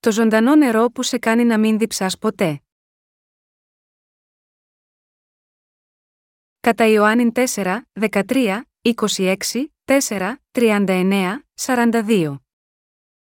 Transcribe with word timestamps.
το 0.00 0.12
ζωντανό 0.12 0.56
νερό 0.56 0.90
που 0.90 1.02
σε 1.02 1.18
κάνει 1.18 1.44
να 1.44 1.58
μην 1.58 1.78
διψάς 1.78 2.18
ποτέ. 2.18 2.62
Κατά 6.60 6.86
Ιωάννην 6.86 7.32
4, 7.54 7.80
13, 8.10 8.60
26, 9.16 9.36
4, 9.84 10.34
39, 10.50 11.38
42. 11.60 12.36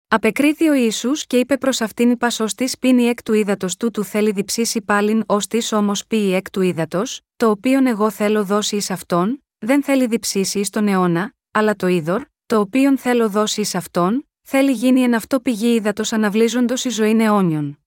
Απεκρίθη 0.07 0.69
ο 0.69 0.73
Ισού 0.73 1.11
και 1.11 1.39
είπε 1.39 1.57
προς 1.57 1.81
αυτήν 1.81 2.09
η 2.09 2.17
πασωστή 2.17 2.69
πίνει 2.79 3.03
εκ 3.03 3.23
του 3.23 3.33
ύδατος 3.33 3.77
του 3.77 3.91
του 3.91 4.03
θέλει 4.03 4.31
διψήσει 4.31 4.81
πάλιν 4.81 5.23
ως 5.25 5.47
της 5.47 5.71
όμως 5.71 6.07
πει 6.07 6.33
εκ 6.33 6.49
του 6.49 6.61
ύδατος, 6.61 7.21
το 7.35 7.49
οποίον 7.49 7.87
εγώ 7.87 8.09
θέλω 8.11 8.45
δώσει 8.45 8.75
εις 8.75 8.89
αυτόν, 8.89 9.43
δεν 9.57 9.83
θέλει 9.83 10.07
διψήσει 10.07 10.59
εις 10.59 10.69
τον 10.69 10.87
αιώνα, 10.87 11.33
αλλά 11.51 11.75
το 11.75 11.87
είδωρ, 11.87 12.23
το 12.45 12.59
οποίον 12.59 12.97
θέλω 12.97 13.29
δώσει 13.29 13.61
εις 13.61 13.75
αυτόν, 13.75 14.29
θέλει 14.49 14.71
γίνει 14.71 15.01
εν 15.01 15.13
αυτό 15.13 15.39
πηγή 15.39 15.75
ύδατος 15.75 16.13
αναβλύζοντο 16.13 16.73
η 16.83 16.89
ζωή 16.89 17.17
αιώνιον. 17.21 17.79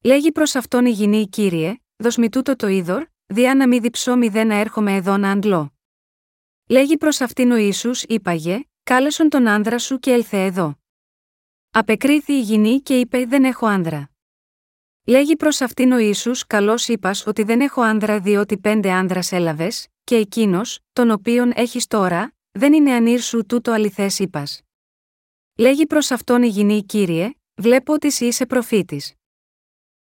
Λέγει 0.00 0.32
προς 0.32 0.54
αυτόν 0.54 0.86
η 0.86 0.90
γυνή 0.90 1.28
κύριε, 1.28 1.74
δοσμη 1.96 2.28
τούτο 2.28 2.56
το 2.56 2.66
είδωρ, 2.66 3.06
διά 3.26 3.54
να 3.54 3.68
μη 3.68 3.78
διψώ 3.78 4.16
μηδέν 4.16 4.46
να 4.46 4.54
έρχομαι 4.54 4.94
εδώ 4.94 5.16
να 5.16 5.30
αντλώ. 5.30 5.72
Λέγει 6.68 6.96
προς 6.96 7.20
αυτήν 7.20 7.50
ο 7.50 7.56
Ιησούς 7.56 8.02
είπαγε, 8.02 8.64
κάλεσον 8.82 9.28
τον 9.28 9.46
άνδρα 9.46 9.78
σου 9.78 9.98
και 9.98 10.12
έλθε 10.12 10.44
εδώ. 10.44 10.78
Απεκρίθη 11.70 12.32
η 12.32 12.40
γυνή 12.40 12.80
και 12.80 12.98
είπε 12.98 13.24
δεν 13.24 13.44
έχω 13.44 13.66
άνδρα. 13.66 14.10
Λέγει 15.04 15.36
προς 15.36 15.60
αυτήν 15.60 15.92
ο 15.92 15.98
Ιησούς 15.98 16.46
καλώς 16.46 16.88
είπας 16.88 17.26
ότι 17.26 17.42
δεν 17.42 17.60
έχω 17.60 17.80
άνδρα 17.82 18.20
διότι 18.20 18.58
πέντε 18.58 18.90
άνδρας 18.90 19.32
έλαβες, 19.32 19.88
και 20.04 20.16
εκείνος, 20.16 20.78
τον 20.92 21.10
οποίον 21.10 21.52
έχεις 21.54 21.86
τώρα, 21.86 22.34
δεν 22.50 22.72
είναι 22.72 22.92
ανήρ 22.92 23.20
σου 23.20 23.46
τούτο 23.46 23.72
αληθές 23.72 24.18
είπας. 24.18 24.63
Λέγει 25.56 25.86
προς 25.86 26.10
αυτόν 26.10 26.42
η 26.42 26.46
γυνή 26.46 26.84
κύριε, 26.84 27.30
βλέπω 27.54 27.92
ότι 27.92 28.06
εσύ 28.06 28.26
είσαι 28.26 28.46
προφήτης. 28.46 29.14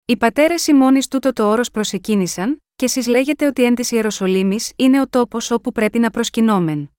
Οι 0.04 0.16
πατέρες 0.16 0.66
ημώνης 0.66 1.08
τούτο 1.08 1.32
το 1.32 1.48
όρος 1.50 1.70
προσεκίνησαν, 1.70 2.62
και 2.76 2.84
εσείς 2.84 3.06
λέγετε 3.06 3.46
ότι 3.46 3.64
εν 3.64 3.74
της 3.74 3.90
Ιεροσολύμης 3.90 4.72
είναι 4.76 5.00
ο 5.00 5.08
τόπος 5.08 5.50
όπου 5.50 5.72
πρέπει 5.72 5.98
να 5.98 6.10
προσκυνόμεν. 6.10 6.90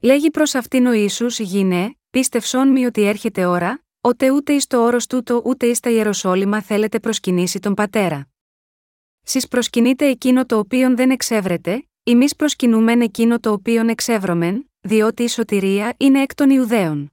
Λέγει 0.00 0.30
προς 0.30 0.54
αυτήν 0.54 0.86
ο 0.86 0.92
Ισού 0.92 1.26
γίνε, 1.26 1.96
πίστευσόν 2.10 2.68
μη 2.68 2.84
ότι 2.84 3.02
έρχεται 3.02 3.44
ώρα, 3.44 3.84
ότε 4.00 4.30
ούτε 4.30 4.52
εις 4.52 4.66
το 4.66 4.84
όρος 4.84 5.06
τούτο 5.06 5.42
ούτε 5.44 5.66
εις 5.66 5.80
τα 5.80 5.90
Ιεροσόλυμα 5.90 6.62
θέλετε 6.62 7.00
προσκυνήσει 7.00 7.58
τον 7.58 7.74
πατέρα. 7.74 8.28
Σει 9.22 9.48
προσκυνείτε 9.48 10.06
εκείνο 10.06 10.46
το 10.46 10.58
οποίο 10.58 10.96
δεν 10.96 11.10
εξεύρετε, 11.10 11.88
εμεί 12.02 12.26
προσκυνούμεν 12.36 13.00
εκείνο 13.00 13.40
το 13.40 13.52
οποίο 13.52 13.88
εξεύρωμεν, 13.88 14.70
διότι 14.80 15.22
η 15.22 15.28
σωτηρία 15.28 15.94
είναι 15.96 16.22
εκ 16.22 16.34
των 16.34 16.50
Ιουδαίων. 16.50 17.11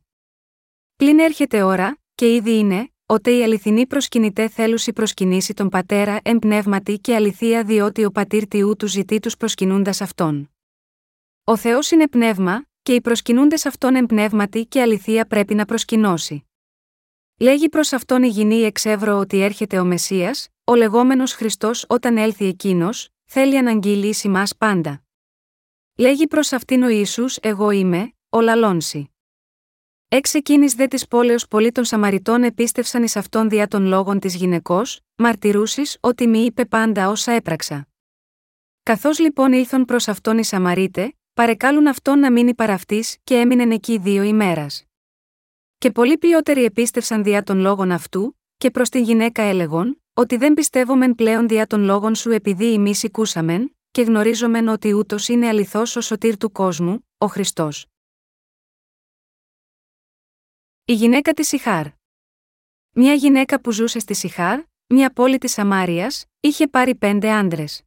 Πλην 1.00 1.20
έρχεται 1.20 1.62
ώρα, 1.64 1.98
και 2.16 2.34
ήδη 2.36 2.58
είναι, 2.58 2.92
ότε 3.06 3.32
η 3.32 3.44
αληθινή 3.44 3.88
προσκυνητέ 3.88 4.48
θέλουσι 4.48 4.94
προσκυνήσει 4.94 5.54
τον 5.54 5.70
πατέρα 5.70 6.20
εν 6.24 6.40
πνεύματι 6.40 7.00
και 7.00 7.16
αληθεία 7.16 7.64
διότι 7.64 8.06
ο 8.06 8.12
πατήρ 8.12 8.48
Τιού 8.48 8.76
του 8.76 8.88
ζητεί 8.88 9.20
τους 9.20 9.38
προσκυνούντας 9.38 10.02
αυτόν. 10.02 10.52
Ο 11.44 11.58
Θεός 11.58 11.92
είναι 11.92 12.08
πνεύμα, 12.08 12.66
και 12.82 12.94
οι 12.94 13.02
προσκυνούντες 13.02 13.66
αυτόν 13.66 13.96
εν 13.96 14.06
πνεύματι 14.06 14.66
και 14.66 14.82
αληθεία 14.82 15.26
πρέπει 15.26 15.56
να 15.56 15.66
προσκυνώσει. 15.66 16.48
Λέγει 17.40 17.70
προς 17.70 17.94
αυτόν 17.94 18.24
η 18.24 18.28
γυνή 18.28 18.62
εξεύρω 18.62 19.18
ότι 19.18 19.42
έρχεται 19.42 19.80
ο 19.80 19.86
Μεσία, 19.86 20.36
ο 20.64 20.76
λεγόμενος 20.76 21.34
Χριστός 21.34 21.86
όταν 21.88 22.18
έλθει 22.18 22.46
εκείνος, 22.46 23.10
θέλει 23.26 23.58
αναγγείλει 23.58 24.16
μα 24.24 24.44
πάντα. 24.58 25.04
Λέγει 25.96 26.28
προς 26.28 26.52
αυτήν 26.52 26.84
ο 26.84 26.90
Ιησούς 26.90 27.38
Εγώ 27.42 27.72
είμαι, 27.72 28.14
ο 28.30 28.42
λαλόνση. 28.42 29.10
Έξ 30.12 30.34
εκείνης 30.34 30.74
δε 30.74 30.88
της 30.88 31.08
πόλεως 31.08 31.48
πολλοί 31.48 31.72
των 31.72 31.84
Σαμαριτών 31.86 32.44
επίστευσαν 32.44 33.04
εις 33.04 33.16
αυτόν 33.16 33.50
δια 33.50 33.68
των 33.68 33.86
λόγων 33.86 34.20
της 34.20 34.36
γυναικός, 34.36 35.00
μαρτυρούσει 35.16 35.82
ότι 36.00 36.28
μη 36.28 36.40
είπε 36.40 36.66
πάντα 36.66 37.10
όσα 37.10 37.32
έπραξα. 37.32 37.88
Καθώς 38.84 39.20
λοιπόν 39.20 39.54
ήλθον 39.54 39.86
προς 39.86 40.08
αυτόν 40.08 40.38
οι 40.38 40.44
Σαμαρίτε, 40.44 41.14
παρεκάλουν 41.34 41.88
αυτόν 41.88 42.20
να 42.20 42.32
μείνει 42.32 42.54
παραυτής 42.54 43.18
και 43.24 43.36
έμεινε 43.36 43.74
εκεί 43.74 43.98
δύο 43.98 44.24
ημέρας. 44.24 44.84
Και 45.78 45.92
πολλοί 45.92 46.18
ποιότεροι 46.18 46.64
επίστευσαν 46.64 47.24
δια 47.24 47.44
των 47.44 47.60
λόγων 47.60 47.92
αυτού, 47.92 48.40
και 48.58 48.72
προς 48.72 48.90
την 48.90 49.04
γυναίκα 49.04 49.42
έλεγον, 49.42 50.02
ότι 50.14 50.38
δεν 50.38 50.54
πιστεύομεν 50.54 51.16
πλέον 51.16 51.48
δια 51.48 51.68
των 51.68 51.84
λόγων 51.84 52.16
σου 52.16 52.32
επειδή 52.32 52.74
εμεί 52.74 52.94
οικούσαμεν, 53.02 53.76
και 53.92 54.02
γνωρίζομεν 54.02 54.68
ότι 54.68 54.94
ούτως 54.94 55.28
είναι 55.28 55.48
αληθός 55.48 55.96
ο 55.96 56.02
σωτήρ 56.02 56.38
του 56.38 56.52
κόσμου, 56.52 57.08
ο 57.18 57.26
Χριστός. 57.26 57.86
Η 60.90 60.94
γυναίκα 60.94 61.34
της 61.34 61.48
Σιχάρ. 61.48 61.88
Μια 62.96 63.14
γυναίκα 63.14 63.62
που 63.62 63.72
ζούσε 63.72 64.00
στη 64.00 64.14
Σιχάρ, 64.14 64.64
μια 64.88 65.14
πόλη 65.14 65.38
της 65.38 65.52
Σαμάριας, 65.52 66.26
είχε 66.40 66.68
πάρει 66.68 66.96
πέντε 66.96 67.32
άντρες. 67.32 67.84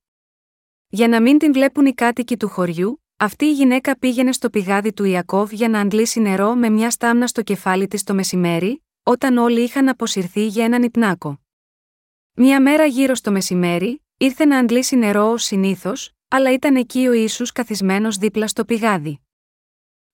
Για 0.89 1.09
να 1.09 1.23
μην 1.23 1.39
την 1.39 1.53
βλέπουν 1.53 1.87
οι 1.87 1.95
κάτοικοι 1.95 2.37
του 2.37 2.49
χωριού, 2.49 3.05
αυτή 3.17 3.45
η 3.45 3.53
γυναίκα 3.53 3.99
πήγαινε 3.99 4.33
στο 4.33 4.51
πηγάδι 4.51 4.93
του 4.93 5.05
Ιακώβ 5.05 5.53
για 5.53 5.69
να 5.69 5.81
αντλήσει 5.81 6.21
νερό 6.21 6.55
με 6.55 6.69
μια 6.69 6.91
στάμνα 6.91 7.27
στο 7.27 7.43
κεφάλι 7.43 7.89
της 7.89 8.03
το 8.03 8.15
μεσημέρι, 8.15 8.85
όταν 9.03 9.37
όλοι 9.37 9.61
είχαν 9.63 9.89
αποσυρθεί 9.89 10.47
για 10.47 10.65
έναν 10.65 10.83
υπνάκο. 10.83 11.41
Μια 12.33 12.61
μέρα 12.61 12.85
γύρω 12.85 13.15
στο 13.15 13.31
μεσημέρι, 13.31 14.03
ήρθε 14.17 14.45
να 14.45 14.59
αντλήσει 14.59 14.97
νερό 14.97 15.31
ως 15.31 15.45
συνήθως, 15.45 16.13
αλλά 16.29 16.53
ήταν 16.53 16.77
εκεί 16.77 17.07
ο 17.07 17.13
Ισού 17.13 17.45
καθισμένος 17.55 18.17
δίπλα 18.17 18.47
στο 18.47 18.65
πηγάδι. 18.65 19.21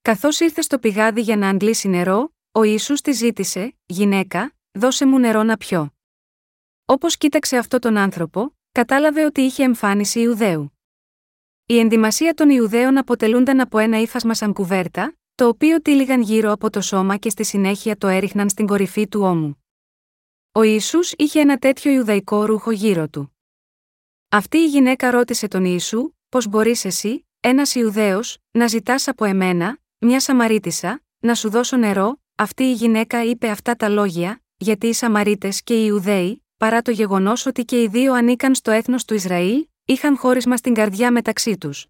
Καθώς 0.03 0.41
ήρθε 0.41 0.61
στο 0.61 0.79
πηγάδι 0.79 1.21
για 1.21 1.37
να 1.37 1.49
αντλήσει 1.49 1.89
νερό, 1.89 2.33
ο 2.53 2.63
Ιησούς 2.63 3.01
τη 3.01 3.13
ζήτησε, 3.13 3.77
γυναίκα, 3.87 4.55
δώσε 4.73 5.07
μου 5.07 5.19
νερό 5.19 5.43
να 5.43 5.57
πιω. 5.57 5.95
Όπως 6.85 7.17
κοίταξε 7.17 7.57
αυτό 7.57 7.79
τον 7.79 7.97
άνθρωπο, 7.97 8.57
κατάλαβε 8.73 9.25
ότι 9.25 9.41
είχε 9.41 9.63
εμφάνιση 9.63 10.21
Ιουδαίου. 10.21 10.79
Η 11.67 11.79
ενδυμασία 11.79 12.35
των 12.35 12.51
Ιουδαίων 12.51 12.99
αποτελούνταν 12.99 13.61
από 13.61 13.79
ένα 13.79 14.01
ύφασμα 14.01 14.35
σαν 14.35 14.53
κουβέρτα, 14.53 15.17
το 15.35 15.49
οποίο 15.49 15.83
τύλιγαν 15.83 16.21
γύρω 16.21 16.53
από 16.53 16.71
το 16.71 16.81
σώμα 16.81 17.17
και 17.17 17.31
στη 17.31 17.45
συνέχεια 17.45 17.97
το 17.97 18.07
έριχναν 18.07 18.49
στην 18.49 18.67
κορυφή 18.67 19.09
του 19.09 19.21
ώμου. 19.21 19.65
Ο 20.53 20.63
Ισού 20.63 20.99
είχε 21.17 21.41
ένα 21.41 21.59
τέτοιο 21.59 21.93
Ιουδαϊκό 21.93 22.45
ρούχο 22.45 22.71
γύρω 22.71 23.09
του. 23.09 23.37
Αυτή 24.29 24.59
η 24.59 24.67
γυναίκα 24.67 25.11
ρώτησε 25.11 25.49
τον 25.49 25.65
Ιησού, 25.65 26.13
Πώς 26.29 26.49
μπορείς 26.49 26.85
εσύ, 26.85 27.27
ένας 27.41 27.75
Ιουδαίος, 27.75 28.39
να 28.51 28.67
ζητάς 28.67 29.09
από 29.09 29.25
εμένα, 29.25 29.79
μια 29.99 30.21
Σαμαρίτησα, 30.21 31.03
να 31.19 31.35
σου 31.35 31.51
δώσω 31.51 31.77
νερό, 31.77 32.21
αυτή 32.41 32.63
η 32.63 32.73
γυναίκα 32.73 33.25
είπε 33.25 33.49
αυτά 33.49 33.75
τα 33.75 33.89
λόγια, 33.89 34.43
γιατί 34.57 34.87
οι 34.87 34.93
Σαμαρίτες 34.93 35.63
και 35.63 35.75
οι 35.75 35.85
Ιουδαίοι, 35.87 36.45
παρά 36.57 36.83
το 36.83 36.91
γεγονός 36.91 37.47
ότι 37.47 37.65
και 37.65 37.83
οι 37.83 37.89
δύο 37.89 38.13
ανήκαν 38.13 38.55
στο 38.55 38.71
έθνος 38.71 39.05
του 39.05 39.15
Ισραήλ, 39.15 39.67
είχαν 39.85 40.17
χώρισμα 40.17 40.57
στην 40.57 40.75
καρδιά 40.75 41.13
μεταξύ 41.13 41.59
τους. 41.59 41.87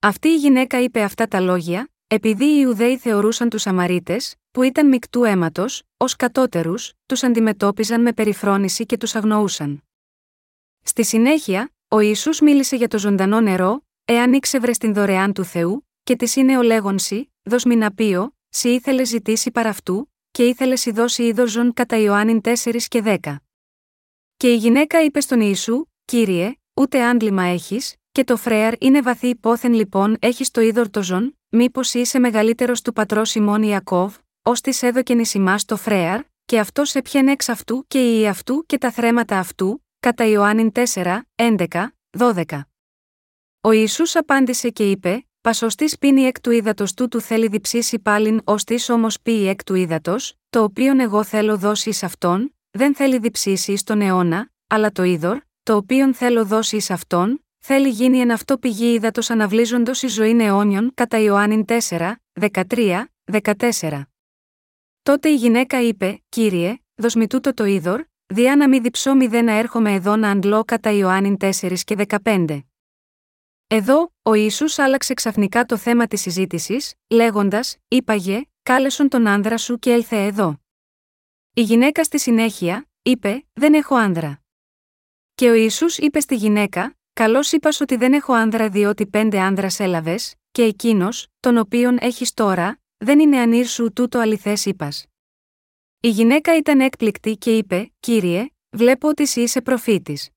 Αυτή 0.00 0.28
η 0.28 0.36
γυναίκα 0.36 0.80
είπε 0.80 1.02
αυτά 1.02 1.26
τα 1.26 1.40
λόγια, 1.40 1.88
επειδή 2.06 2.44
οι 2.44 2.58
Ιουδαίοι 2.60 2.96
θεωρούσαν 2.96 3.48
τους 3.48 3.62
Σαμαρίτες, 3.62 4.34
που 4.50 4.62
ήταν 4.62 4.88
μεικτού 4.88 5.24
αίματος, 5.24 5.82
ως 5.96 6.16
κατώτερους, 6.16 6.92
τους 7.06 7.22
αντιμετώπιζαν 7.22 8.02
με 8.02 8.12
περιφρόνηση 8.12 8.86
και 8.86 8.96
τους 8.96 9.14
αγνοούσαν. 9.14 9.82
Στη 10.82 11.04
συνέχεια, 11.04 11.70
ο 11.88 12.00
Ισού 12.00 12.44
μίλησε 12.44 12.76
για 12.76 12.88
το 12.88 12.98
ζωντανό 12.98 13.40
νερό, 13.40 13.84
εάν 14.04 14.32
ήξευρε 14.32 14.70
την 14.70 14.94
δωρεάν 14.94 15.32
του 15.32 15.44
Θεού, 15.44 15.88
και 16.02 16.16
τη 16.16 16.40
είναι 16.40 16.58
ο 16.58 16.62
λέγονση, 16.62 17.32
δοσμηναπείο, 17.42 18.35
«Σι 18.58 18.68
ήθελε 18.68 19.04
ζητήσει 19.04 19.50
παρά 19.50 19.68
αυτού, 19.68 20.12
και 20.30 20.44
ήθελες 20.44 20.80
σι 20.80 20.90
δώσει 20.90 21.22
είδωζον 21.22 21.72
κατά 21.72 21.96
Ιωάννην 21.96 22.40
4 22.44 22.76
και 22.88 23.02
10. 23.04 23.36
Και 24.36 24.52
η 24.52 24.56
γυναίκα 24.56 25.04
είπε 25.04 25.20
στον 25.20 25.40
Ιησού, 25.40 25.84
Κύριε, 26.04 26.52
ούτε 26.74 27.04
άντλημα 27.04 27.42
έχεις, 27.42 27.94
και 28.12 28.24
το 28.24 28.36
φρέαρ 28.36 28.74
είναι 28.78 29.02
βαθύ 29.02 29.28
υπόθεν 29.28 29.72
λοιπόν 29.72 30.16
έχεις 30.18 30.50
το 30.50 30.60
είδωρ 30.60 30.90
το 30.90 31.02
ζων, 31.02 31.38
μήπως 31.48 31.94
είσαι 31.94 32.18
μεγαλύτερος 32.18 32.82
του 32.82 32.92
πατρός 32.92 33.30
Σιμών 33.30 33.62
Ιακώβ, 33.62 34.16
ως 34.42 34.60
της 34.60 34.82
έδωκεν 34.82 35.18
ει 35.18 35.26
το 35.66 35.76
φρέαρ, 35.76 36.20
και 36.44 36.58
αυτός 36.58 36.94
έπιανε 36.94 37.32
εξ 37.32 37.48
αυτού 37.48 37.84
και 37.88 38.20
η 38.20 38.28
αυτού 38.28 38.64
και 38.66 38.78
τα 38.78 38.90
θρέματα 38.90 39.38
αυτού, 39.38 39.84
κατά 40.00 40.24
Ιωάννην 40.24 40.72
4, 40.72 41.20
11, 41.34 41.88
12. 42.18 42.44
Ο 43.60 43.70
Ιησούς 43.70 44.16
απάντησε 44.16 44.70
και 44.70 44.90
είπε, 44.90 45.25
Πασοστή 45.46 45.88
πίνει 46.00 46.22
εκ 46.22 46.40
του 46.40 46.50
ύδατος 46.50 46.94
τούτου 46.94 47.20
θέλει 47.20 47.48
διψήσει 47.48 47.98
πάλιν, 47.98 48.40
ως 48.44 48.64
της 48.64 48.88
όμως 48.88 49.20
πει 49.20 49.48
εκ 49.48 49.64
του 49.64 49.74
ύδατος, 49.74 50.34
το 50.50 50.62
οποίον 50.62 51.00
εγώ 51.00 51.24
θέλω 51.24 51.58
δώσει 51.58 51.88
εις 51.88 52.02
αυτόν, 52.02 52.54
δεν 52.70 52.94
θέλει 52.94 53.18
διψήσει 53.18 53.72
εις 53.72 53.82
τον 53.82 54.00
αιώνα, 54.00 54.50
αλλά 54.66 54.90
το 54.90 55.02
είδωρ, 55.02 55.40
το 55.62 55.76
οποίον 55.76 56.14
θέλω 56.14 56.44
δώσει 56.44 56.76
εις 56.76 56.90
αυτόν, 56.90 57.44
θέλει 57.58 57.88
γίνει 57.88 58.18
εν 58.18 58.30
αυτό 58.30 58.58
πηγή 58.58 58.92
ύδατος 58.92 59.30
αναβλύζοντο 59.30 59.92
η 60.00 60.06
ζωή 60.06 60.36
αιώνιον 60.40 60.90
κατά 60.94 61.18
Ιωάννην 61.18 61.64
4, 61.88 62.12
13, 62.50 63.04
14. 63.32 64.02
Τότε 65.02 65.28
η 65.28 65.34
γυναίκα 65.34 65.82
είπε, 65.82 66.22
Κύριε, 66.28 66.76
δοσμη 66.94 67.26
τούτο 67.26 67.54
το 67.54 67.64
είδωρ, 67.64 68.04
διά 68.26 68.56
να 68.56 68.68
μη 68.68 68.78
διψώ 68.78 69.14
μηδέν 69.14 69.44
να 69.44 69.52
έρχομαι 69.52 69.92
εδώ 69.92 70.16
να 70.16 70.30
αντλώ 70.30 70.64
κατά 70.64 70.90
Ιωάννην 70.90 71.36
4 71.40 71.78
και 71.84 72.06
15. 72.24 72.60
Εδώ, 73.66 74.15
ο 74.28 74.34
Ιησούς 74.34 74.78
άλλαξε 74.78 75.14
ξαφνικά 75.14 75.64
το 75.64 75.76
θέμα 75.76 76.06
της 76.06 76.20
συζήτησης, 76.20 76.94
λέγοντας 77.08 77.76
«Είπαγε, 77.88 78.42
κάλεσον 78.62 79.08
τον 79.08 79.26
άνδρα 79.26 79.58
σου 79.58 79.78
και 79.78 79.92
έλθε 79.92 80.24
εδώ». 80.24 80.60
Η 81.54 81.62
γυναίκα 81.62 82.04
στη 82.04 82.18
συνέχεια, 82.18 82.88
είπε: 83.02 83.46
Δεν 83.52 83.74
έχω 83.74 83.94
άνδρα. 83.94 84.40
Και 85.34 85.50
ο 85.50 85.54
Ιησούς 85.54 85.98
είπε 85.98 86.20
στη 86.20 86.34
γυναίκα: 86.34 86.96
Καλώς 87.12 87.52
είπας 87.52 87.80
ότι 87.80 87.96
δεν 87.96 88.12
έχω 88.12 88.32
άνδρα 88.32 88.68
διότι 88.68 89.06
πέντε 89.06 89.38
άνδρας 89.38 89.80
έλαβες, 89.80 90.34
και 90.50 90.62
εκείνος, 90.62 91.26
τον 91.40 91.56
οποίον 91.56 91.98
έχεις 92.00 92.34
τώρα, 92.34 92.80
δεν 92.96 93.18
είναι 93.18 93.38
ανήρσου 93.38 93.92
τούτο 93.92 94.18
αληθές 94.18 94.64
είπας. 94.64 95.06
Η 96.00 96.08
γυναίκα 96.08 96.56
ήταν 96.56 96.80
έκπληκτη 96.80 97.36
και 97.36 97.56
είπε: 97.56 97.92
Κύριε, 98.00 98.46
βλέπω 98.70 99.08
ότι 99.08 99.22
εσύ 99.22 99.40
είσαι 99.40 99.60
προφήτης. 99.60 100.30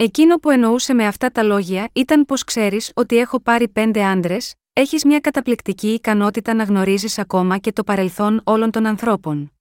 Εκείνο 0.00 0.36
που 0.36 0.50
εννοούσε 0.50 0.94
με 0.94 1.06
αυτά 1.06 1.30
τα 1.30 1.42
λόγια 1.42 1.90
ήταν 1.92 2.24
πως 2.24 2.44
ξέρεις 2.44 2.92
ότι 2.94 3.16
έχω 3.16 3.40
πάρει 3.40 3.68
πέντε 3.68 4.04
άντρες, 4.04 4.54
έχεις 4.72 5.04
μια 5.04 5.20
καταπληκτική 5.20 5.88
ικανότητα 5.92 6.54
να 6.54 6.64
γνωρίζεις 6.64 7.18
ακόμα 7.18 7.58
και 7.58 7.72
το 7.72 7.84
παρελθόν 7.84 8.40
όλων 8.44 8.70
των 8.70 8.86
ανθρώπων. 8.86 9.52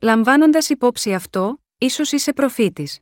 Λαμβάνοντας 0.00 0.68
υπόψη 0.68 1.14
αυτό, 1.14 1.62
ίσως 1.78 2.12
είσαι 2.12 2.32
προφήτης. 2.32 3.00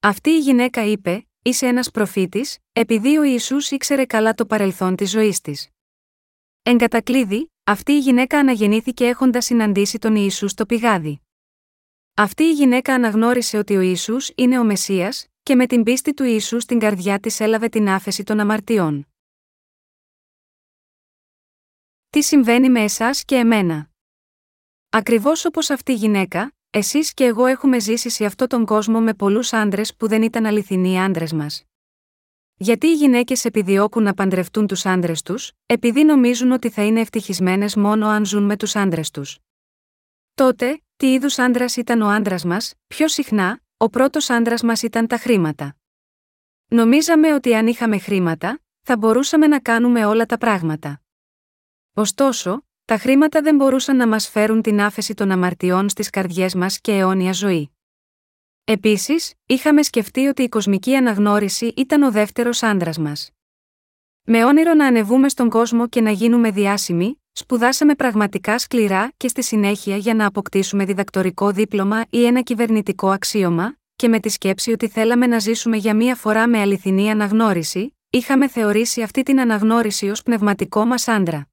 Αυτή 0.00 0.30
η 0.30 0.38
γυναίκα 0.38 0.84
είπε: 0.84 1.26
Είσαι 1.42 1.66
ένας 1.66 1.90
προφήτης, 1.90 2.58
επειδή 2.72 3.16
ο 3.16 3.22
Ισού 3.22 3.56
ήξερε 3.70 4.04
καλά 4.04 4.34
το 4.34 4.46
παρελθόν 4.46 4.96
της 4.96 5.10
ζωής 5.10 5.40
της. 5.40 5.68
Εν 6.62 6.78
κατακλείδη, 6.78 7.52
αυτή 7.64 7.92
η 7.92 7.98
γυναίκα 7.98 8.38
αναγεννήθηκε 8.38 9.06
έχοντας 9.06 9.44
συναντήσει 9.44 9.98
τον 9.98 10.16
Ιησού 10.16 10.48
στο 10.48 10.66
πηγάδι. 10.66 11.20
Αυτή 12.14 12.42
η 12.42 12.52
γυναίκα 12.52 12.94
αναγνώρισε 12.94 13.58
ότι 13.58 13.76
ο 13.76 13.80
Ιησούς 13.80 14.30
είναι 14.34 14.58
ο 14.58 14.64
Μεσσίας, 14.64 15.26
και 15.46 15.54
με 15.54 15.66
την 15.66 15.82
πίστη 15.82 16.14
του 16.14 16.24
Ιησού 16.24 16.60
στην 16.60 16.78
καρδιά 16.78 17.18
της 17.18 17.40
έλαβε 17.40 17.68
την 17.68 17.88
άφεση 17.88 18.22
των 18.22 18.40
αμαρτιών. 18.40 19.06
Τι 22.10 22.22
συμβαίνει 22.22 22.70
με 22.70 22.82
εσάς 22.82 23.24
και 23.24 23.34
εμένα; 23.34 23.90
Ακριβώς 24.88 25.44
όπως 25.44 25.70
αυτή 25.70 25.92
η 25.92 25.94
γυναίκα, 25.94 26.52
εσείς 26.70 27.14
και 27.14 27.24
εγώ 27.24 27.46
έχουμε 27.46 27.78
ζήσει 27.78 28.10
σε 28.10 28.24
αυτόν 28.24 28.48
τον 28.48 28.64
κόσμο 28.64 29.00
με 29.00 29.14
πολλούς 29.14 29.52
άντρες 29.52 29.96
που 29.96 30.08
δεν 30.08 30.22
ήταν 30.22 30.46
αληθινοί 30.46 31.00
άντρες 31.00 31.32
μας. 31.32 31.62
Γιατί 32.56 32.86
οι 32.86 32.94
γυναίκες 32.94 33.44
επιδιώκουν 33.44 34.02
να 34.02 34.14
παντρευτούν 34.14 34.66
τους 34.66 34.86
άντρες 34.86 35.22
τους, 35.22 35.52
επειδή 35.66 36.04
νομίζουν 36.04 36.50
ότι 36.50 36.70
θα 36.70 36.82
είναι 36.82 37.00
ευτυχισμένες 37.00 37.76
μόνο 37.76 38.06
αν 38.06 38.24
ζουν 38.26 38.42
με 38.42 38.56
τους 38.56 38.76
άντρες 38.76 39.10
τους. 39.10 39.38
Τότε, 40.34 40.82
τι 40.96 41.12
είδους 41.12 41.38
άντρας 41.38 41.76
ήταν 41.76 42.00
ο 42.02 42.08
άντρας 42.08 42.44
μας, 42.44 42.74
πιο 42.86 43.08
συχνά, 43.08 43.60
ο 43.76 43.90
πρώτος 43.90 44.30
άντρας 44.30 44.62
μας 44.62 44.82
ήταν 44.82 45.06
τα 45.06 45.18
χρήματα. 45.18 45.76
Νομίζαμε 46.68 47.34
ότι 47.34 47.54
αν 47.54 47.66
είχαμε 47.66 47.98
χρήματα, 47.98 48.60
θα 48.82 48.96
μπορούσαμε 48.96 49.46
να 49.46 49.60
κάνουμε 49.60 50.04
όλα 50.06 50.26
τα 50.26 50.38
πράγματα. 50.38 51.02
Ωστόσο, 51.94 52.66
τα 52.84 52.98
χρήματα 52.98 53.42
δεν 53.42 53.56
μπορούσαν 53.56 53.96
να 53.96 54.08
μας 54.08 54.28
φέρουν 54.28 54.62
την 54.62 54.80
άφεση 54.80 55.14
των 55.14 55.30
αμαρτιών 55.30 55.88
στις 55.88 56.10
καρδιές 56.10 56.54
μας 56.54 56.80
και 56.80 56.92
αιώνια 56.92 57.32
ζωή. 57.32 57.70
Επίσης, 58.64 59.34
είχαμε 59.46 59.82
σκεφτεί 59.82 60.26
ότι 60.26 60.42
η 60.42 60.48
κοσμική 60.48 60.96
αναγνώριση 60.96 61.66
ήταν 61.66 62.02
ο 62.02 62.10
δεύτερος 62.10 62.62
άντρας 62.62 62.98
μας. 62.98 63.30
Με 64.28 64.44
όνειρο 64.44 64.74
να 64.74 64.86
ανεβούμε 64.86 65.28
στον 65.28 65.48
κόσμο 65.48 65.88
και 65.88 66.00
να 66.00 66.10
γίνουμε 66.10 66.50
διάσημοι, 66.50 67.22
σπουδάσαμε 67.32 67.94
πραγματικά 67.94 68.58
σκληρά 68.58 69.12
και 69.16 69.28
στη 69.28 69.42
συνέχεια 69.42 69.96
για 69.96 70.14
να 70.14 70.26
αποκτήσουμε 70.26 70.84
διδακτορικό 70.84 71.50
δίπλωμα 71.50 72.04
ή 72.10 72.24
ένα 72.24 72.40
κυβερνητικό 72.40 73.10
αξίωμα, 73.10 73.76
και 73.96 74.08
με 74.08 74.20
τη 74.20 74.28
σκέψη 74.28 74.72
ότι 74.72 74.88
θέλαμε 74.88 75.26
να 75.26 75.38
ζήσουμε 75.38 75.76
για 75.76 75.94
μία 75.94 76.14
φορά 76.14 76.48
με 76.48 76.60
αληθινή 76.60 77.10
αναγνώριση, 77.10 77.96
είχαμε 78.10 78.48
θεωρήσει 78.48 79.02
αυτή 79.02 79.22
την 79.22 79.40
αναγνώριση 79.40 80.08
ως 80.08 80.22
πνευματικό 80.22 80.84
μας 80.84 81.08
άντρα. 81.08 81.48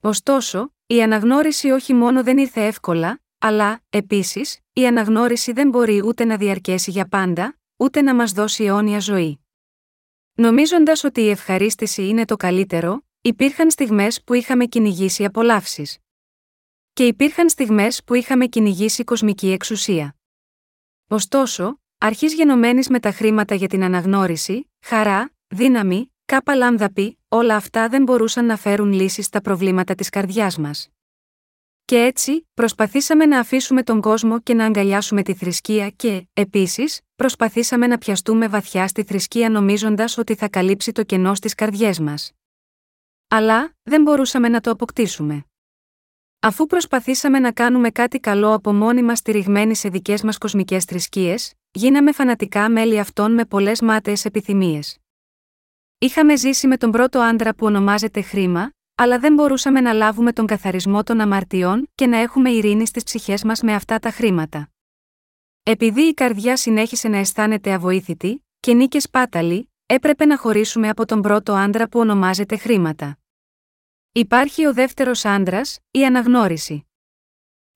Ωστόσο, 0.00 0.72
η 0.86 1.02
αναγνώριση 1.02 1.70
όχι 1.70 1.94
μόνο 1.94 2.22
δεν 2.22 2.38
ήρθε 2.38 2.66
εύκολα, 2.66 3.20
αλλά, 3.38 3.80
επίσης, 3.90 4.58
η 4.72 4.86
αναγνώριση 4.86 5.52
δεν 5.52 5.68
μπορεί 5.68 6.02
ούτε 6.04 6.24
να 6.24 6.36
διαρκέσει 6.36 6.90
για 6.90 7.08
πάντα, 7.08 7.58
ούτε 7.76 8.02
να 8.02 8.14
μας 8.14 8.32
δώσει 8.32 8.64
αιώνια 8.64 8.98
ζωή. 8.98 9.39
Νομίζοντας 10.40 11.04
ότι 11.04 11.20
η 11.20 11.28
ευχαρίστηση 11.28 12.08
είναι 12.08 12.24
το 12.24 12.36
καλύτερο, 12.36 13.02
υπήρχαν 13.20 13.70
στιγμές 13.70 14.22
που 14.24 14.34
είχαμε 14.34 14.64
κυνηγήσει 14.64 15.24
απολαύσεις. 15.24 15.98
Και 16.92 17.06
υπήρχαν 17.06 17.48
στιγμές 17.48 18.04
που 18.04 18.14
είχαμε 18.14 18.46
κυνηγήσει 18.46 19.04
κοσμική 19.04 19.50
εξουσία. 19.50 20.16
Ωστόσο, 21.08 21.80
αρχής 21.98 22.34
γενομένης 22.34 22.88
με 22.88 23.00
τα 23.00 23.12
χρήματα 23.12 23.54
για 23.54 23.68
την 23.68 23.82
αναγνώριση, 23.82 24.70
χαρά, 24.84 25.32
δύναμη, 25.46 26.12
κάπα 26.24 26.54
λάμδα 26.54 26.92
όλα 27.28 27.56
αυτά 27.56 27.88
δεν 27.88 28.02
μπορούσαν 28.02 28.46
να 28.46 28.56
φέρουν 28.56 28.92
λύσεις 28.92 29.26
στα 29.26 29.40
προβλήματα 29.40 29.94
της 29.94 30.08
καρδιάς 30.08 30.58
μας. 30.58 30.88
Και 31.84 31.98
έτσι, 31.98 32.48
προσπαθήσαμε 32.54 33.26
να 33.26 33.38
αφήσουμε 33.38 33.82
τον 33.82 34.00
κόσμο 34.00 34.40
και 34.40 34.54
να 34.54 34.64
αγκαλιάσουμε 34.64 35.22
τη 35.22 35.34
θρησκεία 35.34 35.90
και, 35.90 36.28
επίσης, 36.32 37.00
προσπαθήσαμε 37.20 37.86
να 37.86 37.98
πιαστούμε 37.98 38.48
βαθιά 38.48 38.88
στη 38.88 39.02
θρησκεία 39.02 39.50
νομίζοντας 39.50 40.18
ότι 40.18 40.34
θα 40.34 40.48
καλύψει 40.48 40.92
το 40.92 41.02
κενό 41.02 41.34
στις 41.34 41.54
καρδιές 41.54 42.00
μας. 42.00 42.32
Αλλά, 43.28 43.74
δεν 43.82 44.02
μπορούσαμε 44.02 44.48
να 44.48 44.60
το 44.60 44.70
αποκτήσουμε. 44.70 45.44
Αφού 46.40 46.66
προσπαθήσαμε 46.66 47.38
να 47.38 47.52
κάνουμε 47.52 47.90
κάτι 47.90 48.18
καλό 48.18 48.52
από 48.54 48.72
μόνοι 48.72 49.02
μας 49.02 49.18
στηριγμένοι 49.18 49.74
σε 49.74 49.88
δικές 49.88 50.22
μας 50.22 50.38
κοσμικές 50.38 50.84
θρησκείες, 50.84 51.54
γίναμε 51.70 52.12
φανατικά 52.12 52.70
μέλη 52.70 52.98
αυτών 52.98 53.32
με 53.34 53.44
πολλές 53.44 53.80
μάταιες 53.80 54.24
επιθυμίες. 54.24 54.98
Είχαμε 55.98 56.36
ζήσει 56.36 56.66
με 56.66 56.76
τον 56.76 56.90
πρώτο 56.90 57.18
άντρα 57.18 57.54
που 57.54 57.66
ονομάζεται 57.66 58.20
χρήμα, 58.20 58.70
αλλά 58.94 59.18
δεν 59.18 59.34
μπορούσαμε 59.34 59.80
να 59.80 59.92
λάβουμε 59.92 60.32
τον 60.32 60.46
καθαρισμό 60.46 61.02
των 61.02 61.20
αμαρτιών 61.20 61.88
και 61.94 62.06
να 62.06 62.16
έχουμε 62.16 62.50
ειρήνη 62.50 62.86
στις 62.86 63.02
ψυχές 63.02 63.44
μας 63.44 63.62
με 63.62 63.74
αυτά 63.74 63.98
τα 63.98 64.10
χρήματα. 64.10 64.70
Επειδή 65.62 66.02
η 66.02 66.14
καρδιά 66.14 66.56
συνέχισε 66.56 67.08
να 67.08 67.16
αισθάνεται 67.16 67.72
αβοήθητη, 67.72 68.44
και 68.60 68.72
νίκες 68.74 69.10
πάταλοι, 69.10 69.72
έπρεπε 69.86 70.24
να 70.24 70.38
χωρίσουμε 70.38 70.88
από 70.88 71.04
τον 71.04 71.20
πρώτο 71.20 71.52
άντρα 71.52 71.88
που 71.88 71.98
ονομάζεται 71.98 72.56
χρήματα. 72.56 73.18
Υπάρχει 74.12 74.66
ο 74.66 74.72
δεύτερος 74.72 75.24
άντρας, 75.24 75.78
η 75.90 76.04
αναγνώριση. 76.04 76.86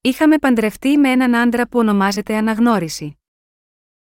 Είχαμε 0.01 0.39
παντρευτεί 0.39 0.99
με 0.99 1.11
έναν 1.11 1.35
άντρα 1.35 1.69
που 1.69 1.79
ονομάζεται 1.79 2.37
αναγνώριση. 2.37 3.19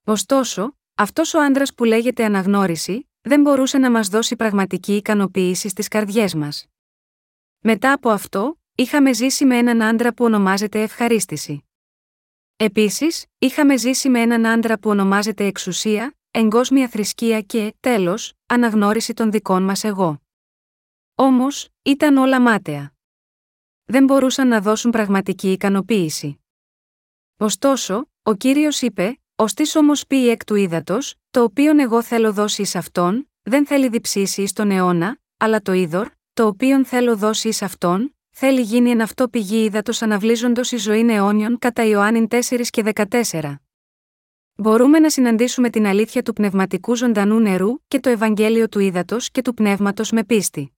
Ωστόσο, 0.05 0.77
αυτός 0.95 1.35
ο 1.35 1.41
άντρας 1.41 1.75
που 1.75 1.85
λέγεται 1.85 2.25
αναγνώριση, 2.25 3.11
δεν 3.21 3.41
μπορούσε 3.41 3.79
να 3.79 3.91
μας 3.91 4.09
δώσει 4.09 4.37
πραγματική 4.37 4.97
ικανοποίηση 4.97 5.69
στις 5.69 5.89
καρδιές 5.89 6.35
μας. 6.35 6.67
Μετά 7.59 7.93
από 7.93 8.11
αυτό, 8.11 8.61
είχαμε 8.75 9.13
ζήσει 9.13 9.45
με 9.45 9.59
έναν 9.59 9.83
άντρα 9.83 10.15
που 10.15 10.25
ονομάζεται 10.25 10.83
ευχαρίστηση. 10.83 11.68
Επίσης, 12.61 13.27
είχαμε 13.39 13.77
ζήσει 13.77 14.09
με 14.09 14.21
έναν 14.21 14.47
άντρα 14.47 14.79
που 14.79 14.91
ονομάζεται 14.91 15.45
εξουσία, 15.45 16.15
εγκόσμια 16.31 16.89
θρησκεία 16.89 17.41
και, 17.41 17.75
τέλος, 17.81 18.33
αναγνώριση 18.47 19.15
των 19.15 19.31
δικών 19.31 19.63
μας 19.63 19.85
εγώ. 19.85 20.21
Όμως, 21.15 21.69
ήταν 21.83 22.17
όλα 22.17 22.41
μάταια. 22.41 22.93
Δεν 23.85 24.05
μπορούσαν 24.05 24.49
να 24.49 24.61
δώσουν 24.61 24.91
πραγματική 24.91 25.53
ικανοποίηση. 25.53 26.41
Ωστόσο, 27.37 28.09
ο 28.23 28.35
κύριος 28.35 28.81
είπε: 28.81 29.21
Ω 29.37 29.45
τη 29.45 29.79
όμως 29.79 30.07
πει 30.07 30.29
εκ 30.29 30.45
του 30.45 30.55
ύδατος, 30.55 31.15
το 31.31 31.43
οποίον 31.43 31.79
εγώ 31.79 32.03
θέλω 32.03 32.33
δώσει 32.33 32.63
εις 32.63 32.75
αυτόν, 32.75 33.31
δεν 33.43 33.67
θέλει 33.67 33.89
διψήσει 33.89 34.43
εις 34.43 34.53
τον 34.53 34.71
αιώνα, 34.71 35.19
αλλά 35.37 35.61
το 35.61 35.73
είδωρ, 35.73 36.09
το 36.33 36.47
οποίον 36.47 36.85
θέλω 36.85 37.17
δώσει 37.17 37.49
εις 37.49 37.63
αυτόν, 37.63 38.18
θέλει 38.41 38.61
γίνει 38.61 38.91
εν 38.91 39.01
αυτό 39.01 39.29
πηγή 39.29 39.65
ύδατος 39.65 40.03
αναβλύζοντο 40.03 40.61
η 40.71 40.77
ζωή 40.77 41.07
αιώνιων 41.11 41.59
κατά 41.59 41.85
Ιωάννην 41.85 42.27
4 42.31 42.67
και 42.71 42.93
14. 42.95 43.55
Μπορούμε 44.55 44.99
να 44.99 45.11
συναντήσουμε 45.11 45.71
την 45.71 45.87
αλήθεια 45.87 46.23
του 46.23 46.33
πνευματικού 46.33 46.97
ζωντανού 46.97 47.41
νερού 47.41 47.69
και 47.89 48.01
το 48.01 48.09
Ευαγγέλιο 48.09 48.69
του 48.69 48.79
ύδατος 48.79 49.31
και 49.31 49.43
του 49.43 49.55
πνεύματος 49.55 50.11
με 50.11 50.25
πίστη. 50.25 50.73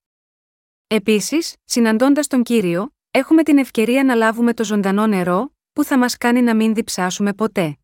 Επίσης, 0.87 1.57
συναντώντας 1.65 2.27
τον 2.27 2.43
κύριο, 2.43 2.95
έχουμε 3.11 3.43
την 3.43 3.59
ευκαιρία 3.59 4.05
να 4.05 4.15
λάβουμε 4.15 4.55
το 4.55 4.65
ζωντανό 4.65 5.07
νερό, 5.07 5.55
που 5.73 5.85
θα 5.85 5.99
μας 5.99 6.17
κάνει 6.17 6.43
να 6.43 6.55
μην 6.55 6.75
διψάσουμε 6.75 7.35
ποτέ. 7.35 7.79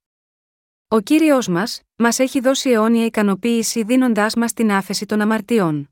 Ο 0.88 1.00
κύριος 1.00 1.48
μας, 1.48 1.82
μας 1.96 2.18
έχει 2.18 2.40
δώσει 2.40 2.70
αιώνια 2.70 3.04
ικανοποίηση 3.04 3.82
δίνοντάς 3.82 4.34
μας 4.34 4.52
την 4.52 4.72
άφεση 4.72 5.06
των 5.06 5.20
αμαρτιών. 5.20 5.90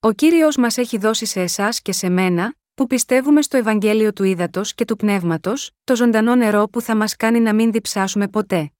Ο 0.00 0.12
κύριος 0.12 0.56
μας 0.56 0.78
έχει 0.78 0.98
δώσει 0.98 1.26
σε 1.26 1.40
εσάς 1.40 1.82
και 1.82 1.92
σε 1.92 2.08
μένα, 2.08 2.54
που 2.74 2.86
πιστεύουμε 2.86 3.42
στο 3.42 3.56
Ευαγγέλιο 3.56 4.12
του 4.12 4.24
ύδατο 4.24 4.62
και 4.74 4.84
του 4.84 4.96
πνεύματος, 4.96 5.70
το 5.84 5.96
ζωντανό 5.96 6.34
νερό 6.34 6.68
που 6.68 6.80
θα 6.80 6.96
μας 6.96 7.16
κάνει 7.16 7.40
να 7.40 7.54
μην 7.54 7.72
διψάσουμε 7.72 8.28
ποτέ. 8.28 8.72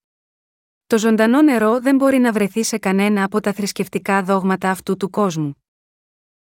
Το 0.86 0.98
ζωντανό 0.98 1.42
νερό 1.42 1.80
δεν 1.80 1.96
μπορεί 1.96 2.18
να 2.18 2.32
βρεθεί 2.32 2.62
σε 2.62 2.78
κανένα 2.78 3.24
από 3.24 3.40
τα 3.40 3.52
θρησκευτικά 3.52 4.22
δόγματα 4.22 4.70
αυτού 4.70 4.96
του 4.96 5.10
κόσμου. 5.10 5.62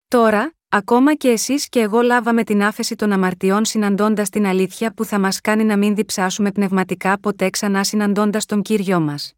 Τώρα, 0.08 0.54
ακόμα 0.70 1.16
και 1.16 1.30
εσείς 1.30 1.70
και 1.70 1.80
εγώ 1.80 2.02
λάβαμε 2.02 2.44
την 2.44 2.64
άφεση 2.64 2.96
των 2.96 3.12
αμαρτιών 3.12 3.66
συναντώντας 3.66 4.30
την 4.30 4.46
αλήθεια 4.46 4.94
που 4.94 5.06
θα 5.06 5.20
μας 5.20 5.42
κάνει 5.42 5.64
να 5.64 5.78
μην 5.78 5.96
διψάσουμε 5.96 6.52
πνευματικά 6.52 7.20
ποτέ 7.20 7.50
ξανά 7.50 7.84
συναντώντας 7.84 8.46
τον 8.46 8.62
κύριο 8.62 9.00
μας. 9.00 9.34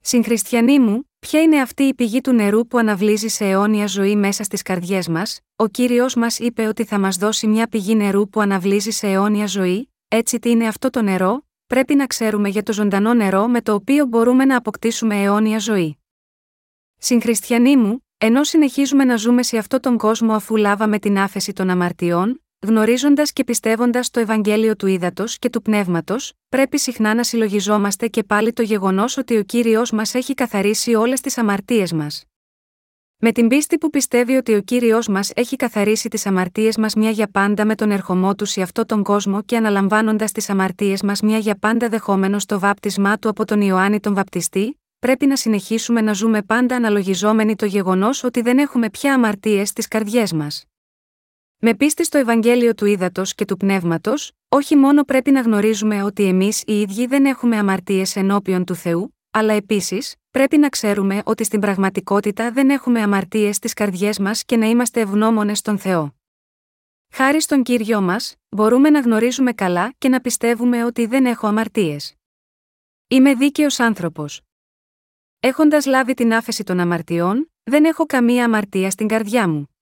Συγχριστιανοί 0.00 0.78
μου, 0.78 1.10
ποια 1.26 1.42
είναι 1.42 1.60
αυτή 1.60 1.82
η 1.82 1.94
πηγή 1.94 2.20
του 2.20 2.32
νερού 2.32 2.66
που 2.66 2.78
αναβλύζει 2.78 3.28
σε 3.28 3.44
αιώνια 3.44 3.86
ζωή 3.86 4.16
μέσα 4.16 4.42
στις 4.44 4.62
καρδιές 4.62 5.08
μας, 5.08 5.40
ο 5.56 5.66
κύριος 5.66 6.14
μας 6.14 6.38
είπε 6.38 6.66
ότι 6.66 6.84
θα 6.84 6.98
μας 6.98 7.16
δώσει 7.16 7.46
μια 7.46 7.66
πηγή 7.66 7.94
νερού 7.94 8.28
που 8.28 8.40
αναβλύζει 8.40 8.90
σε 8.90 9.06
αιώνια 9.06 9.46
ζωή, 9.46 9.92
έτσι 10.08 10.38
τι 10.38 10.50
είναι 10.50 10.66
αυτό 10.66 10.90
το 10.90 11.02
νερό, 11.02 11.46
πρέπει 11.66 11.94
να 11.94 12.06
ξέρουμε 12.06 12.48
για 12.48 12.62
το 12.62 12.72
ζωντανό 12.72 13.14
νερό 13.14 13.46
με 13.46 13.60
το 13.60 13.74
οποίο 13.74 14.06
μπορούμε 14.06 14.44
να 14.44 14.56
αποκτήσουμε 14.56 15.22
αιώνια 15.22 15.58
ζωή. 15.58 15.98
Συγχριστιανοί 16.96 17.76
μου, 17.76 18.06
ενώ 18.18 18.44
συνεχίζουμε 18.44 19.04
να 19.04 19.16
ζούμε 19.16 19.42
σε 19.42 19.58
αυτόν 19.58 19.80
τον 19.80 19.98
κόσμο 19.98 20.32
αφού 20.32 20.56
λάβαμε 20.56 20.98
την 20.98 21.18
άφεση 21.18 21.52
των 21.52 21.70
αμαρτιών, 21.70 22.43
γνωρίζοντας 22.64 23.32
και 23.32 23.44
πιστεύοντας 23.44 24.10
το 24.10 24.20
Ευαγγέλιο 24.20 24.76
του 24.76 24.86
Ήδατος 24.86 25.38
και 25.38 25.50
του 25.50 25.62
Πνεύματος, 25.62 26.32
πρέπει 26.48 26.78
συχνά 26.78 27.14
να 27.14 27.22
συλλογιζόμαστε 27.22 28.08
και 28.08 28.22
πάλι 28.22 28.52
το 28.52 28.62
γεγονός 28.62 29.16
ότι 29.16 29.36
ο 29.36 29.42
κύριος 29.42 29.90
μας 29.90 30.14
έχει 30.14 30.34
καθαρίσει 30.34 30.94
όλες 30.94 31.20
τις 31.20 31.38
αμαρτίες 31.38 31.92
μας. 31.92 32.24
Με 33.18 33.32
την 33.32 33.48
πίστη 33.48 33.78
που 33.78 33.90
πιστεύει 33.90 34.36
ότι 34.36 34.54
ο 34.54 34.60
κύριος 34.60 35.08
μας 35.08 35.32
έχει 35.34 35.56
καθαρίσει 35.56 36.08
τις 36.08 36.26
αμαρτίες 36.26 36.76
μας 36.76 36.94
μια 36.94 37.10
για 37.10 37.28
πάντα 37.30 37.64
με 37.64 37.74
τον 37.74 37.90
ερχομό 37.90 38.34
του 38.34 38.44
σε 38.44 38.62
αυτόν 38.62 38.86
τον 38.86 39.02
κόσμο 39.02 39.42
και 39.42 39.56
αναλαμβάνοντας 39.56 40.32
τις 40.32 40.50
αμαρτίες 40.50 41.02
μας 41.02 41.20
μια 41.20 41.38
για 41.38 41.56
πάντα 41.58 41.88
δεχόμενος 41.88 42.44
το 42.44 42.58
βάπτισμά 42.58 43.18
του 43.18 43.28
από 43.28 43.44
τον 43.44 43.60
Ιωάννη 43.60 44.00
τον 44.00 44.14
Βαπτιστή, 44.14 44.80
πρέπει 44.98 45.26
να 45.26 45.36
συνεχίσουμε 45.36 46.00
να 46.00 46.12
ζούμε 46.12 46.42
πάντα 46.42 46.76
αναλογιζόμενοι 46.76 47.56
το 47.56 47.66
γεγονός 47.66 48.24
ότι 48.24 48.40
δεν 48.40 48.58
έχουμε 48.58 48.90
πια 48.90 49.14
αμαρτίες 49.14 49.68
στις 49.68 49.88
καρδιές 49.88 50.32
μας. 50.32 50.64
Με 51.58 51.74
πίστη 51.74 52.04
στο 52.04 52.18
Ευαγγέλιο 52.18 52.74
του 52.74 52.86
Ήδατος 52.86 53.34
και 53.34 53.44
του 53.44 53.56
Πνεύματος, 53.56 54.32
όχι 54.48 54.76
μόνο 54.76 55.04
πρέπει 55.04 55.30
να 55.30 55.40
γνωρίζουμε 55.40 56.02
ότι 56.02 56.24
εμείς 56.24 56.62
οι 56.66 56.80
ίδιοι 56.80 57.06
δεν 57.06 57.26
έχουμε 57.26 57.56
αμαρτίες 57.56 58.16
ενώπιον 58.16 58.64
του 58.64 58.74
Θεού, 58.74 59.16
αλλά 59.30 59.52
επίσης, 59.52 60.14
πρέπει 60.30 60.58
να 60.58 60.68
ξέρουμε 60.68 61.22
ότι 61.24 61.44
στην 61.44 61.60
πραγματικότητα 61.60 62.50
δεν 62.52 62.70
έχουμε 62.70 63.02
αμαρτίες 63.02 63.56
στις 63.56 63.72
καρδιές 63.72 64.18
μας 64.18 64.44
και 64.44 64.56
να 64.56 64.66
είμαστε 64.66 65.00
ευγνώμονες 65.00 65.58
στον 65.58 65.78
Θεό. 65.78 66.14
Χάρη 67.12 67.40
στον 67.40 67.62
κύριο 67.62 68.00
μας, 68.00 68.34
μπορούμε 68.48 68.90
να 68.90 69.00
γνωρίζουμε 69.00 69.52
καλά 69.52 69.94
και 69.98 70.08
να 70.08 70.20
πιστεύουμε 70.20 70.84
ότι 70.84 71.06
δεν 71.06 71.26
έχω 71.26 71.46
αμαρτίες. 71.46 72.14
Είμαι 73.06 73.34
δίκαιος 73.34 73.80
άνθρωπος. 73.80 74.40
Έχοντας 75.40 75.86
λάβει 75.86 76.14
την 76.14 76.34
άφεση 76.34 76.64
των 76.64 76.80
αμαρτιών, 76.80 77.52
δεν 77.62 77.84
έχω 77.84 78.06
καμία 78.06 78.44
αμαρτία 78.44 78.90
στην 78.90 79.08
καρδιά 79.08 79.48
μου. 79.48 79.73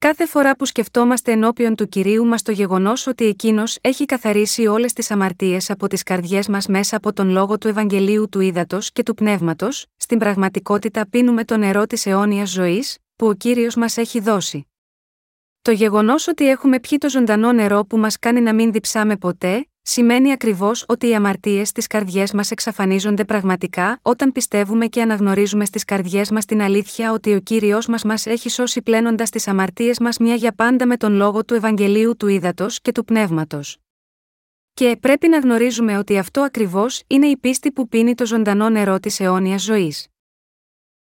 Κάθε 0.00 0.26
φορά 0.26 0.56
που 0.56 0.64
σκεφτόμαστε 0.64 1.32
ενώπιον 1.32 1.74
του 1.74 1.88
κυρίου 1.88 2.26
μας 2.26 2.42
το 2.42 2.52
γεγονός 2.52 3.06
ότι 3.06 3.24
εκείνος 3.24 3.78
έχει 3.80 4.04
καθαρίσει 4.04 4.66
όλες 4.66 4.92
τις 4.92 5.10
αμαρτίες 5.10 5.70
από 5.70 5.86
τις 5.86 6.02
καρδιές 6.02 6.48
μας 6.48 6.66
μέσα 6.66 6.96
από 6.96 7.12
τον 7.12 7.30
λόγο 7.30 7.58
του 7.58 7.68
Ευαγγελίου 7.68 8.28
του 8.28 8.40
Ήδατος 8.40 8.92
και 8.92 9.02
του 9.02 9.14
Πνεύματος, 9.14 9.86
στην 9.96 10.18
πραγματικότητα 10.18 11.08
πίνουμε 11.08 11.44
το 11.44 11.56
νερό 11.56 11.86
της 11.86 12.06
αιώνιας 12.06 12.50
ζωής, 12.50 12.98
που 13.16 13.26
ο 13.26 13.32
κύριος 13.32 13.74
μας 13.74 13.96
έχει 13.96 14.20
δώσει. 14.20 14.66
Το 15.62 15.70
γεγονός 15.70 16.28
ότι 16.28 16.48
έχουμε 16.48 16.80
πιει 16.80 16.98
το 16.98 17.10
ζωντανό 17.10 17.52
νερό 17.52 17.84
που 17.84 17.98
μας 17.98 18.18
κάνει 18.18 18.40
να 18.40 18.54
μην 18.54 18.72
διψάμε 18.72 19.16
ποτέ, 19.16 19.67
σημαίνει 19.88 20.32
ακριβώς 20.32 20.84
ότι 20.88 21.08
οι 21.08 21.14
αμαρτίες 21.14 21.68
στις 21.68 21.86
καρδιές 21.86 22.32
μας 22.32 22.50
εξαφανίζονται 22.50 23.24
πραγματικά 23.24 23.98
όταν 24.02 24.32
πιστεύουμε 24.32 24.86
και 24.86 25.02
αναγνωρίζουμε 25.02 25.64
στις 25.64 25.84
καρδιές 25.84 26.30
μας 26.30 26.44
την 26.44 26.62
αλήθεια 26.62 27.12
ότι 27.12 27.34
ο 27.34 27.40
κύριος 27.40 27.86
μας 27.86 28.04
μας 28.04 28.26
έχει 28.26 28.48
σώσει 28.48 28.82
πλένοντας 28.82 29.30
τις 29.30 29.48
αμαρτίες 29.48 29.98
μας 29.98 30.18
μια 30.18 30.34
για 30.34 30.52
πάντα 30.52 30.86
με 30.86 30.96
τον 30.96 31.12
λόγο 31.12 31.44
του 31.44 31.54
Ευαγγελίου 31.54 32.16
του 32.16 32.26
Ήδατος 32.26 32.80
και 32.80 32.92
του 32.92 33.04
Πνεύματος. 33.04 33.78
Και 34.74 34.96
πρέπει 35.00 35.28
να 35.28 35.38
γνωρίζουμε 35.38 35.98
ότι 35.98 36.18
αυτό 36.18 36.40
ακριβώς 36.40 37.02
είναι 37.06 37.26
η 37.26 37.36
πίστη 37.36 37.72
που 37.72 37.88
πίνει 37.88 38.14
το 38.14 38.26
ζωντανό 38.26 38.68
νερό 38.68 38.98
της 38.98 39.20
αιώνιας 39.20 39.62
ζωής. 39.62 40.06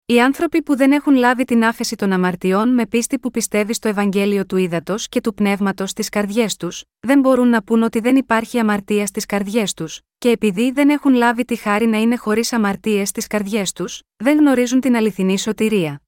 Οι 0.08 0.20
άνθρωποι 0.20 0.62
που 0.62 0.76
δεν 0.76 0.92
έχουν 0.92 1.14
λάβει 1.14 1.44
την 1.44 1.64
άφεση 1.64 1.96
των 1.96 2.12
αμαρτιών 2.12 2.75
με 2.75 2.86
πίστη 2.86 3.18
που 3.18 3.30
πιστεύει 3.30 3.75
στο 3.75 3.88
Ευαγγέλιο 3.88 4.46
του 4.46 4.56
Ήδατος 4.56 5.08
και 5.08 5.20
του 5.20 5.34
Πνεύματος 5.34 5.90
στις 5.90 6.08
καρδιές 6.08 6.56
τους, 6.56 6.84
δεν 7.00 7.20
μπορούν 7.20 7.48
να 7.48 7.62
πούν 7.62 7.82
ότι 7.82 8.00
δεν 8.00 8.16
υπάρχει 8.16 8.58
αμαρτία 8.58 9.06
στις 9.06 9.26
καρδιές 9.26 9.75
τους, 9.75 10.00
και 10.18 10.30
επειδή 10.30 10.70
δεν 10.70 10.88
έχουν 10.88 11.14
λάβει 11.14 11.44
τη 11.44 11.56
χάρη 11.56 11.86
να 11.86 11.98
είναι 11.98 12.16
χωρίς 12.16 12.52
αμαρτίες 12.52 13.08
στις 13.08 13.26
καρδιές 13.26 13.72
τους, 13.72 14.02
δεν 14.16 14.38
γνωρίζουν 14.38 14.80
την 14.80 14.96
αληθινή 14.96 15.38
σωτηρία. 15.38 16.02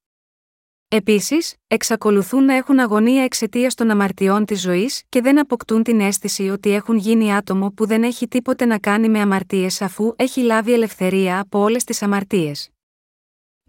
Επίσης, 0.87 1.55
εξακολουθούν 1.67 2.45
να 2.45 2.53
έχουν 2.53 2.79
αγωνία 2.79 3.23
εξαιτίας 3.23 3.75
των 3.75 3.89
αμαρτιών 3.89 4.45
της 4.45 4.61
ζωής 4.61 5.03
και 5.09 5.21
δεν 5.21 5.39
αποκτούν 5.39 5.83
την 5.83 5.99
αίσθηση 5.99 6.49
ότι 6.49 6.71
έχουν 6.71 6.97
γίνει 6.97 7.35
άτομο 7.35 7.71
που 7.71 7.85
δεν 7.85 8.03
έχει 8.03 8.27
τίποτε 8.27 8.65
να 8.65 8.79
κάνει 8.79 9.09
με 9.09 9.19
αμαρτίες 9.19 9.81
αφού 9.81 10.13
έχει 10.15 10.41
λάβει 10.41 10.73
ελευθερία 10.73 11.39
από 11.39 11.59
όλες 11.59 11.83
τις 11.83 12.01
αμαρτίες. 12.01 12.69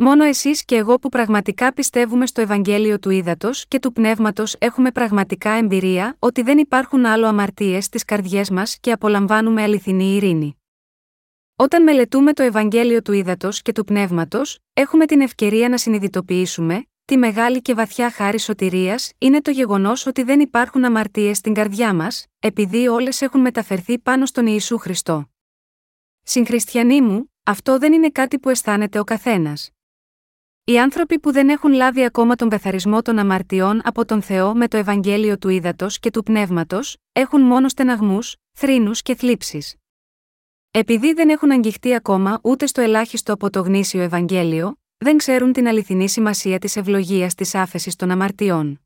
Μόνο 0.03 0.25
εσείς 0.25 0.65
και 0.65 0.77
εγώ 0.77 0.99
που 0.99 1.09
πραγματικά 1.09 1.73
πιστεύουμε 1.73 2.27
στο 2.27 2.41
Ευαγγέλιο 2.41 2.99
του 2.99 3.11
Ήδατος 3.11 3.67
και 3.69 3.79
του 3.79 3.93
Πνεύματος 3.93 4.57
έχουμε 4.59 4.91
πραγματικά 4.91 5.51
εμπειρία 5.51 6.17
ότι 6.19 6.43
δεν 6.43 6.59
υπάρχουν 6.59 7.07
άλλο 7.07 7.27
αμαρτίες 7.27 7.85
στις 7.85 8.05
καρδιές 8.05 8.51
μας 8.51 8.79
και 8.81 8.93
απολαμβάνουμε 8.93 9.63
αληθινή 9.63 10.15
ειρήνη. 10.15 10.57
Όταν 11.57 11.83
μελετούμε 11.83 12.33
το 12.33 12.43
Ευαγγέλιο 12.43 13.03
του 13.03 13.13
Ήδατος 13.13 13.63
και 13.63 13.73
του 13.73 13.85
Πνεύματος, 13.85 14.59
έχουμε 14.73 15.07
την 15.07 15.21
ευκαιρία 15.21 15.69
να 15.69 15.79
συνειδητοποιήσουμε 15.79 16.85
τη 17.05 17.17
μεγάλη 17.17 17.63
και 17.63 17.75
βαθιά 17.75 18.11
χάρη 18.11 18.39
σωτηρίας 18.39 19.13
είναι 19.19 19.41
το 19.41 19.51
γεγονός 19.51 20.07
ότι 20.07 20.23
δεν 20.23 20.41
υπάρχουν 20.41 20.85
αμαρτίες 20.85 21.37
στην 21.37 21.55
καρδιά 21.55 21.95
μας, 21.95 22.27
επειδή 22.39 22.89
όλες 22.89 23.23
έχουν 23.23 23.41
μεταφερθεί 23.41 23.99
πάνω 23.99 24.27
στον 24.27 24.47
Ιησού 24.47 24.79
Χριστό. 24.79 25.31
Συγχριστιανοί 26.23 27.01
μου, 27.01 27.33
αυτό 27.43 27.79
δεν 27.79 27.93
είναι 27.93 28.11
κάτι 28.11 28.39
που 28.39 28.49
αισθάνεται 28.49 28.99
ο 28.99 29.05
καθένας. 29.05 29.71
Οι 30.65 30.79
άνθρωποι 30.79 31.19
που 31.19 31.33
δεν 31.33 31.49
έχουν 31.49 31.73
λάβει 31.73 32.05
ακόμα 32.05 32.37
τον 32.37 32.49
καθαρισμό 32.49 33.03
των 33.03 33.19
αμαρτιών 33.19 33.81
από 33.85 34.05
τον 34.05 34.23
Θεό 34.23 34.55
με 34.55 34.69
το 34.69 34.77
Ευαγγέλιο 34.77 35.39
του 35.39 35.49
Ήδατος 35.49 35.99
και 35.99 36.11
του 36.11 36.23
Πνεύματος, 36.23 36.97
έχουν 37.13 37.41
μόνο 37.41 37.69
στεναγμούς, 37.69 38.37
θρήνους 38.53 39.03
και 39.03 39.15
θλίψεις. 39.15 39.75
Επειδή 40.71 41.13
δεν 41.13 41.29
έχουν 41.29 41.51
αγγιχτεί 41.51 41.95
ακόμα 41.95 42.41
ούτε 42.43 42.67
στο 42.67 42.81
ελάχιστο 42.81 43.33
από 43.33 43.51
το 43.51 43.61
γνήσιο 43.61 44.01
Ευαγγέλιο, 44.01 44.79
δεν 44.97 45.17
ξέρουν 45.17 45.53
την 45.53 45.69
αληθινή 45.69 46.09
σημασία 46.09 46.59
της 46.59 46.77
ευλογίας 46.77 47.35
της 47.35 47.55
άφεσης 47.55 47.97
των 47.97 48.11
αμαρτιών. 48.11 48.81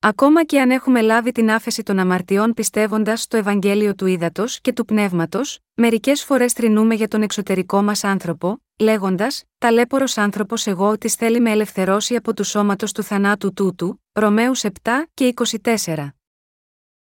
Ακόμα 0.00 0.44
και 0.44 0.60
αν 0.60 0.70
έχουμε 0.70 1.00
λάβει 1.00 1.32
την 1.32 1.50
άφεση 1.50 1.82
των 1.82 1.98
αμαρτιών 1.98 2.54
πιστεύοντας 2.54 3.22
στο 3.22 3.36
Ευαγγέλιο 3.36 3.94
του 3.94 4.06
Ήδατος 4.06 4.60
και 4.60 4.72
του 4.72 4.84
Πνεύματος, 4.84 5.58
μερικές 5.74 6.24
φορές 6.24 6.52
θρυνούμε 6.52 6.94
για 6.94 7.08
τον 7.08 7.22
εξωτερικό 7.22 7.82
μας 7.82 8.04
άνθρωπο, 8.04 8.62
λέγοντας: 8.78 9.44
Ταλέπορος 9.58 10.18
άνθρωπος 10.18 10.66
εγώ 10.66 10.88
ότι 10.88 11.08
θέλει 11.08 11.40
με 11.40 11.50
ελευθερώσει 11.50 12.16
από 12.16 12.34
του 12.34 12.44
σώματος 12.44 12.92
του 12.92 13.02
θανάτου 13.02 13.52
τούτου, 13.52 14.02
Ρωμαίους 14.12 14.64
7 14.64 14.70
και 15.14 15.26
24. 15.26 16.14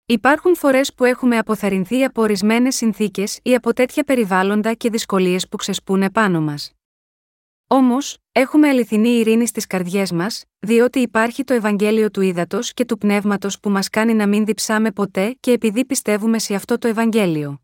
Υπάρχουν 0.06 0.56
φορές 0.56 0.94
που 0.94 1.04
έχουμε 1.04 1.38
αποθαρρυνθεί 1.38 2.04
από 2.04 2.22
ορισμένες 2.22 2.76
συνθήκες 2.76 3.40
ή 3.44 3.56
από 3.56 3.74
τέτοια 3.74 4.04
περιβάλλοντα 4.04 4.74
και 4.74 4.90
δυσκολίες 4.90 5.48
που 5.48 5.58
ξεσπούνε 5.58 6.10
πάνω 6.10 6.42
μας. 6.42 6.75
Όμως, 7.68 8.18
έχουμε 8.32 8.70
αληθινή 8.70 9.10
ειρήνη 9.10 9.48
στις 9.48 9.68
καρδιές 9.68 10.12
μας, 10.12 10.44
διότι 10.60 11.00
υπάρχει 11.00 11.44
το 11.44 11.54
Ευαγγέλιο 11.54 12.12
του 12.12 12.22
Ήδατος 12.22 12.74
και 12.74 12.86
του 12.86 12.98
Πνεύματος 12.98 13.60
που 13.60 13.70
μας 13.70 13.90
κάνει 13.90 14.14
να 14.14 14.28
μην 14.28 14.46
διψάμε 14.46 14.92
ποτέ 14.92 15.38
και 15.40 15.52
επειδή 15.52 15.86
πιστεύουμε 15.86 16.40
σε 16.40 16.56
αυτό 16.56 16.78
το 16.78 16.88
Ευαγγέλιο. 16.88 17.60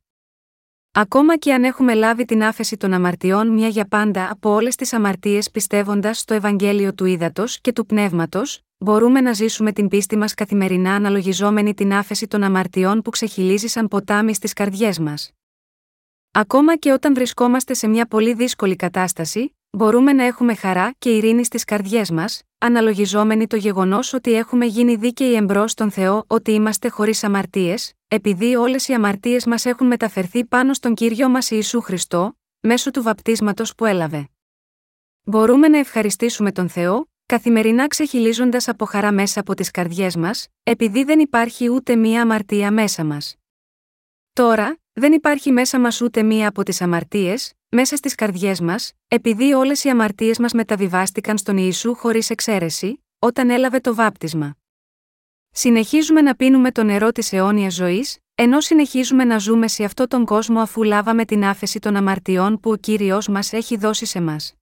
Ακόμα 0.93 1.37
και 1.37 1.53
αν 1.53 1.63
έχουμε 1.63 1.93
λάβει 1.93 2.25
την 2.25 2.43
άφεση 2.43 2.77
των 2.77 2.93
αμαρτιών 2.93 3.47
μια 3.47 3.67
για 3.67 3.85
πάντα 3.85 4.31
από 4.31 4.49
όλες 4.49 4.75
τις 4.75 4.93
αμαρτίες 4.93 5.51
πιστεύοντας 5.51 6.19
στο 6.19 6.33
Ευαγγέλιο 6.33 6.93
του 6.93 7.05
Ήδατος 7.05 7.61
και 7.61 7.71
του 7.71 7.85
Πνεύματος, 7.85 8.61
μπορούμε 8.77 9.21
να 9.21 9.33
ζήσουμε 9.33 9.71
την 9.71 9.87
πίστη 9.87 10.17
μας 10.17 10.33
καθημερινά 10.33 10.95
αναλογιζόμενη 10.95 11.73
την 11.73 11.93
άφεση 11.93 12.27
των 12.27 12.43
αμαρτιών 12.43 13.01
που 13.01 13.09
ξεχυλίζει 13.09 13.67
σαν 13.67 13.87
ποτάμι 13.87 14.33
στις 14.33 14.53
καρδιές 14.53 14.99
μας. 14.99 15.31
Ακόμα 16.31 16.77
και 16.77 16.91
όταν 16.91 17.13
βρισκόμαστε 17.13 17.73
σε 17.73 17.87
μια 17.87 18.05
πολύ 18.05 18.33
δύσκολη 18.33 18.75
κατάσταση, 18.75 19.55
μπορούμε 19.71 20.13
να 20.13 20.23
έχουμε 20.23 20.55
χαρά 20.55 20.93
και 20.97 21.09
ειρήνη 21.09 21.45
στις 21.45 21.63
καρδιές 21.63 22.11
μας, 22.11 22.41
αναλογιζόμενοι 22.57 23.47
το 23.47 23.55
γεγονός 23.55 24.13
ότι 24.13 24.33
έχουμε 24.33 24.65
γίνει 24.65 24.95
δίκαιοι 24.95 25.33
εμπρός 25.33 25.71
στον 25.71 25.91
Θεό 25.91 26.23
ότι 26.27 26.51
είμαστε 26.51 26.89
χωρίς 26.89 27.23
αμαρτίες, 27.23 27.93
επειδή 28.07 28.55
όλες 28.55 28.87
οι 28.87 28.93
αμαρτίες 28.93 29.45
μας 29.45 29.65
έχουν 29.65 29.87
μεταφερθεί 29.87 30.45
πάνω 30.45 30.73
στον 30.73 30.93
κύριο 30.93 31.29
μας 31.29 31.51
Ιησού 31.51 31.81
Χριστό, 31.81 32.37
μέσω 32.59 32.91
του 32.91 33.01
βαπτίσματος 33.01 33.75
που 33.75 33.85
έλαβε. 33.85 34.29
Μπορούμε 35.23 35.67
να 35.67 35.77
ευχαριστήσουμε 35.77 36.51
τον 36.51 36.69
Θεό, 36.69 37.09
καθημερινά 37.25 37.87
ξεχυλίζοντας 37.87 38.67
από 38.67 38.85
χαρά 38.85 39.11
μέσα 39.11 39.39
από 39.39 39.53
τις 39.53 39.71
καρδιές 39.71 40.15
μας, 40.15 40.47
επειδή 40.63 41.03
δεν 41.03 41.19
υπάρχει 41.19 41.69
ούτε 41.69 41.95
μία 41.95 42.21
αμαρτία 42.21 42.71
μέσα 42.71 43.03
μας. 43.03 43.35
Τώρα, 44.33 44.80
δεν 44.93 45.13
υπάρχει 45.13 45.51
μέσα 45.51 45.79
μας 45.79 46.01
ούτε 46.01 46.23
μία 46.23 46.47
από 46.47 46.63
τις 46.63 46.81
αμαρτίες, 46.81 47.53
μέσα 47.69 47.95
στις 47.95 48.15
καρδιές 48.15 48.61
μας, 48.61 48.93
επειδή 49.07 49.53
όλες 49.53 49.83
οι 49.83 49.89
αμαρτίες 49.89 50.39
μας 50.39 50.53
μεταβιβάστηκαν 50.53 51.37
στον 51.37 51.57
Ιησού 51.57 51.95
χωρίς 51.95 52.29
εξαίρεση, 52.29 53.03
όταν 53.19 53.49
έλαβε 53.49 53.79
το 53.79 53.95
βάπτισμα. 53.95 54.57
Συνεχίζουμε 55.51 56.21
να 56.21 56.35
πίνουμε 56.35 56.71
το 56.71 56.83
νερό 56.83 57.11
της 57.11 57.33
αιώνιας 57.33 57.73
ζωής, 57.73 58.17
ενώ 58.35 58.61
συνεχίζουμε 58.61 59.23
να 59.23 59.37
ζούμε 59.37 59.67
σε 59.67 59.83
αυτόν 59.83 60.07
τον 60.07 60.25
κόσμο 60.25 60.59
αφού 60.59 60.83
λάβαμε 60.83 61.25
την 61.25 61.43
άφεση 61.43 61.79
των 61.79 61.95
αμαρτιών 61.95 62.59
που 62.59 62.71
ο 62.71 62.75
κύριος 62.75 63.27
μας 63.27 63.53
έχει 63.53 63.77
δώσει 63.77 64.05
σε 64.05 64.21
μας. 64.21 64.55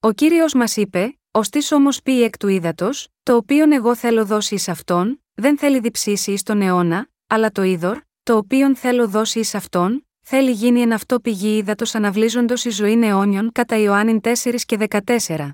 Ο 0.00 0.12
κύριος 0.12 0.54
μας 0.54 0.76
είπε: 0.76 1.18
Ω 1.30 1.40
τη 1.40 1.74
όμως 1.74 2.02
πει 2.02 2.22
εκ 2.22 2.36
του 2.36 2.48
ύδατος, 2.48 3.08
το 3.22 3.36
οποίο 3.36 3.74
εγώ 3.74 3.94
θέλω 3.94 4.24
δώσει 4.24 4.54
εις 4.54 4.68
αυτόν, 4.68 5.24
δεν 5.34 5.58
θέλει 5.58 5.80
διψήσει 5.80 6.32
εις 6.32 6.42
τον 6.42 6.60
αιώνα, 6.60 7.08
αλλά 7.26 7.50
το 7.50 7.62
είδωρ, 7.62 7.98
το 8.26 8.36
οποίον 8.36 8.76
θέλω 8.76 9.08
δώσει 9.08 9.38
εις 9.38 9.54
αυτόν, 9.54 10.06
θέλει 10.20 10.50
γίνει 10.50 10.80
εν 10.80 10.92
αυτό 10.92 11.20
πηγή 11.20 11.56
ύδατος 11.56 11.94
αναβλύζοντο 11.94 12.54
η 12.64 12.70
ζωή 12.70 13.00
αιώνιων 13.02 13.52
κατά 13.52 13.76
Ιωάννην 13.76 14.20
4 14.22 14.32
και 14.66 14.88
14. 15.26 15.50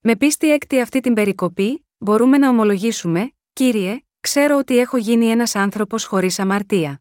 Με 0.00 0.16
πίστη 0.16 0.52
έκτη 0.52 0.80
αυτή 0.80 1.00
την 1.00 1.14
περικοπή, 1.14 1.86
μπορούμε 1.98 2.38
να 2.38 2.48
ομολογήσουμε, 2.48 3.32
κύριε, 3.52 4.00
ξέρω 4.20 4.56
ότι 4.56 4.78
έχω 4.78 4.96
γίνει 4.96 5.26
ένας 5.26 5.54
άνθρωπος 5.54 6.04
χωρίς 6.04 6.38
αμαρτία. 6.38 7.00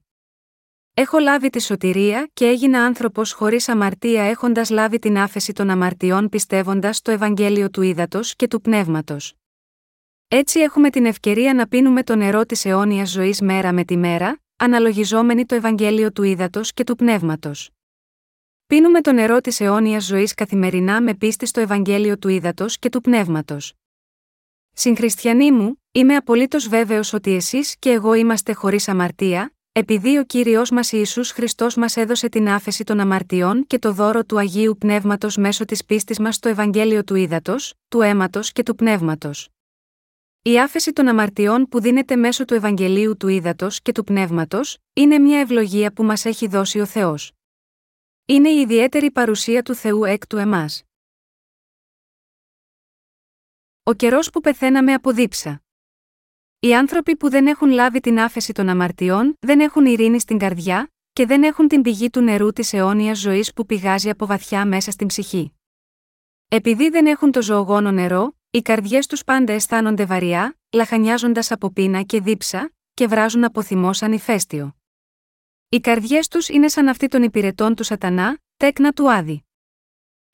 Έχω 0.94 1.20
λάβει 1.20 1.50
τη 1.50 1.62
σωτηρία 1.62 2.30
και 2.34 2.46
έγινα 2.48 2.86
άνθρωπος 2.86 3.32
χωρίς 3.32 3.70
αμαρτία 3.70 4.24
έχοντας 4.24 4.70
λάβει 4.70 5.00
την 5.00 5.18
άφεση 5.18 5.54
των 5.54 5.70
αμαρτιών 5.70 6.30
πιστεύοντας 6.30 7.02
το 7.02 7.12
Ευαγγέλιο 7.12 7.70
του 7.70 7.82
Ήδατο 7.82 8.20
και 8.36 8.48
του 8.48 8.62
Πνεύματος. 8.62 9.34
Έτσι 10.28 10.60
έχουμε 10.60 10.90
την 10.90 11.06
ευκαιρία 11.06 11.54
να 11.54 11.68
πίνουμε 11.68 12.04
το 12.04 12.16
νερό 12.16 12.46
της 12.46 12.66
αιώνιας 12.66 13.10
ζωής 13.10 13.42
μέρα 13.42 13.74
με 13.74 13.84
τη 13.84 13.98
μέρα, 13.98 14.40
αναλογιζόμενοι 14.58 15.46
το 15.46 15.56
Ευαγγέλιο 15.56 16.12
του 16.12 16.24
Ήδατος 16.24 16.74
και 16.74 16.84
του 16.84 16.96
Πνεύματος. 16.96 17.70
Πίνουμε 18.68 19.02
το 19.02 19.12
νερό 19.12 19.42
της 19.42 19.60
αιώνιας 19.60 20.06
ζωής 20.06 20.34
καθημερινά 20.34 21.02
με 21.02 21.14
πίστη 21.14 21.46
στο 21.46 21.60
Ευαγγέλιο 21.60 22.18
του 22.18 22.28
Ήδατος 22.28 22.78
και 22.78 22.90
του 22.90 23.02
Πνεύματος. 23.02 23.74
Συγχριστιανοί 24.74 25.52
μου, 25.52 25.82
είμαι 25.92 26.16
απολύτως 26.16 26.68
βέβαιος 26.68 27.14
ότι 27.14 27.34
εσείς 27.34 27.76
και 27.80 27.92
εγώ 27.92 28.14
είμαστε 28.14 28.54
χωρίς 28.54 28.88
αμαρτία, 28.88 29.54
επειδή 29.72 30.18
ο 30.18 30.24
κύριος 30.24 30.70
μας 30.70 30.92
Ιησούς 30.92 31.32
Χριστός 31.32 31.76
μας 31.76 31.98
έδωσε 31.98 32.30
την 32.30 32.50
άφεση 32.50 32.84
των 32.84 33.00
αμαρτιών 33.00 33.68
και 33.68 33.80
το 33.80 33.92
δώρο 33.92 34.26
του 34.26 34.40
Αγίου 34.40 34.78
Πνεύματος 34.80 35.38
μέσω 35.38 35.66
της 35.66 35.86
πίστης 35.86 36.20
μας 36.20 36.36
στο 36.36 36.50
Ευαγγέλιο 36.50 37.04
του 37.04 37.16
Ήδατος, 37.16 37.74
του 37.88 38.02
αίματος 38.02 38.52
και 38.52 38.64
του 38.64 38.76
Πνεύματος. 38.76 39.50
Η 40.48 40.60
άφεση 40.60 40.94
των 40.94 41.08
αμαρτιών 41.08 41.68
που 41.68 41.82
δίνεται 41.82 42.16
μέσω 42.16 42.46
του 42.46 42.54
Ευαγγελίου 42.54 43.18
του 43.18 43.28
Ήδατος 43.28 43.82
και 43.82 43.92
του 43.92 44.04
Πνεύματος, 44.04 44.78
είναι 44.94 45.18
μια 45.20 45.40
ευλογία 45.40 45.94
που 45.94 46.04
μας 46.04 46.26
έχει 46.26 46.48
δώσει 46.48 46.80
ο 46.80 46.86
Θεός. 46.86 47.32
Είναι 48.26 48.50
η 48.50 48.60
ιδιαίτερη 48.60 49.12
παρουσία 49.12 49.62
του 49.64 49.76
Θεού 49.76 50.04
εκ 50.04 50.28
του 50.28 50.38
εμάς. 50.38 50.84
Ο 53.84 53.94
καιρός 53.94 54.30
που 54.30 54.42
πεθαίναμε 54.42 54.94
από 54.94 55.12
δίψα. 55.12 55.64
Οι 56.60 56.76
άνθρωποι 56.76 57.16
που 57.16 57.30
δεν 57.30 57.48
έχουν 57.48 57.70
λάβει 57.70 58.00
την 58.00 58.20
άφεση 58.20 58.54
των 58.54 58.70
αμαρτιών 58.70 59.38
δεν 59.40 59.60
έχουν 59.60 59.86
ειρήνη 59.86 60.20
στην 60.20 60.38
καρδιά 60.38 60.92
και 61.14 61.26
δεν 61.26 61.44
έχουν 61.44 61.68
την 61.68 61.82
πηγή 61.82 62.10
του 62.10 62.22
νερού 62.22 62.52
της 62.52 62.74
αιώνιας 62.74 63.20
ζωής 63.20 63.54
που 63.54 63.66
πηγάζει 63.66 64.10
από 64.10 64.26
βαθιά 64.26 64.66
μέσα 64.66 64.92
στην 64.92 65.08
ψυχή. 65.08 65.54
Επειδή 66.48 66.90
δεν 66.90 67.06
έχουν 67.06 67.32
το 67.32 67.42
ζωογόνο 67.42 67.92
νερό, 67.92 68.36
οι 68.56 68.62
καρδιές 68.62 69.08
τους 69.08 69.24
πάντα 69.24 69.54
αισθάνονται 69.54 70.06
βαριά, 70.06 70.58
λαχανιάζοντας 70.72 71.52
από 71.52 71.72
πείνα 71.72 72.02
και 72.02 72.22
δίψα, 72.22 72.74
και 72.94 73.08
βράζουν 73.08 73.44
από 73.44 73.62
θυμό 73.62 73.94
σαν 73.94 74.12
ηφαίστειο. 74.12 74.76
Οι 75.70 75.80
καρδιές 75.80 76.28
τους 76.28 76.50
είναι 76.50 76.68
σαν 76.68 76.88
αυτή 76.88 77.08
των 77.08 77.24
υπηρετών 77.24 77.76
του 77.76 77.84
Σατανά, 77.84 78.38
τέκνα 78.58 78.92
του 78.92 79.12
Άδη. 79.12 79.46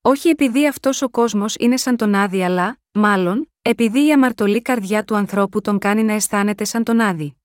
Όχι 0.01 0.29
επειδή 0.29 0.67
αυτός 0.67 1.01
ο 1.01 1.09
κόσμος 1.09 1.55
είναι 1.59 1.77
σαν 1.77 1.97
τον 1.97 2.15
Άδη, 2.15 2.43
αλλά, 2.43 2.79
μάλλον, 2.91 3.51
επειδή 3.61 4.05
η 4.05 4.11
αμαρτωλή 4.11 4.61
καρδιά 4.61 5.03
του 5.03 5.15
ανθρώπου 5.15 5.61
τον 5.61 5.77
κάνει 5.77 6.03
να 6.03 6.13
αισθάνεται 6.13 6.63
σαν 6.63 6.83
τον 6.83 6.99
Άδη. 6.99 7.35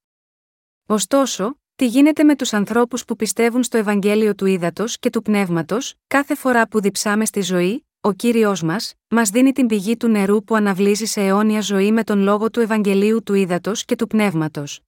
Ωστόσο, 0.87 1.61
τι 1.77 1.87
γίνεται 1.87 2.25
με 2.25 2.37
τους 2.37 2.53
ανθρώπους 2.53 3.05
που 3.05 3.17
πιστεύουν 3.17 3.63
στο 3.63 3.77
Ευαγγέλιο 3.79 4.35
του 4.35 4.47
Ήδατος 4.47 4.99
και 4.99 5.11
του 5.11 5.23
Πνεύματος, 5.23 5.95
κάθε 6.07 6.35
φορά 6.35 6.69
που 6.69 6.81
διψάμε 6.81 7.25
στη 7.25 7.41
ζωή, 7.41 7.86
ο 8.07 8.13
κύριος 8.13 8.63
μας, 8.63 8.95
μας 9.09 9.31
δίνει 9.31 9.53
την 9.53 9.67
πηγή 9.67 9.97
του 9.97 10.09
νερού 10.09 10.45
που 10.45 10.55
αναβλύζει 10.55 11.05
σε 11.05 11.21
αιώνια 11.21 11.61
ζωή 11.61 11.93
με 11.93 12.05
τον 12.05 12.19
λόγο 12.19 12.51
του 12.51 12.61
Ευαγγελίου 12.61 13.23
του 13.23 13.35
Ήδατος 13.35 13.85
και 13.85 13.97
του 13.97 14.07
Πνεύματος. 14.07 14.81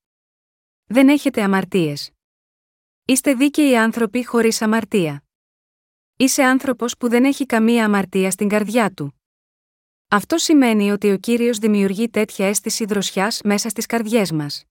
Δεν 0.84 1.08
έχετε 1.08 1.42
αμαρτίες. 1.42 2.10
Είστε 3.04 3.34
δίκαιοι 3.34 3.76
άνθρωποι 3.76 4.24
χωρίς 4.24 4.62
αμαρτία. 4.62 5.24
Είσαι 6.16 6.42
άνθρωπος 6.42 6.96
που 6.96 7.08
δεν 7.08 7.24
έχει 7.24 7.46
καμία 7.46 7.84
αμαρτία 7.84 8.30
στην 8.30 8.48
καρδιά 8.48 8.90
του. 8.90 9.22
Αυτό 10.08 10.38
σημαίνει 10.38 10.90
ότι 10.90 11.10
ο 11.10 11.18
κύριος 11.18 11.58
δημιουργεί 11.58 12.08
τέτοια 12.08 12.46
αίσθηση 12.46 12.84
δροσιάς 12.84 13.40
μέσα 13.44 13.68
στις 13.68 13.86
καρδιές 13.86 14.32
μας. 14.32 14.64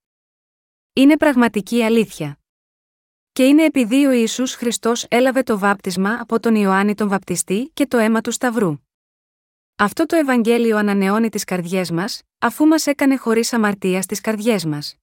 Είναι 0.94 1.18
πραγματική 1.18 1.84
αλήθεια. 1.84 2.40
Και 3.38 3.46
είναι 3.46 3.64
επειδή 3.64 4.06
ο 4.06 4.12
Ιησούς 4.12 4.54
Χριστός 4.56 5.06
έλαβε 5.10 5.44
το 5.44 5.60
βάπτισμα 5.60 6.18
από 6.20 6.40
τον 6.40 6.56
Ιωάννη 6.56 6.94
τον 6.96 7.08
Βαπτιστή 7.10 7.72
και 7.74 7.88
το 7.88 7.98
αίμα 7.98 8.22
του 8.22 8.32
Σταυρού. 8.32 8.78
Αυτό 9.76 10.06
το 10.06 10.16
Ευαγγέλιο 10.16 10.78
ανανεώνει 10.78 11.30
τις 11.30 11.44
καρδιές 11.44 11.92
μας, 11.92 12.22
αφού 12.38 12.66
μας 12.66 12.88
έκανε 12.88 13.18
χωρίς 13.18 13.54
αμαρτία 13.54 14.02
στις 14.02 14.22
καρδιές 14.22 14.66
μας. 14.66 14.96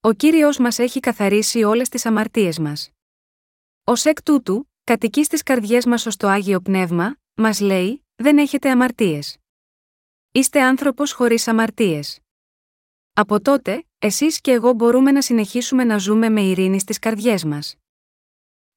Ο 0.00 0.12
κύριος 0.12 0.58
μας 0.58 0.78
έχει 0.78 1.00
καθαρίσει 1.00 1.62
όλες 1.62 1.88
τις 1.88 2.06
αμαρτίες 2.06 2.58
μας. 2.58 2.90
Ω 3.84 3.92
εκ 4.04 4.22
τούτου, 4.22 4.70
κατοικεί 4.84 5.24
στις 5.24 5.42
καρδιές 5.42 5.86
μας 5.86 6.06
ως 6.06 6.16
το 6.16 6.28
άγιο 6.28 6.60
πνεύμα, 6.60 7.16
μας 7.34 7.60
λέει: 7.60 8.06
Δεν 8.14 8.38
έχετε 8.38 8.70
αμαρτίες. 8.70 9.38
Είστε 10.32 10.62
άνθρωπος 10.62 11.12
χωρίς 11.12 11.48
αμαρτίες. 11.48 12.20
Από 13.12 13.40
τότε, 13.40 13.87
εσείς 13.98 14.40
και 14.40 14.50
εγώ 14.50 14.72
μπορούμε 14.72 15.12
να 15.12 15.22
συνεχίσουμε 15.22 15.84
να 15.84 15.98
ζούμε 15.98 16.28
με 16.28 16.40
ειρήνη 16.40 16.80
στις 16.80 16.98
καρδιές 16.98 17.44
μας. 17.44 17.76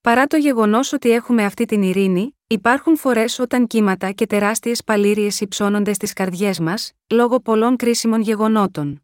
Παρά 0.02 0.28
το 0.28 0.38
γεγονός 0.38 0.94
ότι 0.94 1.10
έχουμε 1.12 1.46
αυτή 1.46 1.66
την 1.66 1.82
ειρήνη, 1.82 2.38
υπάρχουν 2.48 2.98
φορές 2.98 3.40
όταν 3.40 3.68
κύματα 3.68 4.12
και 4.12 4.26
τεράστιες 4.26 4.84
παλήριες 4.84 5.42
υψώνονται 5.42 5.94
στις 5.94 6.14
καρδιές 6.14 6.60
μας, 6.60 6.92
λόγω 7.14 7.40
πολλών 7.40 7.76
κρίσιμων 7.76 8.22
γεγονότων. 8.22 9.04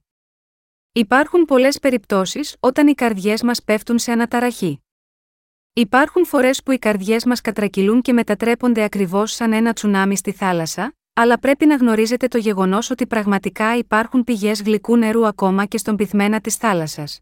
Υπάρχουν 0.92 1.46
πολλές 1.46 1.80
περιπτώσεις 1.80 2.56
όταν 2.60 2.88
οι 2.88 2.94
καρδιές 2.94 3.44
μας 3.44 3.64
πέφτουν 3.64 4.00
σε 4.00 4.12
αναταραχή. 4.12 4.82
Υπάρχουν 5.74 6.26
φορές 6.26 6.64
που 6.64 6.72
οι 6.72 6.78
καρδιές 6.78 7.26
μας 7.26 7.42
κατρακυλούν 7.42 8.02
και 8.02 8.14
μετατρέπονται 8.14 8.84
ακριβώς 8.84 9.32
σαν 9.32 9.54
ένα 9.54 9.74
τσουνάμι 9.74 10.18
στη 10.18 10.32
θάλασσα, 10.32 10.96
αλλά 11.20 11.40
πρέπει 11.40 11.66
να 11.66 11.76
γνωρίζετε 11.76 12.28
το 12.28 12.38
γεγονός 12.38 12.90
ότι 12.90 13.08
πραγματικά 13.08 13.78
υπάρχουν 13.78 14.24
πηγές 14.24 14.62
γλυκού 14.62 14.98
νερού 14.98 15.28
ακόμα 15.28 15.66
και 15.66 15.78
στον 15.78 15.96
πυθμένα 15.96 16.42
της 16.42 16.56
θάλασσας. 16.56 17.20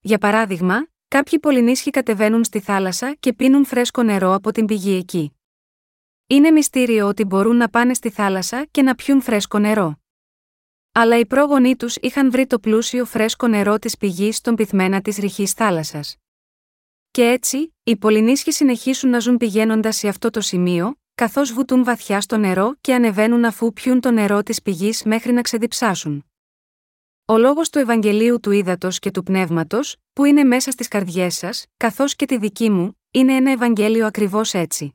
Για 0.00 0.18
παράδειγμα, 0.18 0.86
κάποιοι 1.08 1.38
πολυνίσχοι 1.38 1.90
κατεβαίνουν 1.90 2.44
στη 2.44 2.60
θάλασσα 2.60 3.14
και 3.20 3.32
πίνουν 3.32 3.64
φρέσκο 3.64 4.02
νερό 4.02 4.34
από 4.34 4.52
την 4.52 4.66
πηγή 4.66 4.96
εκεί. 4.96 5.36
Είναι 6.26 6.50
μυστήριο 6.50 7.08
ότι 7.08 7.24
μπορούν 7.24 7.56
να 7.56 7.68
πάνε 7.68 7.94
στη 7.94 8.10
θάλασσα 8.10 8.66
και 8.70 8.82
να 8.82 8.94
πιούν 8.94 9.20
φρέσκο 9.20 9.58
νερό. 9.58 10.00
Αλλά 10.92 11.18
οι 11.18 11.26
πρόγονοί 11.26 11.76
τους 11.76 11.96
είχαν 11.96 12.30
βρει 12.30 12.46
το 12.46 12.58
πλούσιο 12.58 13.04
φρέσκο 13.04 13.46
νερό 13.46 13.78
της 13.78 13.96
πηγής 13.96 14.36
στον 14.36 14.54
πυθμένα 14.54 15.00
της 15.00 15.16
ρηχής 15.16 15.52
θάλασσας. 15.52 16.16
Και 17.10 17.24
έτσι, 17.24 17.74
οι 17.82 17.96
πολυνίσχοι 17.96 18.52
συνεχίσουν 18.52 19.10
να 19.10 19.18
ζουν 19.18 19.36
πηγαίνοντας 19.36 19.96
σε 19.96 20.08
αυτό 20.08 20.30
το 20.30 20.40
σημείο, 20.40 20.98
καθώς 21.14 21.52
βουτούν 21.52 21.84
βαθιά 21.84 22.20
στο 22.20 22.36
νερό 22.36 22.74
και 22.80 22.94
ανεβαίνουν 22.94 23.44
αφού 23.44 23.72
πιούν 23.72 24.00
το 24.00 24.10
νερό 24.10 24.42
της 24.42 24.62
πηγής 24.62 25.02
μέχρι 25.02 25.32
να 25.32 25.42
ξεδιψάσουν. 25.42 26.24
Ο 27.24 27.38
λόγος 27.38 27.70
του 27.70 27.78
Ευαγγελίου 27.78 28.40
του 28.40 28.50
Ήδατος 28.50 28.98
και 28.98 29.10
του 29.10 29.22
Πνεύματος, 29.22 29.96
που 30.12 30.24
είναι 30.24 30.44
μέσα 30.44 30.70
στις 30.70 30.88
καρδιές 30.88 31.34
σας, 31.34 31.66
καθώς 31.76 32.16
και 32.16 32.26
τη 32.26 32.38
δική 32.38 32.70
μου, 32.70 32.98
είναι 33.10 33.34
ένα 33.34 33.50
Ευαγγέλιο 33.50 34.06
ακριβώς 34.06 34.54
έτσι. 34.54 34.94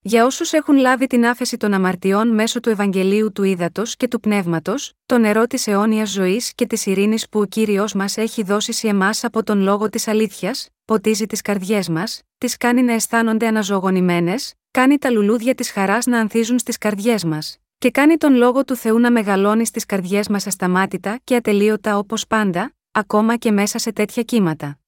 Για 0.00 0.24
όσους 0.24 0.52
έχουν 0.52 0.76
λάβει 0.76 1.06
την 1.06 1.26
άφεση 1.26 1.56
των 1.56 1.72
αμαρτιών 1.72 2.28
μέσω 2.28 2.60
του 2.60 2.68
Ευαγγελίου 2.70 3.32
του 3.32 3.42
Ήδατος 3.42 3.96
και 3.96 4.08
του 4.08 4.20
Πνεύματος, 4.20 4.92
το 5.06 5.18
νερό 5.18 5.46
της 5.46 5.66
αιώνιας 5.66 6.10
ζωής 6.10 6.54
και 6.54 6.66
της 6.66 6.86
ειρήνης 6.86 7.28
που 7.28 7.40
ο 7.40 7.44
κύριος 7.44 7.92
μας 7.92 8.16
έχει 8.16 8.42
δώσει 8.42 8.72
σε 8.72 8.88
εμάς 8.88 9.24
από 9.24 9.42
τον 9.42 9.60
λόγο 9.60 9.88
της 9.88 10.08
αλήθειας, 10.08 10.68
ποτίζει 10.84 11.26
τις 11.26 11.40
καρδιές 11.40 11.88
μας, 11.88 12.22
τις 12.38 12.56
κάνει 12.56 12.82
να 12.82 12.92
αισθάνονται 12.92 13.46
αναζωογονημένες, 13.46 14.54
κάνει 14.70 14.98
τα 14.98 15.10
λουλούδια 15.10 15.54
της 15.54 15.70
χαράς 15.70 16.06
να 16.06 16.18
ανθίζουν 16.18 16.58
στις 16.58 16.78
καρδιές 16.78 17.24
μας, 17.24 17.58
και 17.78 17.90
κάνει 17.90 18.16
τον 18.16 18.34
λόγο 18.34 18.64
του 18.64 18.76
Θεού 18.76 18.98
να 18.98 19.10
μεγαλώνει 19.10 19.66
στις 19.66 19.86
καρδιές 19.86 20.28
μας 20.28 20.46
ασταμάτητα 20.46 21.20
και 21.24 21.34
ατελείωτα 21.34 21.98
όπως 21.98 22.26
πάντα, 22.26 22.74
ακόμα 22.92 23.36
και 23.36 23.50
μέσα 23.50 23.78
σε 23.78 23.92
τέτοια 23.92 24.22
κύματα. 24.22 24.78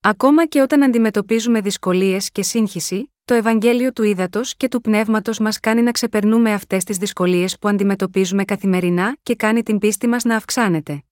Ακόμα 0.00 0.46
και 0.46 0.60
όταν 0.60 0.82
αντιμετωπίζουμε 0.82 1.60
δυσκολίες 1.60 2.30
και 2.30 2.42
σύγχυση, 2.42 3.12
το 3.24 3.34
Ευαγγέλιο 3.34 3.92
του 3.92 4.02
Ήδατος 4.02 4.56
και 4.56 4.68
του 4.68 4.80
Πνεύματος 4.80 5.38
μας 5.38 5.60
κάνει 5.60 5.82
να 5.82 5.90
ξεπερνούμε 5.90 6.52
αυτές 6.52 6.84
τις 6.84 6.96
δυσκολίες 6.96 7.58
που 7.58 7.68
αντιμετωπίζουμε 7.68 8.44
καθημερινά 8.44 9.16
και 9.22 9.34
κάνει 9.34 9.62
την 9.62 9.78
πίστη 9.78 10.06
μας 10.06 10.24
να 10.24 10.36
αυξάνεται. 10.36 11.02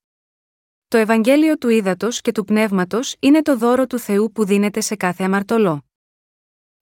Το 0.88 0.96
Ευαγγέλιο 0.96 1.56
του 1.58 1.68
Ήδατος 1.68 2.20
και 2.20 2.32
του 2.32 2.44
Πνεύματος 2.44 3.16
είναι 3.20 3.42
το 3.42 3.56
δώρο 3.56 3.86
του 3.86 3.98
Θεού 3.98 4.32
που 4.32 4.44
δίνεται 4.44 4.80
σε 4.80 4.96
κάθε 4.96 5.24
αμαρτωλό. 5.24 5.84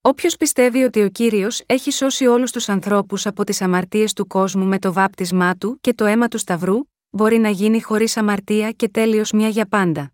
Όποιος 0.05 0.37
πιστεύει 0.37 0.83
ότι 0.83 1.03
ο 1.03 1.09
κύριος 1.09 1.63
έχει 1.67 1.91
σώσει 1.91 2.27
όλους 2.27 2.51
τους 2.51 2.69
ανθρώπους 2.69 3.27
από 3.27 3.45
τις 3.45 3.61
αμαρτίες 3.63 4.13
του 4.13 4.27
κόσμου 4.27 4.65
με 4.65 4.79
το 4.79 4.93
βάπτισμά 4.93 5.57
του 5.57 5.79
και 5.81 5.95
το 5.95 6.05
αίμα 6.05 6.29
του 6.29 6.39
Σταυρού, 6.39 6.79
μπορεί 7.11 7.39
να 7.39 7.49
γίνει 7.49 7.83
χωρίς 7.83 8.17
αμαρτία 8.17 8.73
και 8.73 8.89
τέλειος 8.89 9.33
μια 9.33 9.49
για 9.49 9.67
πάντα. 9.67 10.13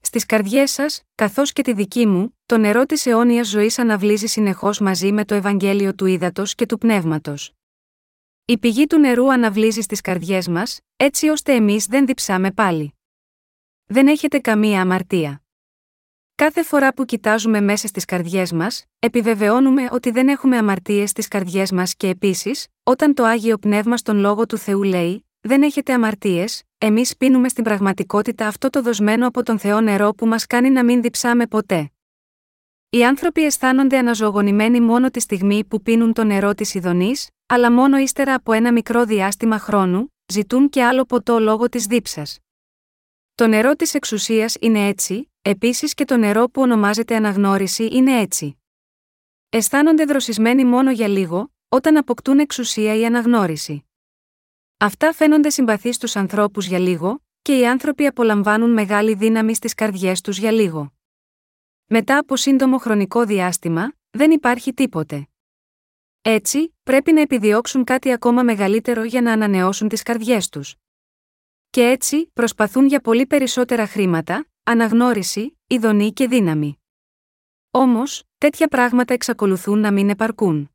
Στις 0.00 0.26
καρδιές 0.26 0.70
σας, 0.70 1.02
καθώς 1.14 1.52
και 1.52 1.62
τη 1.62 1.72
δική 1.72 2.06
μου, 2.06 2.38
το 2.46 2.58
νερό 2.58 2.86
της 2.86 3.06
αιώνιας 3.06 3.48
ζωής 3.48 3.78
αναβλύζει 3.78 4.26
συνεχώς 4.26 4.80
μαζί 4.80 5.12
με 5.12 5.24
το 5.24 5.34
Ευαγγέλιο 5.34 5.94
του 5.94 6.06
Ήδατος 6.06 6.54
και 6.54 6.66
του 6.66 6.78
Πνεύματος. 6.78 7.52
Η 8.44 8.58
πηγή 8.58 8.86
του 8.86 8.98
νερού 8.98 9.32
αναβλύζει 9.32 9.80
στις 9.80 10.00
καρδιές 10.00 10.48
μας, 10.48 10.80
έτσι 10.96 11.28
ώστε 11.28 11.54
εμείς 11.54 11.86
δεν 11.86 12.06
διψάμε 12.06 12.52
πάλι. 12.52 12.94
Δεν 13.86 14.08
έχετε 14.08 14.38
καμία 14.38 14.80
αμαρτία. 14.80 15.45
Κάθε 16.42 16.62
φορά 16.62 16.94
που 16.94 17.04
κοιτάζουμε 17.04 17.60
μέσα 17.60 17.86
στις 17.86 18.04
καρδιές 18.04 18.52
μας, 18.52 18.84
επιβεβαιώνουμε 18.98 19.88
ότι 19.90 20.10
δεν 20.10 20.28
έχουμε 20.28 20.56
αμαρτίες 20.56 21.10
στις 21.10 21.28
καρδιές 21.28 21.72
μας 21.72 21.94
και 21.94 22.08
επίσης, 22.08 22.66
όταν 22.82 23.14
το 23.14 23.24
άγιο 23.24 23.58
πνεύμα 23.58 23.96
στον 23.96 24.16
λόγο 24.16 24.46
του 24.46 24.56
Θεού 24.56 24.82
λέει: 24.82 25.26
Δεν 25.40 25.62
έχετε 25.62 25.92
αμαρτίες, 25.92 26.62
εμείς 26.78 27.16
πίνουμε 27.16 27.48
στην 27.48 27.64
πραγματικότητα 27.64 28.46
αυτό 28.46 28.70
το 28.70 28.82
δοσμένο 28.82 29.26
από 29.26 29.42
τον 29.42 29.58
Θεό 29.58 29.80
νερό 29.80 30.14
που 30.14 30.26
μας 30.26 30.46
κάνει 30.46 30.70
να 30.70 30.84
μην 30.84 31.02
διψάμε 31.02 31.46
ποτέ. 31.46 31.92
Οι 32.90 33.04
άνθρωποι 33.04 33.44
αισθάνονται 33.44 33.98
αναζωογονημένοι 33.98 34.80
μόνο 34.80 35.10
τη 35.10 35.20
στιγμή 35.20 35.64
που 35.64 35.82
πίνουν 35.82 36.12
το 36.12 36.24
νερό 36.24 36.54
της 36.54 36.74
Ιδονή, 36.74 37.12
αλλά 37.46 37.72
μόνο 37.72 37.98
ύστερα 37.98 38.34
από 38.34 38.52
ένα 38.52 38.72
μικρό 38.72 39.04
διάστημα 39.04 39.58
χρόνου, 39.58 40.14
ζητούν 40.32 40.68
και 40.68 40.84
άλλο 40.84 41.04
ποτό 41.04 41.38
λόγω 41.38 41.68
της 41.68 41.84
δίψας. 41.86 42.38
Το 43.36 43.46
νερό 43.46 43.76
της 43.76 43.94
εξουσίας 43.94 44.56
είναι 44.60 44.86
έτσι, 44.86 45.30
επίσης 45.42 45.94
και 45.94 46.04
το 46.04 46.16
νερό 46.16 46.48
που 46.48 46.62
ονομάζεται 46.62 47.16
αναγνώριση 47.16 47.88
είναι 47.92 48.20
έτσι. 48.20 48.58
Αισθάνονται 49.48 50.04
δροσισμένοι 50.04 50.64
μόνο 50.64 50.90
για 50.90 51.08
λίγο, 51.08 51.52
όταν 51.68 51.96
αποκτούν 51.96 52.38
εξουσία 52.38 52.94
ή 52.94 53.06
αναγνώριση. 53.06 53.84
Αυτά 54.76 55.12
φαίνονται 55.12 55.50
συμπαθείς 55.50 55.96
στους 55.96 56.16
ανθρώπους 56.16 56.66
για 56.66 56.78
λίγο, 56.78 57.22
και 57.42 57.58
οι 57.58 57.66
άνθρωποι 57.66 58.06
απολαμβάνουν 58.06 58.72
μεγάλη 58.72 59.14
δύναμη 59.14 59.54
στις 59.54 59.74
καρδιές 59.74 60.20
τους 60.20 60.38
για 60.38 60.50
λίγο. 60.50 60.92
Μετά 61.86 62.18
από 62.18 62.36
σύντομο 62.36 62.78
χρονικό 62.78 63.24
διάστημα, 63.24 63.92
δεν 64.10 64.30
υπάρχει 64.30 64.74
τίποτε. 64.74 65.28
Έτσι, 66.22 66.74
πρέπει 66.82 67.12
να 67.12 67.20
επιδιώξουν 67.20 67.84
κάτι 67.84 68.12
ακόμα 68.12 68.42
μεγαλύτερο 68.42 69.04
για 69.04 69.22
να 69.22 69.32
ανανεώσουν 69.32 69.88
τις 69.88 70.02
καρδιές 70.02 70.48
τους. 70.48 70.76
Και 71.76 71.84
έτσι, 71.84 72.30
προσπαθούν 72.32 72.86
για 72.86 73.00
πολύ 73.00 73.26
περισσότερα 73.26 73.86
χρήματα, 73.86 74.48
αναγνώριση, 74.62 75.58
ειδονή 75.66 76.12
και 76.12 76.26
δύναμη. 76.26 76.78
Όμως, 77.70 78.22
τέτοια 78.38 78.68
πράγματα 78.68 79.14
εξακολουθούν 79.14 79.78
να 79.78 79.92
μην 79.92 80.10
επαρκούν. 80.10 80.70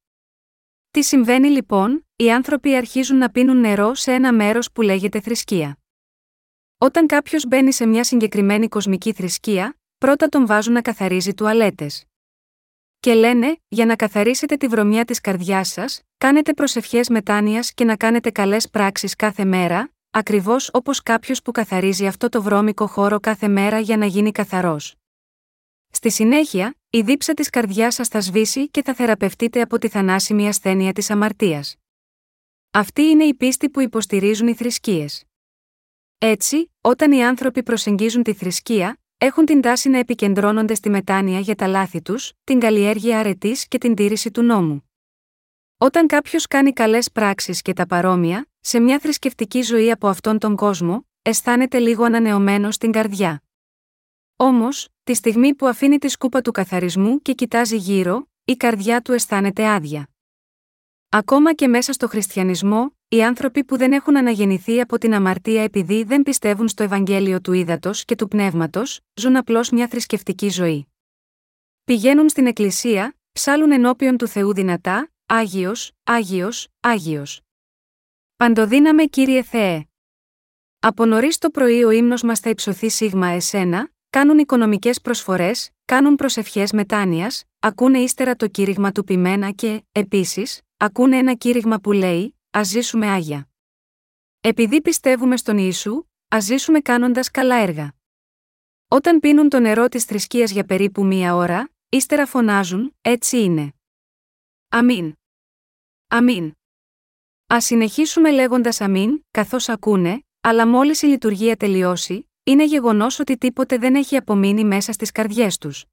Τι 0.91 1.03
συμβαίνει 1.03 1.47
λοιπόν, 1.47 2.07
οι 2.15 2.31
άνθρωποι 2.31 2.75
αρχίζουν 2.75 3.17
να 3.17 3.29
πίνουν 3.29 3.59
νερό 3.59 3.93
σε 3.93 4.13
ένα 4.13 4.33
μέρος 4.33 4.71
που 4.71 4.81
λέγεται 4.81 5.19
θρησκεία. 5.19 5.77
Όταν 6.77 7.07
κάποιος 7.07 7.45
μπαίνει 7.47 7.73
σε 7.73 7.85
μια 7.85 8.03
συγκεκριμένη 8.03 8.67
κοσμική 8.67 9.13
θρησκεία, 9.13 9.77
πρώτα 9.97 10.27
τον 10.27 10.45
βάζουν 10.45 10.73
να 10.73 10.81
καθαρίζει 10.81 11.33
τουαλέτες. 11.33 12.05
Και 12.99 13.13
λένε, 13.13 13.57
για 13.67 13.85
να 13.85 13.95
καθαρίσετε 13.95 14.55
τη 14.57 14.67
βρωμιά 14.67 15.05
της 15.05 15.21
καρδιάς 15.21 15.69
σας, 15.69 16.01
κάνετε 16.17 16.53
προσευχές 16.53 17.09
μετάνοιας 17.09 17.73
και 17.73 17.83
να 17.83 17.95
κάνετε 17.95 18.31
καλές 18.31 18.69
πράξεις 18.69 19.15
κάθε 19.15 19.45
μέρα, 19.45 19.90
ακριβώς 20.11 20.69
όπως 20.73 21.03
κάποιος 21.03 21.41
που 21.41 21.51
καθαρίζει 21.51 22.07
αυτό 22.07 22.29
το 22.29 22.41
βρώμικο 22.41 22.87
χώρο 22.87 23.19
κάθε 23.19 23.47
μέρα 23.47 23.79
για 23.79 23.97
να 23.97 24.05
γίνει 24.05 24.31
καθαρός. 24.31 24.95
Στη 25.89 26.11
συνέχεια, 26.11 26.75
η 26.89 27.01
δίψα 27.01 27.33
της 27.33 27.49
καρδιάς 27.49 27.93
σας 27.93 28.07
θα 28.07 28.21
σβήσει 28.21 28.69
και 28.69 28.83
θα 28.83 28.93
θεραπευτείτε 28.93 29.61
από 29.61 29.77
τη 29.77 29.87
θανάσιμη 29.87 30.47
ασθένεια 30.47 30.93
της 30.93 31.09
αμαρτίας. 31.09 31.75
Αυτή 32.71 33.01
είναι 33.01 33.23
η 33.23 33.33
πίστη 33.33 33.69
που 33.69 33.79
υποστηρίζουν 33.79 34.47
οι 34.47 34.53
θρησκείες. 34.53 35.23
Έτσι, 36.17 36.71
όταν 36.81 37.11
οι 37.11 37.25
άνθρωποι 37.25 37.63
προσεγγίζουν 37.63 38.23
τη 38.23 38.33
θρησκεία, 38.33 38.97
έχουν 39.17 39.45
την 39.45 39.61
τάση 39.61 39.89
να 39.89 39.97
επικεντρώνονται 39.97 40.75
στη 40.75 40.89
μετάνοια 40.89 41.39
για 41.39 41.55
τα 41.55 41.67
λάθη 41.67 42.01
τους, 42.01 42.33
την 42.43 42.59
καλλιέργεια 42.59 43.19
αρετής 43.19 43.67
και 43.67 43.77
την 43.77 43.95
τήρηση 43.95 44.31
του 44.31 44.41
νόμου. 44.41 44.89
Όταν 45.77 46.07
κάποιος 46.07 46.47
κάνει 46.47 46.73
καλές 46.73 47.11
πράξεις 47.11 47.61
και 47.61 47.73
τα 47.73 47.85
παρόμοια, 47.85 48.50
σε 48.61 48.79
μια 48.79 48.99
θρησκευτική 48.99 49.61
ζωή 49.61 49.91
από 49.91 50.07
αυτόν 50.07 50.37
τον 50.37 50.55
κόσμο, 50.55 51.07
αισθάνεται 51.21 51.79
λίγο 51.79 52.03
ανανεωμένο 52.03 52.71
στην 52.71 52.91
καρδιά. 52.91 53.43
Όμως, 54.35 54.87
τη 55.03 55.13
στιγμή 55.13 55.55
που 55.55 55.67
αφήνει 55.67 55.97
τη 55.97 56.07
σκούπα 56.07 56.41
του 56.41 56.51
καθαρισμού 56.51 57.21
και 57.21 57.33
κοιτάζει 57.33 57.77
γύρω, 57.77 58.29
η 58.43 58.53
καρδιά 58.55 59.01
του 59.01 59.11
αισθάνεται 59.11 59.67
άδεια. 59.67 60.09
Ακόμα 61.09 61.53
και 61.53 61.67
μέσα 61.67 61.93
στο 61.93 62.07
χριστιανισμό, 62.07 62.95
οι 63.07 63.23
άνθρωποι 63.23 63.63
που 63.63 63.77
δεν 63.77 63.91
έχουν 63.91 64.17
αναγεννηθεί 64.17 64.81
από 64.81 64.97
την 64.97 65.13
αμαρτία 65.13 65.63
επειδή 65.63 66.03
δεν 66.03 66.23
πιστεύουν 66.23 66.67
στο 66.67 66.83
Ευαγγέλιο 66.83 67.41
του 67.41 67.53
ύδατο 67.53 67.91
και 67.93 68.15
του 68.15 68.27
πνεύματος, 68.27 68.99
ζουν 69.13 69.35
απλώς 69.35 69.69
μια 69.69 69.87
θρησκευτική 69.87 70.49
ζωή. 70.49 70.87
Πηγαίνουν 71.83 72.29
στην 72.29 72.47
εκκλησία, 72.47 73.15
ψάλουν 73.31 73.71
ενώπιον 73.71 74.17
του 74.17 74.27
Θεού 74.27 74.53
δυνατά, 74.53 75.11
Άγιος, 75.25 75.91
Άγιος, 76.03 76.67
Άγιος. 76.79 77.41
Παντοδύναμε 78.41 79.05
κύριε 79.05 79.43
Θεέ. 79.43 79.87
Από 80.79 81.05
νωρίς 81.05 81.37
το 81.37 81.49
πρωί 81.49 81.83
ο 81.83 81.89
ύμνος 81.89 82.21
μας 82.21 82.39
θα 82.39 82.49
υψωθεί 82.49 82.89
σίγμα 82.89 83.27
εσένα, 83.27 83.91
κάνουν 84.09 84.37
οικονομικές 84.37 85.01
προσφορές, 85.01 85.69
κάνουν 85.85 86.15
προσευχές 86.15 86.71
μετάνοιας, 86.71 87.43
ακούνε 87.59 87.99
ύστερα 87.99 88.35
το 88.35 88.47
κήρυγμα 88.47 88.91
του 88.91 89.03
πειμένα 89.03 89.51
και, 89.51 89.83
επίσης, 89.91 90.61
ακούνε 90.77 91.17
ένα 91.17 91.33
κήρυγμα 91.33 91.79
που 91.79 91.91
λέει: 91.91 92.39
Α 92.57 92.63
ζήσουμε 92.63 93.07
άγια. 93.07 93.49
Επειδή 94.41 94.81
πιστεύουμε 94.81 95.37
στον 95.37 95.57
Ιησού, 95.57 96.03
ας 96.27 96.43
ζήσουμε 96.43 96.79
κάνοντας 96.79 97.31
καλά 97.31 97.55
έργα. 97.55 97.93
Όταν 98.87 99.19
πίνουν 99.19 99.49
το 99.49 99.59
νερό 99.59 99.87
της 99.87 100.03
θρησκείας 100.03 100.51
για 100.51 100.63
περίπου 100.63 101.05
μία 101.05 101.35
ώρα, 101.35 101.69
ύστερα 101.89 102.25
φωνάζουν: 102.25 102.95
Έτσι 103.01 103.37
είναι. 103.37 103.73
Αμήν. 104.69 105.13
Αμήν. 106.07 106.55
Α 107.53 107.61
συνεχίσουμε 107.61 108.31
λέγοντας 108.31 108.81
Αμήν, 108.81 109.25
καθώς 109.31 109.69
ακούνε, 109.69 110.23
αλλά 110.41 110.67
μόλις 110.67 111.01
η 111.01 111.05
λειτουργία 111.05 111.55
τελειώσει, 111.55 112.29
είναι 112.43 112.65
γεγονός 112.65 113.19
ότι 113.19 113.37
τίποτε 113.37 113.77
δεν 113.77 113.95
έχει 113.95 114.15
απομείνει 114.15 114.63
μέσα 114.63 114.91
στις 114.91 115.11
καρδιές 115.11 115.57
τους. 115.57 115.85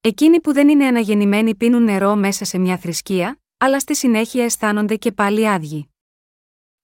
Εκείνοι 0.00 0.40
που 0.40 0.52
δεν 0.52 0.68
είναι 0.68 0.86
αναγεννημένοι 0.86 1.54
πίνουν 1.54 1.82
νερό 1.82 2.16
μέσα 2.16 2.44
σε 2.44 2.58
μια 2.58 2.78
θρησκεία, 2.78 3.40
αλλά 3.56 3.80
στη 3.80 3.96
συνέχεια 3.96 4.44
αισθάνονται 4.44 4.96
και 4.96 5.12
πάλι 5.12 5.48
άδειοι. 5.48 5.88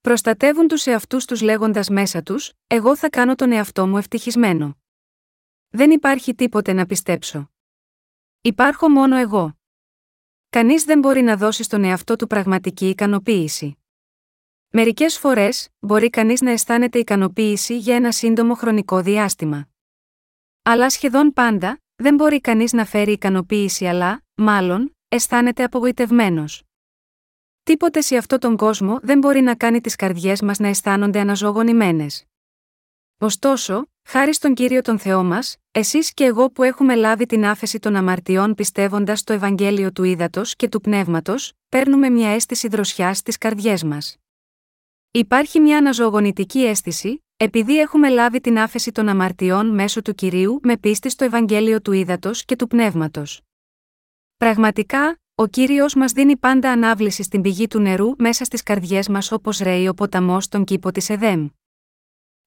Προστατεύουν 0.00 0.68
τους 0.68 0.86
εαυτούς 0.86 1.24
τους 1.24 1.40
λέγοντας 1.40 1.88
μέσα 1.88 2.22
τους: 2.22 2.52
Εγώ 2.66 2.96
θα 2.96 3.10
κάνω 3.10 3.34
τον 3.34 3.52
εαυτό 3.52 3.86
μου 3.86 3.96
ευτυχισμένο. 3.96 4.78
Δεν 5.68 5.90
υπάρχει 5.90 6.34
τίποτε 6.34 6.72
να 6.72 6.86
πιστέψω. 6.86 7.50
Υπάρχω 8.40 8.88
μόνο 8.88 9.16
εγώ. 9.16 9.56
Κανείς 10.52 10.84
δεν 10.84 10.98
μπορεί 10.98 11.22
να 11.22 11.36
δώσει 11.36 11.62
στον 11.62 11.84
εαυτό 11.84 12.16
του 12.16 12.26
πραγματική 12.26 12.88
ικανοποίηση. 12.88 13.78
Μερικές 14.68 15.18
φορές, 15.18 15.68
μπορεί 15.78 16.10
κανείς 16.10 16.40
να 16.40 16.50
αισθάνεται 16.50 16.98
ικανοποίηση 16.98 17.78
για 17.78 17.94
ένα 17.94 18.12
σύντομο 18.12 18.54
χρονικό 18.54 19.02
διάστημα. 19.02 19.68
Αλλά 20.62 20.90
σχεδόν 20.90 21.32
πάντα, 21.32 21.80
δεν 21.94 22.14
μπορεί 22.14 22.40
κανείς 22.40 22.72
να 22.72 22.84
φέρει 22.84 23.12
ικανοποίηση, 23.12 23.86
αλλά, 23.86 24.24
μάλλον, 24.34 24.96
αισθάνεται 25.08 25.64
απογοητευμένος. 25.64 26.62
Τίποτε 27.62 28.00
σε 28.00 28.16
αυτόν 28.16 28.38
τον 28.38 28.56
κόσμο 28.56 28.98
δεν 29.02 29.18
μπορεί 29.18 29.40
να 29.40 29.54
κάνει 29.54 29.80
τις 29.80 29.96
καρδιές 29.96 30.42
μας 30.42 30.58
να 30.58 30.68
αισθάνονται 30.68 31.20
αναζωογονημένες. 31.20 32.24
Ωστόσο, 33.24 33.86
χάρη 34.08 34.34
στον 34.34 34.54
κύριο 34.54 34.82
τον 34.82 34.98
Θεό 34.98 35.24
μας, 35.24 35.56
εσείς 35.70 36.14
και 36.14 36.24
εγώ 36.24 36.50
που 36.50 36.62
έχουμε 36.62 36.94
λάβει 36.94 37.26
την 37.26 37.44
άφεση 37.44 37.78
των 37.78 37.96
αμαρτιών 37.96 38.54
πιστεύοντας 38.54 39.18
στο 39.18 39.32
Ευαγγέλιο 39.32 39.92
του 39.92 40.04
Ήδατος 40.04 40.56
και 40.56 40.68
του 40.68 40.80
Πνεύματος, 40.80 41.52
παίρνουμε 41.68 42.08
μια 42.08 42.28
αίσθηση 42.28 42.68
δροσιάς 42.68 43.18
στις 43.18 43.38
καρδιές 43.38 43.84
μας. 43.84 44.16
Υπάρχει 45.10 45.60
μια 45.60 45.78
αναζωογονητική 45.78 46.64
αίσθηση, 46.64 47.24
επειδή 47.36 47.78
έχουμε 47.78 48.08
λάβει 48.08 48.40
την 48.40 48.58
άφεση 48.58 48.92
των 48.92 49.08
αμαρτιών 49.08 49.66
μέσω 49.74 50.02
του 50.02 50.14
κυρίου 50.14 50.60
με 50.62 50.76
πίστη 50.76 51.10
στο 51.10 51.24
Ευαγγέλιο 51.24 51.80
του 51.80 51.92
Ήδατος 51.92 52.44
και 52.44 52.56
του 52.56 52.66
Πνεύματος. 52.66 53.40
Πραγματικά, 54.36 55.20
ο 55.34 55.46
κύριος 55.46 55.94
μας 55.94 56.12
δίνει 56.12 56.36
πάντα 56.36 56.70
ανάβληση 56.70 57.22
στην 57.22 57.40
πηγή 57.40 57.66
του 57.66 57.80
νερού 57.80 58.14
μέσα 58.18 58.44
στις 58.44 58.62
καρδιές 58.62 59.08
μας 59.08 59.32
όπως 59.32 59.58
ρέει 59.58 59.88
ο 59.88 59.94
ποταμός 59.94 60.44
στον 60.44 60.64
κήπο 60.64 60.92
της 60.92 61.10
Εδέμ. 61.10 61.48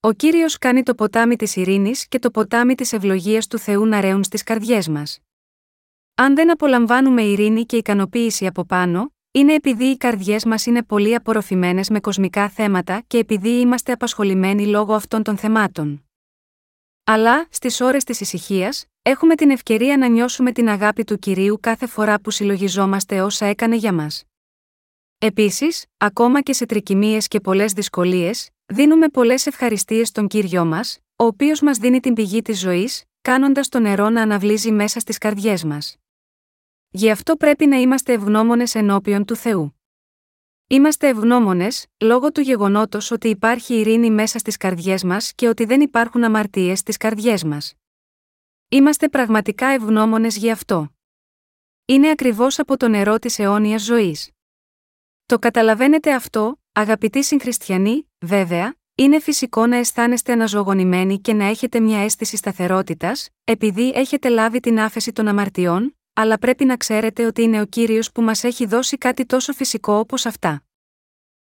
Ο 0.06 0.14
κύριος 0.14 0.58
κάνει 0.58 0.84
το 0.84 0.96
ποτάμι 0.96 1.36
της 1.36 1.56
ειρήνης 1.56 2.08
και 2.08 2.20
το 2.20 2.32
ποτάμι 2.32 2.76
της 2.76 2.94
ευλογίας 2.94 3.48
του 3.48 3.58
Θεού 3.58 3.86
να 3.86 4.02
ρέουν 4.02 4.24
στις 4.24 4.44
καρδιές 4.44 4.88
μας. 4.88 5.20
Αν 6.16 6.36
δεν 6.36 6.52
απολαμβάνουμε 6.52 7.22
ειρήνη 7.22 7.66
και 7.66 7.78
ικανοποίηση 7.78 8.46
από 8.46 8.66
πάνω, 8.66 9.14
είναι 9.32 9.54
επειδή 9.54 9.86
οι 9.86 9.98
καρδιές 9.98 10.46
μας 10.46 10.66
είναι 10.66 10.84
πολύ 10.84 11.16
απορροφημένες 11.16 11.90
με 11.90 12.00
κοσμικά 12.00 12.50
θέματα 12.50 13.02
και 13.08 13.18
επειδή 13.18 13.50
είμαστε 13.50 13.92
απασχολημένοι 13.92 14.68
λόγω 14.68 14.94
αυτών 14.94 15.24
των 15.24 15.38
θεμάτων. 15.38 16.06
Αλλά, 17.04 17.48
στις 17.50 17.82
ώρες 17.82 18.04
της 18.04 18.20
ησυχίας, 18.20 18.86
έχουμε 19.02 19.36
την 19.36 19.50
ευκαιρία 19.50 19.98
να 19.98 20.08
νιώσουμε 20.08 20.52
την 20.52 20.70
αγάπη 20.70 21.04
του 21.04 21.18
κυρίου 21.18 21.58
κάθε 21.62 21.88
φορά 21.88 22.20
που 22.20 22.32
συλλογιζόμαστε 22.32 23.22
όσα 23.22 23.46
έκανε 23.46 23.76
για 23.76 23.94
μας. 23.94 24.24
Επίσης, 25.18 25.86
ακόμα 25.98 26.42
και 26.42 26.54
σε 26.54 26.66
τρικυμίες 26.66 27.28
και 27.28 27.40
πολλές 27.40 27.74
δυσκολίες, 27.74 28.50
δίνουμε 28.66 29.10
πολλές 29.10 29.46
ευχαριστίες 29.46 30.08
στον 30.08 30.28
κύριο 30.28 30.66
μας, 30.66 31.00
ο 31.16 31.24
οποίος 31.24 31.62
μας 31.62 31.78
δίνει 31.78 32.00
την 32.00 32.14
πηγή 32.14 32.42
της 32.42 32.60
ζωής, 32.60 33.04
κάνοντας 33.22 33.70
το 33.70 33.80
νερό 33.80 34.10
να 34.10 34.22
αναβλύζει 34.22 34.72
μέσα 34.72 35.00
στις 35.00 35.18
καρδιές 35.18 35.64
μας. 35.64 35.98
Γι' 36.90 37.10
αυτό 37.10 37.36
πρέπει 37.36 37.66
να 37.66 37.78
είμαστε 37.78 38.14
ευγνώμονες 38.14 38.76
ενώπιον 38.76 39.26
του 39.26 39.36
Θεού. 39.36 39.80
Είμαστε 40.68 41.08
ευγνώμονες, 41.08 41.86
λόγω 42.04 42.32
του 42.32 42.42
γεγονότος 42.42 43.12
ότι 43.12 43.28
υπάρχει 43.30 43.80
ειρήνη 43.80 44.12
μέσα 44.12 44.40
στις 44.40 44.58
καρδιές 44.58 45.04
μας 45.04 45.34
και 45.34 45.48
ότι 45.48 45.66
δεν 45.66 45.82
υπάρχουν 45.82 46.24
αμαρτίες 46.24 46.80
στις 46.80 46.98
καρδιές 46.98 47.44
μας. 47.44 47.74
Είμαστε 48.70 49.10
πραγματικά 49.10 49.68
ευγνώμονες 49.68 50.38
γι' 50.38 50.52
αυτό. 50.52 50.90
Είναι 51.86 52.10
ακριβώς 52.10 52.60
από 52.60 52.78
το 52.78 52.88
νερό 52.88 53.20
της 53.20 53.40
αιώνιας 53.40 53.84
ζωής. 53.84 54.32
Το 55.26 55.40
καταλαβαίνετε 55.40 56.14
αυτό, 56.14 56.60
αγαπητοί 56.78 57.24
συγχριστιανοί, 57.24 58.10
βέβαια, 58.20 58.76
είναι 58.96 59.20
φυσικό 59.20 59.68
να 59.68 59.78
αισθάνεστε 59.78 60.32
αναζωογονημένοι 60.32 61.20
και 61.20 61.34
να 61.34 61.46
έχετε 61.46 61.80
μια 61.80 62.00
αίσθηση 62.00 62.38
σταθερότητας, 62.38 63.30
επειδή 63.44 63.92
έχετε 63.96 64.30
λάβει 64.30 64.60
την 64.60 64.80
άφεση 64.80 65.12
των 65.12 65.28
αμαρτιών, 65.28 65.98
αλλά 66.14 66.40
πρέπει 66.40 66.66
να 66.66 66.78
ξέρετε 66.78 67.26
ότι 67.26 67.42
είναι 67.42 67.62
ο 67.62 67.66
κύριος 67.66 68.12
που 68.12 68.22
μας 68.22 68.44
έχει 68.44 68.66
δώσει 68.66 68.98
κάτι 68.98 69.26
τόσο 69.26 69.54
φυσικό 69.54 69.94
όπως 69.94 70.26
αυτά. 70.26 70.64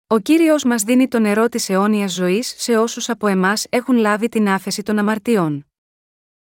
Ο 0.07 0.19
κύριος 0.19 0.65
μας 0.65 0.83
δίνει 0.83 1.09
το 1.09 1.19
νερό 1.19 1.49
της 1.49 1.69
αιώνιας 1.69 2.13
ζωής 2.13 2.55
σε 2.57 2.79
όσους 2.79 3.09
από 3.09 3.27
εμάς 3.27 3.67
έχουν 3.69 3.97
λάβει 3.97 4.29
την 4.29 4.49
άφεση 4.49 4.83
των 4.83 4.99
αμαρτιών. 4.99 5.67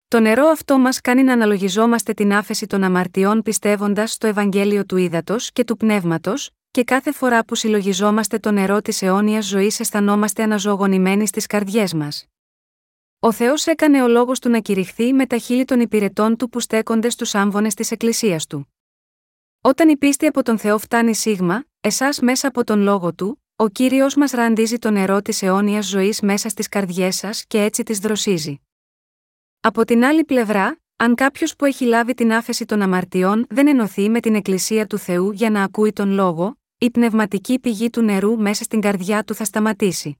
Το 0.08 0.20
νερό 0.20 0.46
αυτό 0.46 0.78
μας 0.78 1.00
κάνει 1.00 1.22
να 1.22 1.32
αναλογιζόμαστε 1.32 2.12
την 2.12 2.32
άφεση 2.32 2.66
των 2.66 2.82
αμαρτιών 2.82 3.42
πιστεύοντας 3.42 4.12
στο 4.12 4.26
Ευαγγέλιο 4.26 4.86
του 4.86 4.96
Ήδατος 4.96 5.52
και 5.52 5.64
του 5.64 5.76
Πνεύματος, 5.76 6.50
και 6.76 6.84
κάθε 6.84 7.12
φορά 7.12 7.44
που 7.44 7.54
συλλογιζόμαστε 7.54 8.38
το 8.38 8.50
νερό 8.50 8.80
της 8.80 9.02
αιώνιας 9.02 9.46
ζωής 9.46 9.80
αισθανόμαστε 9.80 10.42
αναζωογονημένοι 10.42 11.26
στις 11.26 11.46
καρδιές 11.46 11.94
μας. 11.94 12.26
Ο 13.18 13.32
Θεός 13.32 13.66
έκανε 13.66 14.02
ο 14.02 14.08
λόγος 14.08 14.40
του 14.40 14.48
να 14.48 14.60
κηρυχθεί 14.60 15.12
με 15.12 15.26
τα 15.26 15.38
χείλη 15.38 15.64
των 15.64 15.80
υπηρετών 15.80 16.36
του 16.36 16.48
που 16.48 16.60
στέκονται 16.60 17.10
στους 17.10 17.34
άμβονες 17.34 17.74
της 17.74 17.90
Εκκλησίας 17.90 18.46
του. 18.46 18.74
Όταν 19.60 19.88
η 19.88 19.96
πίστη 19.96 20.26
από 20.26 20.42
τον 20.42 20.58
Θεό 20.58 20.78
φτάνει 20.78 21.14
σίγμα, 21.14 21.64
εσάς 21.80 22.20
μέσα 22.20 22.48
από 22.48 22.64
τον 22.64 22.80
λόγο 22.80 23.14
του, 23.14 23.42
ο 23.56 23.68
κύριος 23.68 24.14
μας 24.14 24.30
ραντίζει 24.30 24.78
το 24.78 24.90
νερό 24.90 25.22
της 25.22 25.42
αιώνιας 25.42 25.86
ζωής 25.86 26.20
μέσα 26.20 26.48
στις 26.48 26.68
καρδιές 26.68 27.16
σας 27.16 27.44
και 27.46 27.62
έτσι 27.62 27.82
τις 27.82 27.98
δροσίζει. 27.98 28.60
Από 29.60 29.84
την 29.84 30.04
άλλη 30.04 30.24
πλευρά, 30.24 30.80
αν 30.96 31.14
κάποιος 31.14 31.56
που 31.56 31.64
έχει 31.64 31.84
λάβει 31.84 32.14
την 32.14 32.32
άφεση 32.32 32.64
των 32.64 32.82
αμαρτιών 32.82 33.46
δεν 33.48 33.66
ενωθεί 33.66 34.08
με 34.08 34.20
την 34.20 34.34
Εκκλησία 34.34 34.86
του 34.86 34.98
Θεού 34.98 35.30
για 35.30 35.50
να 35.50 35.62
ακούει 35.62 35.92
τον 35.92 36.10
λόγο, 36.10 36.56
η 36.78 36.90
πνευματική 36.90 37.58
πηγή 37.58 37.90
του 37.90 38.02
νερού 38.02 38.40
μέσα 38.40 38.64
στην 38.64 38.80
καρδιά 38.80 39.24
του 39.24 39.34
θα 39.34 39.44
σταματήσει. 39.44 40.18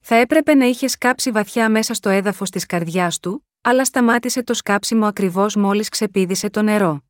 Θα 0.00 0.14
έπρεπε 0.14 0.54
να 0.54 0.64
είχε 0.64 0.88
σκάψει 0.88 1.30
βαθιά 1.30 1.70
μέσα 1.70 1.94
στο 1.94 2.08
έδαφος 2.08 2.50
της 2.50 2.66
καρδιάς 2.66 3.18
του, 3.20 3.48
αλλά 3.60 3.84
σταμάτησε 3.84 4.42
το 4.42 4.54
σκάψιμο 4.54 5.06
ακριβώς 5.06 5.56
μόλις 5.56 5.88
ξεπίδησε 5.88 6.50
το 6.50 6.62
νερό. 6.62 7.04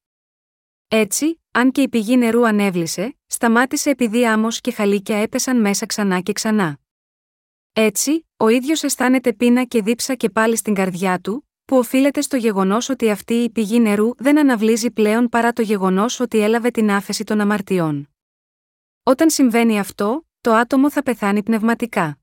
Έτσι, 0.89 1.43
αν 1.51 1.71
και 1.71 1.83
η 1.83 1.89
πηγή 1.89 2.17
νερού 2.17 2.47
ανέβλησε, 2.47 3.17
σταμάτησε 3.27 3.91
επειδή 3.91 4.27
άμμος 4.27 4.61
και 4.61 4.73
χαλίκια 4.73 5.17
έπεσαν 5.17 5.61
μέσα 5.61 5.87
ξανά 5.87 6.21
και 6.21 6.33
ξανά. 6.33 6.79
Έτσι, 7.73 8.29
ο 8.37 8.49
ίδιος 8.49 8.83
αισθάνεται 8.83 9.33
πείνα 9.33 9.65
και 9.65 9.83
δίψα 9.83 10.15
και 10.15 10.31
πάλι 10.31 10.57
στην 10.57 10.75
καρδιά 10.75 11.19
του, 11.19 11.49
που 11.65 11.77
οφείλεται 11.77 12.21
στο 12.21 12.37
γεγονός 12.37 12.89
ότι 12.89 13.11
αυτή 13.11 13.35
η 13.35 13.51
πηγή 13.51 13.81
νερού 13.81 14.11
δεν 14.17 14.39
αναβλύζει 14.39 14.91
πλέον 14.91 15.29
παρά 15.29 15.53
το 15.53 15.63
γεγονός 15.63 16.21
ότι 16.21 16.39
έλαβε 16.39 16.71
την 16.71 16.91
άφεση 16.91 17.25
των 17.25 17.41
αμαρτιών. 17.41 18.14
Όταν 19.07 19.31
συμβαίνει 19.31 19.79
αυτό, 19.79 20.27
το 20.41 20.53
άτομο 20.53 20.91
θα 20.91 21.03
πεθάνει 21.03 21.43
πνευματικά. 21.43 22.19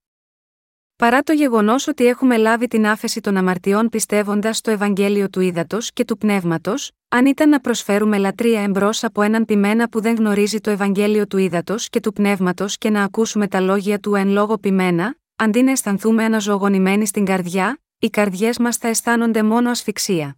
Παρά 0.95 1.21
το 1.21 1.33
γεγονός 1.33 1.87
ότι 1.87 2.05
έχουμε 2.05 2.37
λάβει 2.37 2.67
την 2.67 2.87
άφεση 2.87 3.21
των 3.21 3.37
αμαρτιών 3.37 3.89
πιστεύοντας 3.89 4.57
στο 4.57 4.71
Ευαγγέλιο 4.71 5.29
του 5.29 5.39
Ήδατος 5.39 5.91
και 5.93 6.05
του 6.05 6.17
Πνεύματος, 6.17 6.91
αν 7.07 7.25
ήταν 7.25 7.49
να 7.49 7.59
προσφέρουμε 7.59 8.17
λατρεία 8.17 8.61
εμπρός 8.61 9.03
από 9.03 9.21
έναν 9.21 9.45
πειμένα 9.45 9.89
που 9.89 10.01
δεν 10.01 10.15
γνωρίζει 10.15 10.59
το 10.59 10.69
Ευαγγέλιο 10.69 11.27
του 11.27 11.37
Ήδατος 11.37 11.89
και 11.89 11.99
του 11.99 12.13
Πνεύματος 12.13 12.77
και 12.77 12.89
να 12.89 13.03
ακούσουμε 13.03 13.47
τα 13.47 13.59
λόγια 13.59 13.99
του 13.99 14.15
εν 14.15 14.27
λόγω 14.29 14.57
πειμένα, 14.57 15.15
αντί 15.35 15.61
να 15.61 15.71
αισθανθούμε 15.71 16.23
αναζωογονημένοι 16.23 17.05
στην 17.05 17.25
καρδιά, 17.25 17.79
οι 17.99 18.09
καρδιές 18.09 18.57
μας 18.57 18.77
θα 18.77 18.87
αισθάνονται 18.87 19.43
μόνο 19.43 19.69
ασφυξία. 19.69 20.37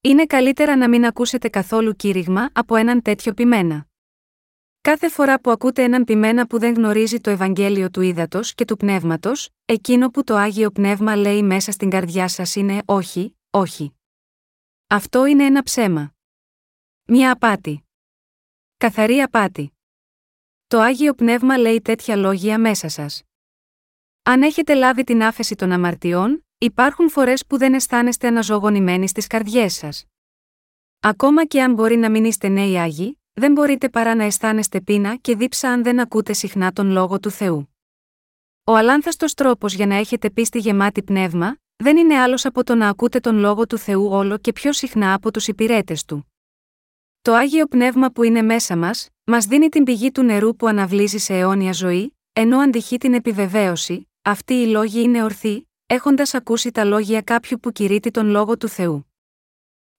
Είναι 0.00 0.26
καλύτερα 0.26 0.76
να 0.76 0.88
μην 0.88 1.04
ακούσετε 1.04 1.48
καθόλου 1.48 1.96
κήρυγμα 1.96 2.48
από 2.52 2.76
έναν 2.76 3.02
τέτοιο 3.02 3.32
πειμένα. 3.32 3.89
Κάθε 4.82 5.08
φορά 5.08 5.40
που 5.40 5.50
ακούτε 5.50 5.82
έναν 5.82 6.04
πειμένα 6.04 6.46
που 6.46 6.58
δεν 6.58 6.74
γνωρίζει 6.74 7.20
το 7.20 7.30
Ευαγγέλιο 7.30 7.90
του 7.90 8.00
ύδατο 8.00 8.40
και 8.40 8.64
του 8.64 8.76
πνεύματος, 8.76 9.50
εκείνο 9.64 10.10
που 10.10 10.24
το 10.24 10.34
άγιο 10.36 10.70
πνεύμα 10.70 11.16
λέει 11.16 11.42
μέσα 11.42 11.72
στην 11.72 11.90
καρδιά 11.90 12.28
σας 12.28 12.54
είναι 12.54 12.82
όχι, 12.84 13.36
όχι. 13.50 13.94
Αυτό 14.86 15.26
είναι 15.26 15.44
ένα 15.44 15.62
ψέμα. 15.62 16.14
Μια 17.04 17.32
απάτη. 17.32 17.84
Καθαρή 18.76 19.20
απάτη. 19.20 19.72
Το 20.66 20.80
άγιο 20.80 21.14
πνεύμα 21.14 21.58
λέει 21.58 21.80
τέτοια 21.80 22.16
λόγια 22.16 22.58
μέσα 22.58 22.88
σας. 22.88 23.22
Αν 24.22 24.42
έχετε 24.42 24.74
λάβει 24.74 25.04
την 25.04 25.22
άφεση 25.22 25.54
των 25.54 25.72
αμαρτιών, 25.72 26.46
υπάρχουν 26.58 27.10
φορές 27.10 27.46
που 27.46 27.58
δεν 27.58 27.74
αισθάνεστε 27.74 28.26
αναζωογονημένοι 28.26 29.08
στις 29.08 29.26
καρδιές 29.26 29.74
σας. 29.74 30.04
Ακόμα 31.00 31.46
και 31.46 31.62
αν 31.62 31.74
μπορεί 31.74 31.96
να 31.96 32.10
μην 32.10 32.24
είστε 32.24 32.48
νέοι 32.48 32.78
άγιοι, 32.78 33.19
δεν 33.40 33.52
μπορείτε 33.52 33.88
παρά 33.88 34.14
να 34.14 34.24
αισθάνεστε 34.24 34.80
πείνα 34.80 35.16
και 35.16 35.36
δίψα 35.36 35.70
αν 35.70 35.82
δεν 35.82 36.00
ακούτε 36.00 36.32
συχνά 36.32 36.72
τον 36.72 36.90
λόγο 36.90 37.20
του 37.20 37.30
Θεού. 37.30 37.74
Ο 38.64 38.76
αλάνθαστος 38.76 39.34
τρόπος 39.34 39.74
για 39.74 39.86
να 39.86 39.94
έχετε 39.94 40.30
πίστη 40.30 40.58
γεμάτη 40.58 41.02
πνεύμα, 41.02 41.56
δεν 41.76 41.96
είναι 41.96 42.18
άλλος 42.18 42.44
από 42.44 42.64
το 42.64 42.74
να 42.74 42.88
ακούτε 42.88 43.20
τον 43.20 43.36
λόγο 43.38 43.66
του 43.66 43.78
Θεού 43.78 44.08
όλο 44.10 44.38
και 44.38 44.52
πιο 44.52 44.72
συχνά 44.72 45.14
από 45.14 45.30
τους 45.30 45.48
υπηρέτες 45.48 46.04
του. 46.04 46.32
Το 47.22 47.32
άγιο 47.34 47.66
πνεύμα 47.66 48.10
που 48.10 48.22
είναι 48.22 48.42
μέσα 48.42 48.76
μας, 48.76 49.08
μας 49.24 49.46
δίνει 49.46 49.68
την 49.68 49.84
πηγή 49.84 50.10
του 50.10 50.22
νερού 50.22 50.56
που 50.56 50.66
αναβλύζει 50.66 51.18
σε 51.18 51.34
αιώνια 51.34 51.72
ζωή, 51.72 52.16
ενώ 52.32 52.58
αντυχεί 52.58 52.98
την 52.98 53.14
επιβεβαίωση, 53.14 54.10
αυτοί 54.22 54.54
οι 54.54 54.66
λόγοι 54.66 55.02
είναι 55.02 55.24
ορθοί, 55.24 55.68
έχοντας 55.86 56.34
ακούσει 56.34 56.70
τα 56.70 56.84
λόγια 56.84 57.22
κάποιου 57.22 57.58
που 57.60 57.72
κηρύττει 57.72 58.10
τον 58.10 58.26
λόγο 58.26 58.56
του 58.56 58.68
Θεού. 58.68 59.09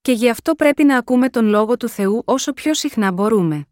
Και 0.01 0.11
γι' 0.11 0.29
αυτό 0.29 0.55
πρέπει 0.55 0.83
να 0.83 0.97
ακούμε 0.97 1.29
τον 1.29 1.45
λόγο 1.45 1.77
του 1.77 1.89
Θεού 1.89 2.21
όσο 2.25 2.53
πιο 2.53 2.73
συχνά 2.73 3.11
μπορούμε. 3.11 3.67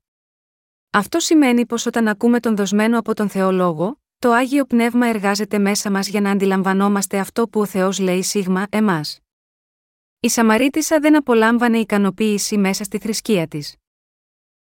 Αυτό 0.90 1.20
σημαίνει 1.20 1.66
πως 1.66 1.86
όταν 1.86 2.08
ακούμε 2.08 2.40
τον 2.40 2.56
δοσμένο 2.56 3.00
από 3.00 3.14
τον 3.14 3.30
Θεό 3.30 3.52
λόγο, 3.52 4.02
το 4.20 4.32
άγιο 4.32 4.66
πνεύμα 4.66 5.08
εργάζεται 5.08 5.60
μέσα 5.60 5.92
μας 5.92 6.08
για 6.08 6.22
να 6.22 6.32
αντιλαμβανόμαστε 6.32 7.20
αυτό 7.20 7.48
που 7.48 7.60
ο 7.60 7.66
Θεός 7.66 8.00
λέει 8.00 8.22
σίγμα 8.22 8.66
εμάς. 8.70 9.20
Η 10.20 10.30
Σαμαρίτησα 10.30 11.00
δεν 11.00 11.16
απολάμβανε 11.16 11.78
ικανοποίηση 11.78 12.58
μέσα 12.58 12.84
στη 12.84 12.98
θρησκεία 12.98 13.48
της. 13.48 13.76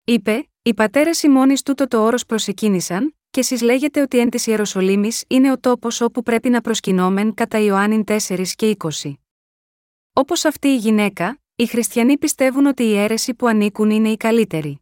Είπε: 0.04 0.48
Οι 0.62 0.74
πατέρες 0.74 1.22
ημώνη 1.22 1.54
τούτο 1.64 1.88
το 1.88 2.04
όρος 2.04 2.26
προσεκίνησαν, 2.26 3.16
και 3.30 3.40
εσείς 3.40 3.60
λέγετε 3.62 4.00
ότι 4.00 4.18
εν 4.18 4.30
της 4.30 4.46
Ιεροσολύμης 4.46 5.24
είναι 5.26 5.52
ο 5.52 5.58
τόπος 5.58 6.00
όπου 6.00 6.22
πρέπει 6.22 6.48
να 6.48 6.60
προσκυνόμεν 6.60 7.34
κατά 7.34 7.58
Ιωάννη 7.58 8.04
4 8.06 8.46
και 8.54 8.76
20. 9.02 9.14
Όπως 10.12 10.44
αυτή 10.44 10.68
η 10.68 10.76
γυναίκα, 10.76 11.38
οι 11.56 11.66
χριστιανοί 11.66 12.18
πιστεύουν 12.18 12.66
ότι 12.66 12.82
η 12.82 12.96
αίρεση 12.96 13.34
που 13.34 13.46
ανήκουν 13.46 13.90
είναι 13.90 14.08
η 14.08 14.16
καλύτερη. 14.16 14.80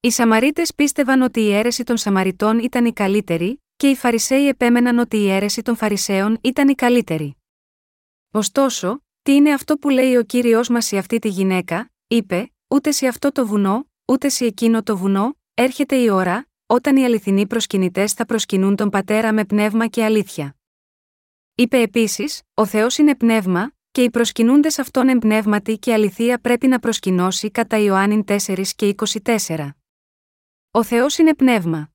Οι 0.00 0.10
Σαμαρίτες 0.10 0.74
πίστευαν 0.74 1.22
ότι 1.22 1.40
η 1.40 1.52
αίρεση 1.52 1.84
των 1.84 1.96
Σαμαριτών 1.96 2.58
ήταν 2.58 2.84
η 2.84 2.92
καλύτερη, 2.92 3.62
και 3.76 3.88
οι 3.88 3.96
Φαρισαίοι 3.96 4.48
επέμεναν 4.48 4.98
ότι 4.98 5.16
η 5.16 5.30
αίρεση 5.30 5.62
των 5.62 5.76
Φαρισαίων 5.76 6.38
ήταν 6.40 6.68
η 6.68 6.74
καλύτερη. 6.74 7.36
Ωστόσο, 8.30 9.04
τι 9.22 9.34
είναι 9.34 9.52
αυτό 9.52 9.76
που 9.76 9.88
λέει 9.88 10.16
ο 10.16 10.22
κύριος 10.22 10.68
μας 10.68 10.86
σε 10.86 10.96
αυτή 10.96 11.18
τη 11.18 11.28
γυναίκα, 11.28 11.92
είπε, 12.06 12.52
ούτε 12.68 12.90
σε 12.90 13.06
αυτό 13.06 13.32
το 13.32 13.46
βουνό, 13.46 13.90
ούτε 14.04 14.28
σε 14.28 14.44
εκείνο 14.44 14.82
το 14.82 14.96
βουνό, 14.96 15.36
έρχεται 15.54 15.96
η 15.96 16.08
ώρα, 16.08 16.48
όταν 16.66 16.96
οι 16.96 17.04
αληθινοί 17.04 17.46
προσκυνητές 17.46 18.12
θα 18.12 18.26
προσκυνούν 18.26 18.76
τον 18.76 18.90
πατέρα 18.90 19.32
με 19.32 19.44
πνεύμα 19.44 19.86
και 19.86 20.04
αλήθεια. 20.04 20.56
Είπε 21.54 21.80
επίσης: 21.80 22.42
Ο 22.54 22.66
Θεός 22.66 22.98
είναι 22.98 23.16
πνεύμα, 23.16 23.72
και 23.90 24.02
οι 24.02 24.10
προσκυνούντες 24.10 24.78
αυτόν 24.78 25.08
εμπνεύματι 25.08 25.78
και 25.78 25.92
αληθεία 25.92 26.40
πρέπει 26.40 26.66
να 26.66 26.78
προσκυνώσει 26.78 27.50
κατά 27.50 27.78
Ιωάννη 27.78 28.24
4 28.26 28.66
και 28.76 28.94
24. 29.46 29.70
Ο 30.70 30.82
Θεός 30.84 31.18
είναι 31.18 31.34
πνεύμα. 31.34 31.90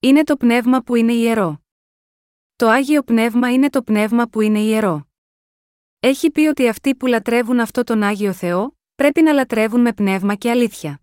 Είναι 0.00 0.24
το 0.24 0.36
πνεύμα 0.36 0.82
που 0.82 0.94
είναι 0.94 1.12
ιερό. 1.12 1.62
Το 2.56 2.68
Άγιο 2.68 3.02
Πνεύμα 3.02 3.52
είναι 3.52 3.70
το 3.70 3.82
πνεύμα 3.82 4.28
που 4.28 4.40
είναι 4.40 4.58
ιερό. 4.58 5.08
Έχει 6.00 6.30
πει 6.30 6.40
ότι 6.40 6.68
αυτοί 6.68 6.94
που 6.94 7.06
λατρεύουν 7.06 7.60
αυτό 7.60 7.84
τον 7.84 8.02
Άγιο 8.02 8.32
Θεό, 8.32 8.78
πρέπει 8.94 9.22
να 9.22 9.32
λατρεύουν 9.32 9.80
με 9.80 9.92
πνεύμα 9.92 10.34
και 10.34 10.50
αλήθεια. 10.50 11.00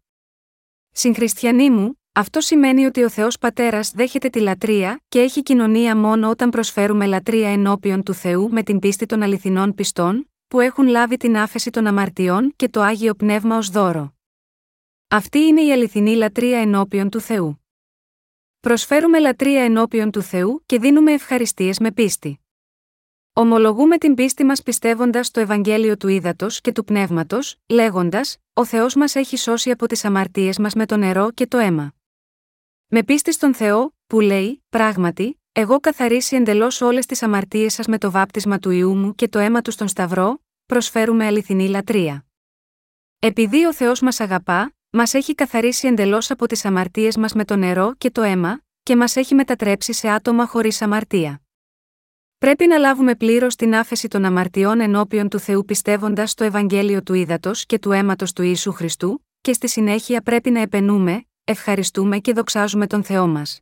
Συγχριστιανοί 0.92 1.70
μου, 1.70 2.03
αυτό 2.16 2.42
σημαίνει 2.42 2.86
ότι 2.86 3.04
ο 3.04 3.10
Θεός 3.10 3.38
Πατέρας 3.38 3.92
δέχεται 3.92 4.30
τη 4.30 4.40
λατρεία 4.40 5.02
και 5.10 5.20
έχει 5.20 5.44
κοινωνία 5.44 5.98
μόνο 5.98 6.30
όταν 6.30 6.50
προσφέρουμε 6.50 7.06
λατρεία 7.06 7.50
ενώπιον 7.50 8.04
του 8.04 8.14
Θεού 8.14 8.50
με 8.52 8.64
την 8.64 8.80
πίστη 8.80 9.06
των 9.06 9.22
αληθινών 9.22 9.74
πιστών, 9.74 10.32
που 10.48 10.60
έχουν 10.60 10.88
λάβει 10.88 11.18
την 11.18 11.38
άφεση 11.38 11.70
των 11.70 11.88
αμαρτιών 11.88 12.54
και 12.56 12.70
το 12.70 12.82
άγιο 12.82 13.14
πνεύμα 13.14 13.58
ως 13.58 13.70
δώρο. 13.70 14.14
Αυτή 15.08 15.40
είναι 15.40 15.62
η 15.62 15.72
αληθινή 15.72 16.16
λατρεία 16.16 16.60
ενώπιον 16.60 17.10
του 17.10 17.20
Θεού. 17.20 17.66
Προσφέρουμε 18.60 19.20
λατρεία 19.20 19.64
ενώπιον 19.64 20.12
του 20.12 20.22
Θεού 20.22 20.64
και 20.66 20.80
δίνουμε 20.80 21.12
ευχαριστίες 21.12 21.80
με 21.80 21.92
πίστη. 21.92 22.40
Ομολογούμε 23.34 23.98
την 23.98 24.14
πίστη 24.16 24.44
μας 24.44 24.64
πιστεύοντας 24.64 25.28
στο 25.28 25.40
Ευαγγέλιο 25.40 25.98
του 25.98 26.08
Ήδατος 26.08 26.62
και 26.62 26.72
του 26.72 26.84
Πνεύματος, 26.84 27.56
λέγοντας: 27.68 28.38
Ο 28.54 28.66
Θεός 28.66 28.96
μας 28.96 29.16
έχει 29.16 29.38
σώσει 29.38 29.72
από 29.72 29.88
τις 29.88 30.06
αμαρτίες 30.06 30.58
μας 30.58 30.74
με 30.74 30.86
το 30.86 30.98
νερό 30.98 31.32
και 31.32 31.48
το 31.48 31.58
αίμα. 31.58 31.94
Με 32.96 33.04
πίστη 33.04 33.34
στον 33.34 33.54
Θεό, 33.54 33.96
που 34.08 34.20
λέει, 34.20 34.64
πράγματι, 34.70 35.42
εγώ 35.52 35.80
καθαρίσει 35.80 36.36
εντελώς 36.36 36.82
όλες 36.82 37.06
τις 37.06 37.24
αμαρτίες 37.24 37.74
σας 37.74 37.88
με 37.88 37.98
το 37.98 38.12
βάπτισμα 38.12 38.60
του 38.60 38.70
ιού 38.70 38.96
μου 38.96 39.16
και 39.16 39.28
το 39.28 39.40
αίμα 39.40 39.62
τους 39.62 39.74
στον 39.74 39.88
Σταυρό, 39.88 40.44
προσφέρουμε 40.66 41.26
αληθινή 41.26 41.68
λατρεία. 41.68 42.26
Επειδή 43.20 43.66
ο 43.66 43.74
Θεός 43.74 44.02
μας 44.02 44.20
αγαπά, 44.20 44.74
μας 44.90 45.14
έχει 45.14 45.36
καθαρίσει 45.36 45.88
εντελώς 45.88 46.32
από 46.32 46.48
τις 46.48 46.66
αμαρτίες 46.66 47.18
μας 47.18 47.34
με 47.34 47.46
το 47.46 47.56
νερό 47.56 47.94
και 47.98 48.12
το 48.12 48.22
αίμα, 48.22 48.62
και 48.84 48.96
μας 48.96 49.16
έχει 49.16 49.36
μετατρέψει 49.36 49.94
σε 49.94 50.10
άτομα 50.10 50.48
χωρίς 50.48 50.82
αμαρτία. 50.82 51.42
Πρέπει 52.38 52.68
να 52.68 52.78
λάβουμε 52.78 53.16
πλήρως 53.16 53.56
την 53.56 53.76
άφεση 53.76 54.08
των 54.08 54.26
αμαρτιών 54.26 54.80
ενώπιον 54.80 55.30
του 55.30 55.40
Θεού 55.40 55.66
πιστεύοντας 55.66 56.32
στο 56.32 56.44
Ευαγγέλιο 56.44 57.04
του 57.04 57.14
Ήδατος 57.14 57.66
και 57.66 57.80
του 57.80 57.92
αίματος 57.92 58.34
του 58.34 58.42
Ιησού 58.42 58.72
Χριστού, 58.72 59.26
και 59.42 59.54
στη 59.54 59.70
συνέχεια 59.70 60.22
πρέπει 60.22 60.50
να 60.52 60.60
επενούμε, 60.60 61.26
ευχαριστούμε 61.44 62.20
και 62.20 62.34
δοξάζουμε 62.34 62.88
τον 62.88 63.04
Θεό 63.04 63.28
μας. 63.28 63.60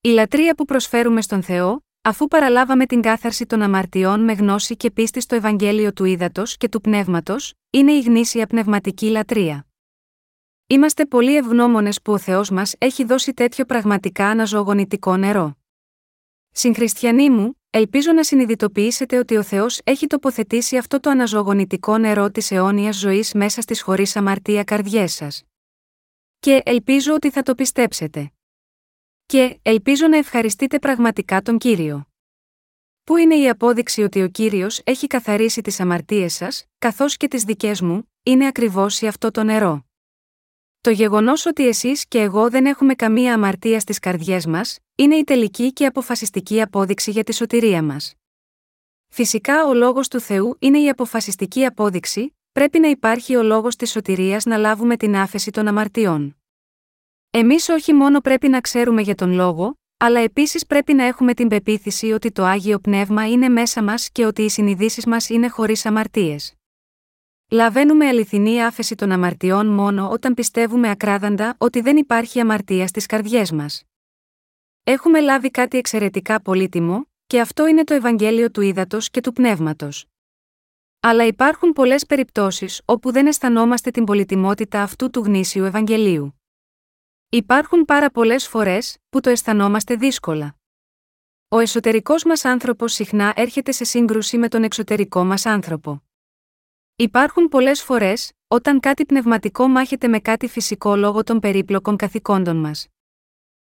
Η 0.00 0.08
λατρεία 0.08 0.54
που 0.54 0.64
προσφέρουμε 0.64 1.22
στον 1.22 1.42
Θεό, 1.42 1.84
αφού 2.02 2.26
παραλάβαμε 2.26 2.86
την 2.86 3.00
κάθαρση 3.00 3.46
των 3.46 3.62
αμαρτιών 3.62 4.24
με 4.24 4.32
γνώση 4.32 4.76
και 4.76 4.90
πίστη 4.90 5.20
στο 5.20 5.34
Ευαγγέλιο 5.34 5.92
του 5.92 6.04
Ήδατος 6.04 6.56
και 6.56 6.68
του 6.68 6.80
Πνεύματος, 6.80 7.54
είναι 7.70 7.92
η 7.92 8.00
γνήσια 8.00 8.46
πνευματική 8.46 9.06
λατρεία. 9.06 9.66
Είμαστε 10.66 11.06
πολύ 11.06 11.36
ευγνώμονες 11.36 12.02
που 12.02 12.12
ο 12.12 12.18
Θεός 12.18 12.50
μας 12.50 12.74
έχει 12.78 13.04
δώσει 13.04 13.34
τέτοιο 13.34 13.64
πραγματικά 13.64 14.26
αναζωογονητικό 14.28 15.16
νερό. 15.16 15.58
Συγχριστιανοί 16.50 17.30
μου, 17.30 17.60
ελπίζω 17.70 18.12
να 18.12 18.24
συνειδητοποιήσετε 18.24 19.18
ότι 19.18 19.36
ο 19.36 19.42
Θεός 19.42 19.80
έχει 19.84 20.06
τοποθετήσει 20.06 20.76
αυτό 20.76 21.00
το 21.00 21.10
αναζωογονητικό 21.10 21.98
νερό 21.98 22.30
της 22.30 22.50
αιώνιας 22.50 22.96
ζωής 22.96 23.32
μέσα 23.32 23.60
στις 23.60 23.82
χωρίς 23.82 24.16
αμαρτία 24.16 24.64
καρδιές 24.64 25.12
σας. 25.12 25.44
Και 26.40 26.62
ελπίζω 26.64 27.14
ότι 27.14 27.30
θα 27.30 27.42
το 27.42 27.54
πιστέψετε. 27.54 28.32
Και 29.26 29.58
ελπίζω 29.62 30.06
να 30.06 30.16
ευχαριστείτε 30.16 30.78
πραγματικά 30.78 31.42
τον 31.42 31.58
κύριο. 31.58 32.04
Πού 33.04 33.16
είναι 33.16 33.34
η 33.34 33.48
απόδειξη 33.48 34.02
ότι 34.02 34.22
ο 34.22 34.28
κύριος 34.28 34.80
έχει 34.84 35.06
καθαρίσει 35.06 35.60
τις 35.60 35.80
αμαρτίες 35.80 36.34
σας, 36.34 36.64
καθώς 36.78 37.16
και 37.16 37.28
τις 37.28 37.44
δικές 37.44 37.80
μου, 37.80 38.12
είναι 38.22 38.46
ακριβώς 38.46 39.00
η 39.00 39.06
αυτό 39.06 39.30
το 39.30 39.42
νερό. 39.42 39.84
Το 40.80 40.90
γεγονός 40.90 41.46
ότι 41.46 41.66
εσείς 41.66 42.06
και 42.06 42.20
εγώ 42.20 42.50
δεν 42.50 42.66
έχουμε 42.66 42.94
καμία 42.94 43.34
αμαρτία 43.34 43.80
στις 43.80 43.98
καρδιές 43.98 44.46
μας, 44.46 44.78
είναι 44.94 45.16
η 45.16 45.24
τελική 45.24 45.72
και 45.72 45.86
αποφασιστική 45.86 46.60
απόδειξη 46.60 47.10
για 47.10 47.24
τη 47.24 47.34
σωτηρία 47.34 47.82
μας. 47.82 48.14
Φυσικά 49.08 49.66
ο 49.66 49.74
λόγος 49.74 50.08
του 50.08 50.20
Θεού 50.20 50.56
είναι 50.58 50.78
η 50.80 50.88
αποφασιστική 50.88 51.64
απόδειξη, 51.64 52.36
πρέπει 52.52 52.78
να 52.78 52.88
υπάρχει 52.88 53.36
ο 53.36 53.42
λόγος 53.42 53.76
της 53.76 53.90
σωτηρίας 53.90 54.44
να 54.44 54.56
λάβουμε 54.56 54.96
την 54.96 55.16
άφεση 55.16 55.50
των 55.50 55.68
αμαρτιών. 55.68 56.36
Εμείς 57.30 57.68
όχι 57.68 57.92
μόνο 57.92 58.20
πρέπει 58.20 58.48
να 58.48 58.60
ξέρουμε 58.60 59.02
για 59.02 59.14
τον 59.14 59.32
λόγο, 59.32 59.78
αλλά 59.96 60.20
επίσης 60.20 60.66
πρέπει 60.66 60.94
να 60.94 61.04
έχουμε 61.04 61.34
την 61.34 61.48
πεποίθηση 61.48 62.12
ότι 62.12 62.32
το 62.32 62.44
άγιο 62.44 62.78
πνεύμα 62.78 63.28
είναι 63.28 63.48
μέσα 63.48 63.82
μας 63.82 64.10
και 64.10 64.24
ότι 64.24 64.42
οι 64.42 64.48
συνειδήσεις 64.48 65.06
μας 65.06 65.28
είναι 65.28 65.48
χωρίς 65.48 65.86
αμαρτίες. 65.86 66.54
Λαβαίνουμε 67.50 68.06
αληθινή 68.06 68.62
άφεση 68.64 68.94
των 68.94 69.10
αμαρτιών 69.10 69.66
μόνο 69.66 70.10
όταν 70.10 70.34
πιστεύουμε 70.34 70.90
ακράδαντα 70.90 71.54
ότι 71.58 71.80
δεν 71.80 71.96
υπάρχει 71.96 72.40
αμαρτία 72.40 72.86
στις 72.86 73.06
καρδιές 73.06 73.52
μας. 73.52 73.82
Έχουμε 74.84 75.20
λάβει 75.20 75.50
κάτι 75.50 75.78
εξαιρετικά 75.78 76.42
πολύτιμο, 76.42 77.08
και 77.26 77.40
αυτό 77.40 77.66
είναι 77.66 77.84
το 77.84 77.94
Ευαγγέλιο 77.94 78.50
του 78.50 78.60
Ήδατος 78.60 79.10
και 79.10 79.20
του 79.20 79.32
Πνεύματος. 79.32 80.09
Αλλά 81.02 81.26
υπάρχουν 81.26 81.72
πολλές 81.72 82.06
περιπτώσεις 82.06 82.82
όπου 82.84 83.12
δεν 83.12 83.26
αισθανόμαστε 83.26 83.90
την 83.90 84.04
πολυτιμότητα 84.04 84.82
αυτού 84.82 85.10
του 85.10 85.20
γνήσιου 85.20 85.64
Ευαγγελίου. 85.64 86.40
Υπάρχουν 87.28 87.84
πάρα 87.84 88.10
πολλές 88.10 88.48
φορές 88.48 88.98
που 89.08 89.20
το 89.20 89.30
αισθανόμαστε 89.30 89.94
δύσκολα. 89.94 90.56
Ο 91.48 91.58
εσωτερικός 91.58 92.24
μας 92.24 92.44
άνθρωπος 92.44 92.92
συχνά 92.92 93.32
έρχεται 93.36 93.72
σε 93.72 93.84
σύγκρουση 93.84 94.38
με 94.38 94.48
τον 94.48 94.62
εξωτερικό 94.62 95.24
μας 95.24 95.46
άνθρωπο. 95.46 96.02
Υπάρχουν 96.96 97.48
πολλές 97.48 97.82
φορές, 97.82 98.32
όταν 98.48 98.80
κάτι 98.80 99.06
πνευματικό 99.06 99.68
μάχεται 99.68 100.08
με 100.08 100.20
κάτι 100.20 100.48
φυσικό 100.48 100.96
λόγω 100.96 101.22
των 101.22 101.40
περίπλοκων 101.40 101.96
καθηκόντων 101.96 102.56
μας. 102.56 102.86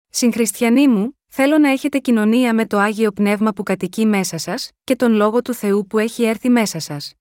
Συγχριστιανοί 0.10 0.88
μου, 0.88 1.17
θέλω 1.28 1.58
να 1.58 1.70
έχετε 1.70 2.00
κοινωνία 2.00 2.54
με 2.54 2.66
το 2.66 2.78
άγιο 2.78 3.12
πνεύμα 3.12 3.54
που 3.54 3.64
κατοικεί 3.64 4.06
μέσα 4.06 4.38
σας, 4.38 4.72
και 4.84 4.96
τον 4.96 5.12
λόγο 5.12 5.42
του 5.42 5.54
Θεού 5.54 5.88
που 5.88 5.98
έχει 6.00 6.24
έρθει 6.24 6.50
μέσα 6.50 6.80
σας. 6.80 7.14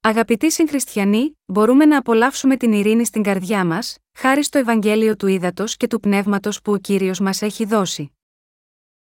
Αγαπητοί 0.00 0.50
συγχριστιανοί, 0.50 1.38
μπορούμε 1.46 1.84
να 1.84 1.98
απολαύσουμε 1.98 2.56
την 2.56 2.72
ειρήνη 2.72 3.04
στην 3.04 3.22
καρδιά 3.22 3.64
μας, 3.64 3.98
χάρη 4.12 4.44
στο 4.44 4.58
Ευαγγέλιο 4.58 5.16
του 5.16 5.26
Ήδατος 5.26 5.76
και 5.76 5.86
του 5.86 6.00
Πνεύματος 6.00 6.62
που 6.62 6.72
ο 6.72 6.76
κύριος 6.78 7.20
μας 7.20 7.42
έχει 7.42 7.64
δώσει. 7.64 8.12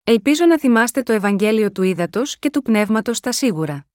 Ελπίζω 0.03 0.45
να 0.45 0.60
θυμάστε 0.60 1.03
το 1.03 1.13
Ευαγγέλιο 1.13 1.71
του 1.71 1.84
Ήδατος 1.84 2.39
και 2.39 2.49
του 2.49 2.62
Πνεύματος 2.62 3.17
στα 3.17 3.32
σίγουρα. 3.32 3.88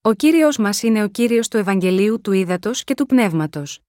Ο 0.00 0.12
κύριος 0.12 0.56
μας 0.56 0.82
είναι 0.82 1.02
ο 1.02 1.08
κύριος 1.08 1.48
του 1.48 1.56
Ευαγγελίου 1.56 2.20
του 2.20 2.32
Ήδατος 2.32 2.84
και 2.84 2.94
του 2.94 3.06
Πνεύματος. 3.06 3.80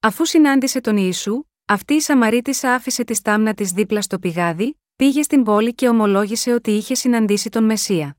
Αφού 0.00 0.24
συνάντησε 0.24 0.80
τον 0.80 0.96
Ιησού, 0.96 1.42
αυτή 1.68 1.94
η 1.94 2.00
Σαμαρίτησα 2.00 2.74
άφησε 2.74 3.04
τη 3.04 3.14
στάμνα 3.14 3.54
της 3.54 3.70
δίπλα 3.70 4.02
στο 4.02 4.18
πηγάδι, 4.18 4.80
πήγε 4.96 5.22
στην 5.22 5.42
πόλη 5.42 5.74
και 5.74 5.88
ομολόγησε 5.88 6.52
ότι 6.52 6.70
είχε 6.70 6.94
συναντήσει 6.94 7.48
τον 7.48 7.64
Μεσσία. 7.64 8.16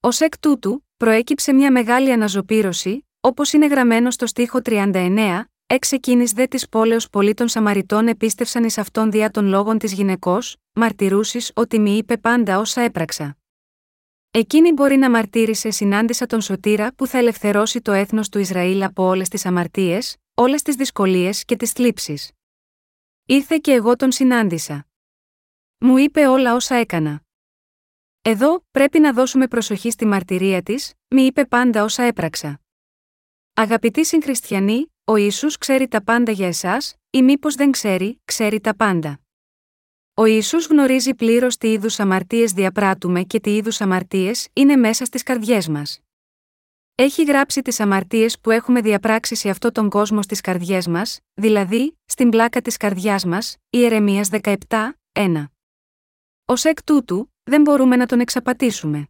Ω 0.00 0.08
εκ 0.18 0.38
τούτου, 0.38 0.86
προέκυψε 0.96 1.52
μια 1.52 1.72
μεγάλη 1.72 2.12
αναζωπήρωση, 2.12 3.08
όπως 3.20 3.52
είναι 3.52 3.66
γραμμένο 3.66 4.10
στο 4.10 4.26
στίχο 4.26 4.58
39, 4.64 5.44
Εξ 5.68 5.92
εκείνη 5.92 6.24
δε 6.24 6.46
της 6.46 6.68
πόλεως 6.68 7.08
πολλοί 7.10 7.34
των 7.34 7.48
Σαμαριτών 7.48 8.08
επίστευσαν 8.08 8.64
εις 8.64 8.78
αυτόν 8.78 9.10
δια 9.10 9.30
των 9.30 9.46
λόγων 9.46 9.78
της 9.78 9.92
γυναικός, 9.92 10.56
μαρτυρούσει 10.72 11.52
ότι 11.54 11.78
μη 11.78 11.96
είπε 11.96 12.16
πάντα 12.16 12.58
όσα 12.58 12.80
έπραξα. 12.80 13.36
Εκείνη 14.30 14.72
μπορεί 14.72 14.96
να 14.96 15.10
μαρτύρησε 15.10 15.70
συνάντησα 15.70 16.26
τον 16.26 16.40
Σωτήρα 16.40 16.92
που 16.94 17.06
θα 17.06 17.18
ελευθερώσει 17.18 17.80
το 17.80 17.92
έθνος 17.92 18.28
του 18.28 18.38
Ισραήλ 18.38 18.82
από 18.82 19.02
όλες 19.02 19.28
τις 19.28 19.46
αμαρτίες, 19.46 20.16
όλες 20.34 20.62
τις 20.62 20.74
δυσκολίες 20.74 21.44
και 21.44 21.56
τις 21.56 21.70
θλίψεις. 21.72 22.35
Ήρθε 23.28 23.58
και 23.58 23.72
εγώ 23.72 23.96
τον 23.96 24.12
συνάντησα. 24.12 24.86
Μου 25.78 25.96
είπε 25.96 26.26
όλα 26.26 26.54
όσα 26.54 26.74
έκανα. 26.74 27.22
Εδώ, 28.22 28.64
πρέπει 28.70 29.00
να 29.00 29.12
δώσουμε 29.12 29.48
προσοχή 29.48 29.90
στη 29.90 30.06
μαρτυρία 30.06 30.62
της, 30.62 30.92
μη 31.08 31.22
είπε 31.22 31.44
πάντα 31.44 31.82
όσα 31.82 32.02
έπραξα. 32.02 32.60
Αγαπητοί 33.54 34.04
συγχριστιανοί, 34.04 34.92
ο 35.04 35.16
Ιησούς 35.16 35.58
ξέρει 35.58 35.88
τα 35.88 36.02
πάντα 36.02 36.32
για 36.32 36.46
εσάς, 36.46 36.94
ή 37.10 37.22
μήπως 37.22 37.54
δεν 37.54 37.70
ξέρει, 37.70 38.20
ξέρει 38.24 38.60
τα 38.60 38.76
πάντα. 38.76 39.20
Ο 40.14 40.24
Ιησούς 40.24 40.66
γνωρίζει 40.66 41.14
πλήρως 41.14 41.56
τι 41.56 41.72
είδους 41.72 42.00
αμαρτίες 42.00 42.52
διαπράττουμε 42.52 43.22
και 43.22 43.40
τι 43.40 43.56
είδους 43.56 43.80
αμαρτίες 43.80 44.48
είναι 44.52 44.76
μέσα 44.76 45.04
στις 45.04 45.22
καρδιές 45.22 45.68
μας. 45.68 46.00
Έχει 46.98 47.24
γράψει 47.24 47.62
τις 47.62 47.80
αμαρτίες 47.80 48.40
που 48.40 48.50
έχουμε 48.50 48.80
διαπράξει 48.80 49.34
σε 49.34 49.48
αυτόν 49.48 49.72
τον 49.72 49.88
κόσμο 49.90 50.22
στις 50.22 50.40
καρδιές 50.40 50.86
μας, 50.86 51.20
δηλαδή, 51.34 51.98
στην 52.04 52.28
πλάκα 52.28 52.60
της 52.60 52.76
καρδιάς 52.76 53.24
μας, 53.24 53.56
Ιερεμία 53.70 54.24
17, 54.30 54.98
1. 55.12 55.50
Ω 56.44 56.52
εκ 56.62 56.82
τούτου, 56.82 57.32
δεν 57.42 57.60
μπορούμε 57.60 57.96
να 57.96 58.06
τον 58.06 58.20
εξαπατήσουμε. 58.20 59.08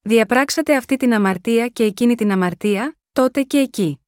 Διαπράξατε 0.00 0.76
αυτή 0.76 0.96
την 0.96 1.14
αμαρτία 1.14 1.68
και 1.68 1.84
εκείνη 1.84 2.14
την 2.14 2.30
αμαρτία, 2.30 2.96
τότε 3.12 3.42
και 3.42 3.58
εκεί. 3.58 4.00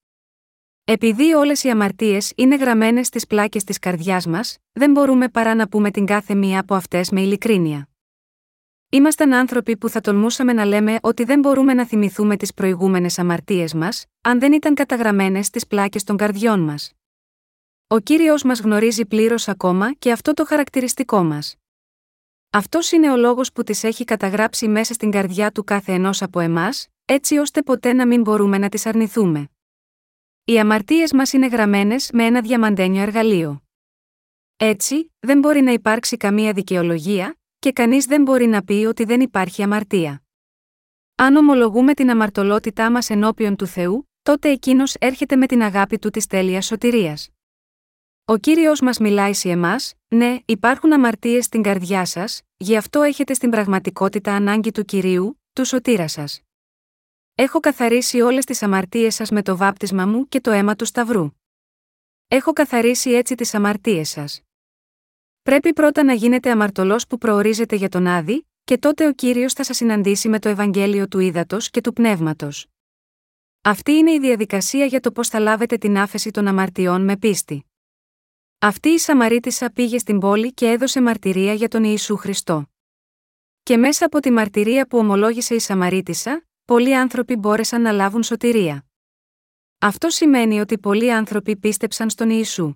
Επειδή 0.84 1.32
όλες 1.32 1.64
οι 1.64 1.70
αμαρτίες 1.70 2.32
είναι 2.36 2.56
γραμμένες 2.56 3.06
στις 3.06 3.26
πλάκες 3.26 3.64
της 3.64 3.78
καρδιάς 3.78 4.26
μας, 4.26 4.58
δεν 4.72 4.90
μπορούμε 4.90 5.28
παρά 5.28 5.54
να 5.54 5.68
πούμε 5.68 5.90
την 5.90 6.06
κάθε 6.06 6.34
μία 6.34 6.60
από 6.60 6.74
αυτές 6.74 7.10
με 7.10 7.20
ειλικρίνεια. 7.20 7.87
Ήμασταν 8.90 9.34
άνθρωποι 9.34 9.76
που 9.76 9.88
θα 9.88 10.00
τολμούσαμε 10.00 10.52
να 10.52 10.64
λέμε 10.64 10.98
ότι 11.02 11.24
δεν 11.24 11.40
μπορούμε 11.40 11.74
να 11.74 11.86
θυμηθούμε 11.86 12.36
τις 12.36 12.54
προηγούμενες 12.54 13.18
αμαρτίες 13.18 13.74
μας, 13.74 14.04
αν 14.20 14.38
δεν 14.38 14.52
ήταν 14.52 14.74
καταγραμμένες 14.74 15.46
στις 15.46 15.66
πλάκες 15.66 16.04
των 16.04 16.16
καρδιών 16.16 16.60
μας. 16.60 16.92
Ο 17.86 17.98
κύριος 17.98 18.42
μας 18.42 18.60
γνωρίζει 18.60 19.06
πλήρως 19.06 19.48
ακόμα 19.48 19.92
και 19.92 20.12
αυτό 20.12 20.34
το 20.34 20.44
χαρακτηριστικό 20.44 21.22
μας. 21.22 21.54
Αυτός 22.50 22.92
είναι 22.92 23.10
ο 23.10 23.16
λόγος 23.16 23.52
που 23.52 23.62
τις 23.62 23.84
έχει 23.84 24.04
καταγράψει 24.04 24.68
μέσα 24.68 24.94
στην 24.94 25.10
καρδιά 25.10 25.52
του 25.52 25.64
κάθε 25.64 25.92
ενός 25.92 26.22
από 26.22 26.40
εμάς, 26.40 26.88
έτσι 27.04 27.36
ώστε 27.36 27.62
ποτέ 27.62 27.92
να 27.92 28.06
μην 28.06 28.20
μπορούμε 28.20 28.58
να 28.58 28.68
τις 28.68 28.86
αρνηθούμε. 28.86 29.48
Οι 30.44 30.58
αμαρτίες 30.58 31.12
μας 31.12 31.32
είναι 31.32 31.46
γραμμένες 31.46 32.10
με 32.12 32.24
ένα 32.24 32.40
διαμαντένιο 32.40 33.02
εργαλείο. 33.02 33.62
Έτσι, 34.56 35.12
δεν 35.18 35.38
μπορεί 35.38 35.60
να 35.60 35.72
υπάρξει 35.72 36.16
καμία 36.16 36.52
δικαιολογία, 36.52 37.38
και 37.58 37.72
κανείς 37.72 38.04
δεν 38.04 38.22
μπορεί 38.22 38.46
να 38.46 38.64
πει 38.64 38.72
ότι 38.72 39.04
δεν 39.04 39.20
υπάρχει 39.20 39.62
αμαρτία. 39.62 40.22
Αν 41.14 41.36
ομολογούμε 41.36 41.94
την 41.94 42.10
αμαρτωλότητά 42.10 42.90
μας 42.90 43.10
ενώπιον 43.10 43.56
του 43.56 43.66
Θεού, 43.66 44.08
τότε 44.22 44.50
εκείνος 44.50 44.94
έρχεται 44.94 45.36
με 45.36 45.46
την 45.46 45.62
αγάπη 45.62 45.98
του 45.98 46.10
της 46.10 46.26
τέλειας 46.26 46.66
σωτηρίας. 46.66 47.28
Ο 48.24 48.36
κύριος 48.36 48.80
μας 48.80 48.98
μιλάει 48.98 49.34
σε 49.34 49.50
εμάς, 49.50 49.94
ναι, 50.08 50.36
υπάρχουν 50.44 50.92
αμαρτίες 50.92 51.44
στην 51.44 51.62
καρδιά 51.62 52.04
σας, 52.04 52.42
γι' 52.56 52.76
αυτό 52.76 53.02
έχετε 53.02 53.34
στην 53.34 53.50
πραγματικότητα 53.50 54.32
ανάγκη 54.34 54.70
του 54.70 54.84
κυρίου, 54.84 55.40
του 55.52 55.64
σωτήρα 55.64 56.08
σας. 56.08 56.40
Έχω 57.34 57.60
καθαρίσει 57.60 58.20
όλες 58.20 58.44
τις 58.44 58.62
αμαρτίες 58.62 59.14
σας 59.14 59.30
με 59.30 59.42
το 59.42 59.56
βάπτισμα 59.56 60.06
μου 60.06 60.28
και 60.28 60.40
το 60.40 60.50
αίμα 60.50 60.76
του 60.76 60.84
Σταυρού. 60.84 61.30
Έχω 62.28 62.52
καθαρίσει 62.52 63.10
έτσι 63.10 63.34
τις 63.34 63.54
αμαρτίες 63.54 64.08
σας. 64.08 64.47
Πρέπει 65.48 65.72
πρώτα 65.72 66.04
να 66.04 66.12
γίνετε 66.12 66.50
αμαρτωλός 66.50 67.06
που 67.06 67.18
προορίζεται 67.18 67.76
για 67.76 67.88
τον 67.88 68.06
Άδη, 68.06 68.48
και 68.64 68.78
τότε 68.78 69.06
ο 69.06 69.12
κύριος 69.12 69.52
θα 69.52 69.64
σας 69.64 69.76
συναντήσει 69.76 70.28
με 70.28 70.38
το 70.38 70.48
Ευαγγέλιο 70.48 71.08
του 71.08 71.18
Ήδατος 71.18 71.70
και 71.70 71.80
του 71.80 71.92
Πνεύματος. 71.92 72.66
Αυτή 73.62 73.92
είναι 73.92 74.12
η 74.12 74.18
διαδικασία 74.18 74.84
για 74.84 75.00
το 75.00 75.12
πώς 75.12 75.28
θα 75.28 75.38
λάβετε 75.38 75.76
την 75.76 75.98
άφεση 75.98 76.30
των 76.30 76.46
αμαρτιών 76.46 77.04
με 77.04 77.16
πίστη. 77.16 77.66
Αυτή 78.58 78.88
η 78.88 78.98
Σαμαρίτισσα 78.98 79.70
πήγε 79.70 79.98
στην 79.98 80.18
πόλη 80.18 80.52
και 80.52 80.70
έδωσε 80.70 81.00
μαρτυρία 81.00 81.52
για 81.52 81.68
τον 81.68 81.84
Ιησού 81.84 82.16
Χριστό. 82.16 82.70
Και 83.62 83.76
μέσα 83.76 84.06
από 84.06 84.20
τη 84.20 84.30
μαρτυρία 84.30 84.86
που 84.86 84.98
ομολόγησε 84.98 85.54
η 85.54 85.58
Σαμαρίτισσα, 85.58 86.46
πολλοί 86.64 86.96
άνθρωποι 86.96 87.36
μπόρεσαν 87.36 87.82
να 87.82 87.92
λάβουν 87.92 88.22
σωτηρία. 88.22 88.86
Αυτό 89.78 90.10
σημαίνει 90.10 90.60
ότι 90.60 90.78
πολλοί 90.78 91.12
άνθρωποι 91.12 91.56
πίστεψαν 91.56 92.10
στον 92.10 92.30
Ιησού. 92.30 92.74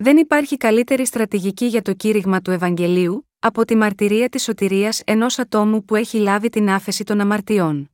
Δεν 0.00 0.16
υπάρχει 0.16 0.56
καλύτερη 0.56 1.06
στρατηγική 1.06 1.66
για 1.66 1.82
το 1.82 1.92
κήρυγμα 1.92 2.40
του 2.40 2.50
Ευαγγελίου, 2.50 3.28
από 3.38 3.64
τη 3.64 3.76
μαρτυρία 3.76 4.28
της 4.28 4.42
σωτηρίας 4.42 5.02
ενός 5.04 5.38
ατόμου 5.38 5.84
που 5.84 5.94
έχει 5.96 6.18
λάβει 6.18 6.48
την 6.48 6.70
άφεση 6.70 7.04
των 7.04 7.20
αμαρτιών. 7.20 7.90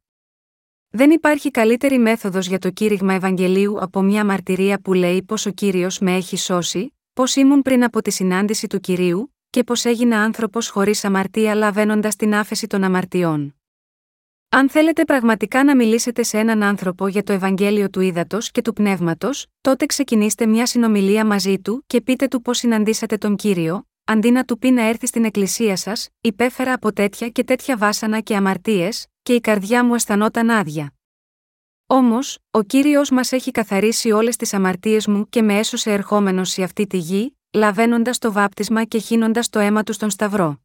Δεν 0.89 1.11
υπάρχει 1.11 1.51
καλύτερη 1.51 1.99
μέθοδος 1.99 2.47
για 2.47 2.59
το 2.59 2.71
κήρυγμα 2.71 3.15
Ευαγγελίου 3.15 3.83
από 3.83 4.03
μια 4.03 4.25
μαρτυρία 4.25 4.81
που 4.81 4.93
λέει 4.93 5.23
πως 5.23 5.47
ο 5.47 5.51
Κύριος 5.51 5.99
με 5.99 6.17
έχει 6.17 6.37
σώσει, 6.37 6.95
πως 7.13 7.37
ήμουν 7.37 7.63
πριν 7.63 7.85
από 7.85 8.03
τη 8.03 8.11
συνάντηση 8.11 8.67
του 8.67 8.81
Κυρίου, 8.81 9.35
και 9.51 9.65
πως 9.65 9.85
έγινα 9.85 10.23
άνθρωπος 10.23 10.69
χωρίς 10.69 11.05
αμαρτία 11.05 11.55
λαβαίνοντας 11.55 12.17
την 12.17 12.35
άφεση 12.35 12.67
των 12.67 12.85
αμαρτιών. 12.85 13.55
Αν 14.57 14.71
θέλετε 14.71 15.05
πραγματικά 15.05 15.65
να 15.65 15.77
μιλήσετε 15.77 16.23
σε 16.23 16.39
έναν 16.39 16.63
άνθρωπο 16.63 17.07
για 17.07 17.23
το 17.23 17.33
Ευαγγέλιο 17.33 17.91
του 17.91 18.01
Ήδατος 18.01 18.51
και 18.51 18.63
του 18.63 18.73
Πνεύματος, 18.73 19.47
τότε 19.61 19.87
ξεκινήστε 19.87 20.47
μια 20.47 20.67
συνομιλία 20.67 21.27
μαζί 21.27 21.59
του 21.59 21.85
και 21.87 22.01
πείτε 22.01 22.29
του 22.29 22.43
πώς 22.43 22.59
συναντήσατε 22.59 23.17
τον 23.17 23.37
κύριο, 23.37 23.89
αντί 24.05 24.31
να 24.31 24.45
του 24.45 24.59
πει 24.59 24.71
να 24.71 24.83
έρθει 24.83 25.07
στην 25.07 25.25
εκκλησία 25.25 25.77
σας, 25.77 26.09
υπέφερα 26.21 26.73
από 26.73 26.93
τέτοια 26.93 27.29
και 27.29 27.45
τέτοια 27.45 27.77
βάσανα 27.77 28.21
και 28.21 28.37
αμαρτίες, 28.37 29.07
και 29.23 29.35
η 29.35 29.41
καρδιά 29.41 29.85
μου 29.85 29.95
αισθανόταν 29.95 30.51
άδεια. 30.51 30.95
Όμως, 31.87 32.39
ο 32.51 32.63
κύριος 32.63 33.11
μας 33.11 33.33
έχει 33.33 33.51
καθαρίσει 33.51 34.11
όλες 34.11 34.37
τις 34.37 34.55
αμαρτίες 34.55 35.07
μου 35.07 35.29
και 35.29 35.43
με 35.43 35.59
έσωσε 35.59 35.93
ερχόμενος 35.93 36.51
σε 36.51 36.63
αυτή 36.63 36.87
τη 36.87 36.97
γη, 36.97 37.39
λαβαίνοντας 37.53 38.19
το 38.19 38.33
βάπτισμα 38.33 38.85
και 38.85 38.99
χύνοντας 38.99 39.49
το 39.49 39.59
αίμα 39.59 39.83
του 39.83 39.93
στον 39.93 40.11
Σταυρό. 40.11 40.59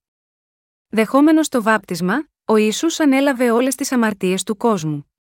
Δεχόμενος 0.87 1.49
το 1.49 1.61
βάπτισμα, 1.61 2.28
ο 2.49 2.55
Ιησούς 2.55 2.99
ανέλαβε 2.99 3.51
όλες 3.51 3.75
τις 3.75 3.91
αμαρτίες 3.91 4.43
του 4.43 4.57
κόσμου. 4.57 5.11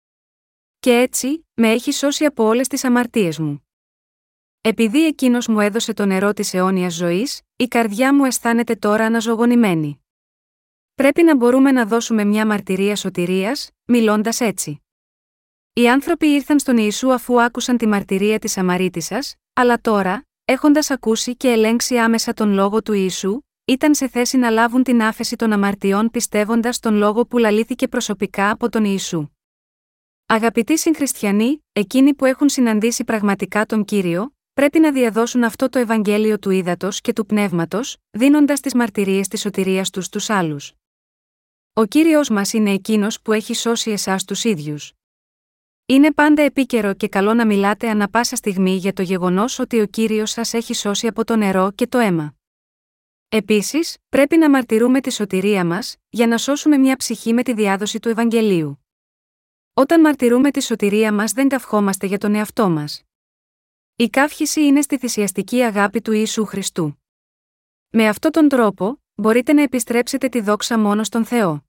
Και 0.79 0.91
έτσι, 0.91 1.47
με 1.55 1.70
έχει 1.70 1.93
σώσει 1.93 2.24
από 2.24 2.45
όλες 2.45 2.68
τις 2.68 2.85
αμαρτίες 2.85 3.39
μου. 3.39 3.66
Επειδή 4.61 5.07
εκείνος 5.07 5.47
μου 5.47 5.61
έδωσε 5.61 5.93
το 5.93 6.07
νερό 6.07 6.33
της 6.33 6.55
αιώνιας 6.55 6.95
ζωής, 6.95 7.41
η 7.57 7.66
καρδιά 7.66 8.14
μου 8.14 8.24
αισθάνεται 8.24 8.74
τώρα 8.74 9.05
αναζωογονημένη. 9.05 10.05
Πρέπει 10.95 11.22
να 11.22 11.37
μπορούμε 11.37 11.72
να 11.72 11.87
δώσουμε 11.87 12.24
μια 12.24 12.47
μαρτυρία 12.47 12.97
σωτηρίας, 12.97 13.70
μιλώντας 13.85 14.41
έτσι. 14.41 14.83
Οι 15.72 15.89
άνθρωποι 15.89 16.26
ήρθαν 16.26 16.59
στον 16.59 16.76
Ιησού 16.76 17.12
αφού 17.12 17.43
άκουσαν 17.43 17.76
τη 17.76 17.87
μαρτυρία 17.87 18.39
της 18.39 18.57
Αμαρίτισσας, 18.57 19.35
αλλά 19.53 19.81
τώρα, 19.81 20.26
έχοντας 20.45 20.91
ακούσει 20.91 21.37
και 21.37 21.49
ελέγξει 21.49 21.99
άμεσα 21.99 22.35
τον 22.35 22.53
λόγο 22.53 22.83
του 22.83 22.93
Ιησού, 22.93 23.41
ήταν 23.69 23.95
σε 23.95 24.09
θέση 24.09 24.37
να 24.37 24.51
λάβουν 24.51 24.83
την 24.83 25.03
άφεση 25.03 25.37
των 25.37 25.53
αμαρτιών 25.53 26.11
πιστεύοντας 26.11 26.79
τον 26.79 26.95
λόγο 26.95 27.27
που 27.27 27.39
λαλήθηκε 27.39 27.89
προσωπικά 27.89 28.51
από 28.51 28.69
τον 28.69 28.85
Ιησού. 28.85 29.29
Αγαπητοί 30.27 30.79
συγχριστιανοί, 30.79 31.64
εκείνοι 31.73 32.14
που 32.14 32.25
έχουν 32.25 32.49
συναντήσει 32.49 33.05
πραγματικά 33.05 33.66
τον 33.66 33.85
κύριο, 33.85 34.35
πρέπει 34.53 34.79
να 34.79 34.93
διαδώσουν 34.93 35.45
αυτό 35.45 35.69
το 35.69 35.79
Ευαγγέλιο 35.79 36.39
του 36.39 36.51
ύδατο 36.51 36.89
και 36.91 37.12
του 37.12 37.27
πνεύματος, 37.27 37.97
δίνοντας 38.11 38.61
τις 38.61 38.75
μαρτυρίες 38.75 39.29
της 39.29 39.41
σωτηρίας 39.41 39.91
τους 39.91 40.05
στους 40.05 40.31
άλλους. 40.31 40.73
Ο 41.73 41.85
κύριος 41.85 42.29
μας 42.29 42.53
είναι 42.53 42.71
εκείνος 42.71 43.21
που 43.21 43.33
έχει 43.33 43.55
σώσει 43.55 43.91
εσάς 43.91 44.25
τους 44.25 44.45
ίδιους. 44.45 44.93
Είναι 45.87 46.12
πάντα 46.12 46.43
επίκαιρο 46.43 46.95
και 46.95 47.09
καλό 47.09 47.35
να 47.35 47.47
μιλάτε 47.47 47.89
ανα 47.89 48.09
πάσα 48.09 48.37
στιγμή 48.37 48.77
για 48.77 48.93
το 48.93 49.03
γεγονός 49.03 49.59
ότι 49.59 49.81
ο 49.81 49.87
κύριος 49.87 50.31
σας 50.31 50.55
έχει 50.55 50.75
σώσει 50.75 51.07
από 51.07 51.25
το 51.25 51.37
νερό 51.37 51.71
και 51.75 51.87
το 51.87 51.99
αίμα. 51.99 52.38
Επίσης, 53.31 53.97
πρέπει 54.09 54.37
να 54.37 54.51
μαρτυρούμε 54.51 55.01
τη 55.01 55.12
σωτηρία 55.12 55.64
μας, 55.64 55.97
για 56.09 56.26
να 56.26 56.39
σώσουμε 56.39 56.76
μια 56.76 56.97
ψυχή 56.97 57.33
με 57.33 57.43
τη 57.43 57.53
διάδοση 57.53 57.99
του 57.99 58.09
Ευαγγελίου. 58.09 58.87
Όταν 59.74 60.01
μαρτυρούμε 60.01 60.51
τη 60.51 60.62
σωτηρία 60.62 61.12
μας, 61.12 61.33
δεν 61.33 61.49
καυχόμαστε 61.49 62.07
για 62.07 62.18
τον 62.18 62.35
εαυτό 62.35 62.68
μας. 62.68 63.03
Η 63.97 64.09
καύχηση 64.09 64.64
είναι 64.64 64.83
στη 64.83 64.99
θυσιαστική 64.99 65.62
αγάπη 65.62 66.01
του 66.01 66.12
Ιησού 66.12 66.45
Χριστού. 66.45 67.03
Με 67.91 68.09
αυτόν 68.09 68.31
τον 68.31 68.49
τρόπο, 68.49 69.03
μπορείτε 69.14 69.53
να 69.53 69.62
επιστρέψετε 69.62 70.29
τη 70.29 70.41
δόξα 70.41 70.79
μόνο 70.79 71.05
στον 71.05 71.24
Θεό. 71.24 71.64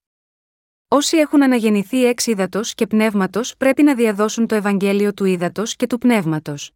Όσοι 0.88 1.18
έχουν 1.18 1.44
αναγεννηθεί 1.44 2.06
εξ 2.06 2.28
ύδατος 2.28 2.74
και 2.74 2.88
πνεύματος 2.88 3.58
πρέπει 3.58 3.84
να 3.84 3.96
διαδώσουν 3.96 4.48
το 4.48 4.56
Ευαγγέλιο 4.56 5.14
του 5.14 5.26
ύδατος 5.26 5.76
και 5.76 5.88
του 5.88 5.98
πνεύματος. 5.98 6.72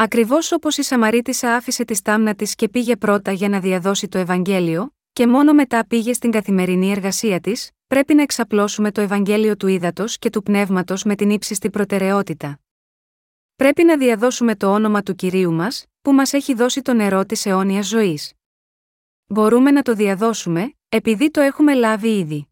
Ακριβώς 0.00 0.52
όπως 0.52 0.76
η 0.76 0.82
Σαμαρίτησα 0.82 1.54
άφησε 1.54 1.84
τη 1.84 1.94
στάμνα 1.94 2.34
της 2.34 2.54
και 2.54 2.68
πήγε 2.68 2.96
πρώτα 2.96 3.32
για 3.32 3.48
να 3.48 3.60
διαδώσει 3.60 4.08
το 4.08 4.18
Ευαγγέλιο, 4.18 4.94
και 5.12 5.26
μόνο 5.26 5.52
μετά 5.52 5.86
πήγε 5.86 6.12
στην 6.12 6.30
καθημερινή 6.30 6.90
εργασία 6.90 7.40
της, 7.40 7.70
πρέπει 7.86 8.14
να 8.14 8.22
εξαπλώσουμε 8.22 8.92
το 8.92 9.00
Ευαγγέλιο 9.00 9.56
του 9.56 9.66
ύδατο 9.66 10.04
και 10.18 10.30
του 10.30 10.42
πνεύματος 10.42 11.04
με 11.04 11.14
την 11.14 11.30
ύψιστη 11.30 11.70
προτεραιότητα. 11.70 12.60
Πρέπει 13.56 13.84
να 13.84 13.96
διαδώσουμε 13.96 14.56
το 14.56 14.72
όνομα 14.72 15.02
του 15.02 15.14
κυρίου 15.14 15.52
μας, 15.52 15.86
που 16.02 16.12
μας 16.12 16.32
έχει 16.32 16.54
δώσει 16.54 16.82
το 16.82 16.92
νερό 16.92 17.24
της 17.24 17.46
αιώνιας 17.46 17.86
ζωής. 17.86 18.32
Μπορούμε 19.26 19.70
να 19.70 19.82
το 19.82 19.94
διαδώσουμε, 19.94 20.74
επειδή 20.88 21.30
το 21.30 21.40
έχουμε 21.40 21.74
λάβει 21.74 22.18
ήδη. 22.18 22.48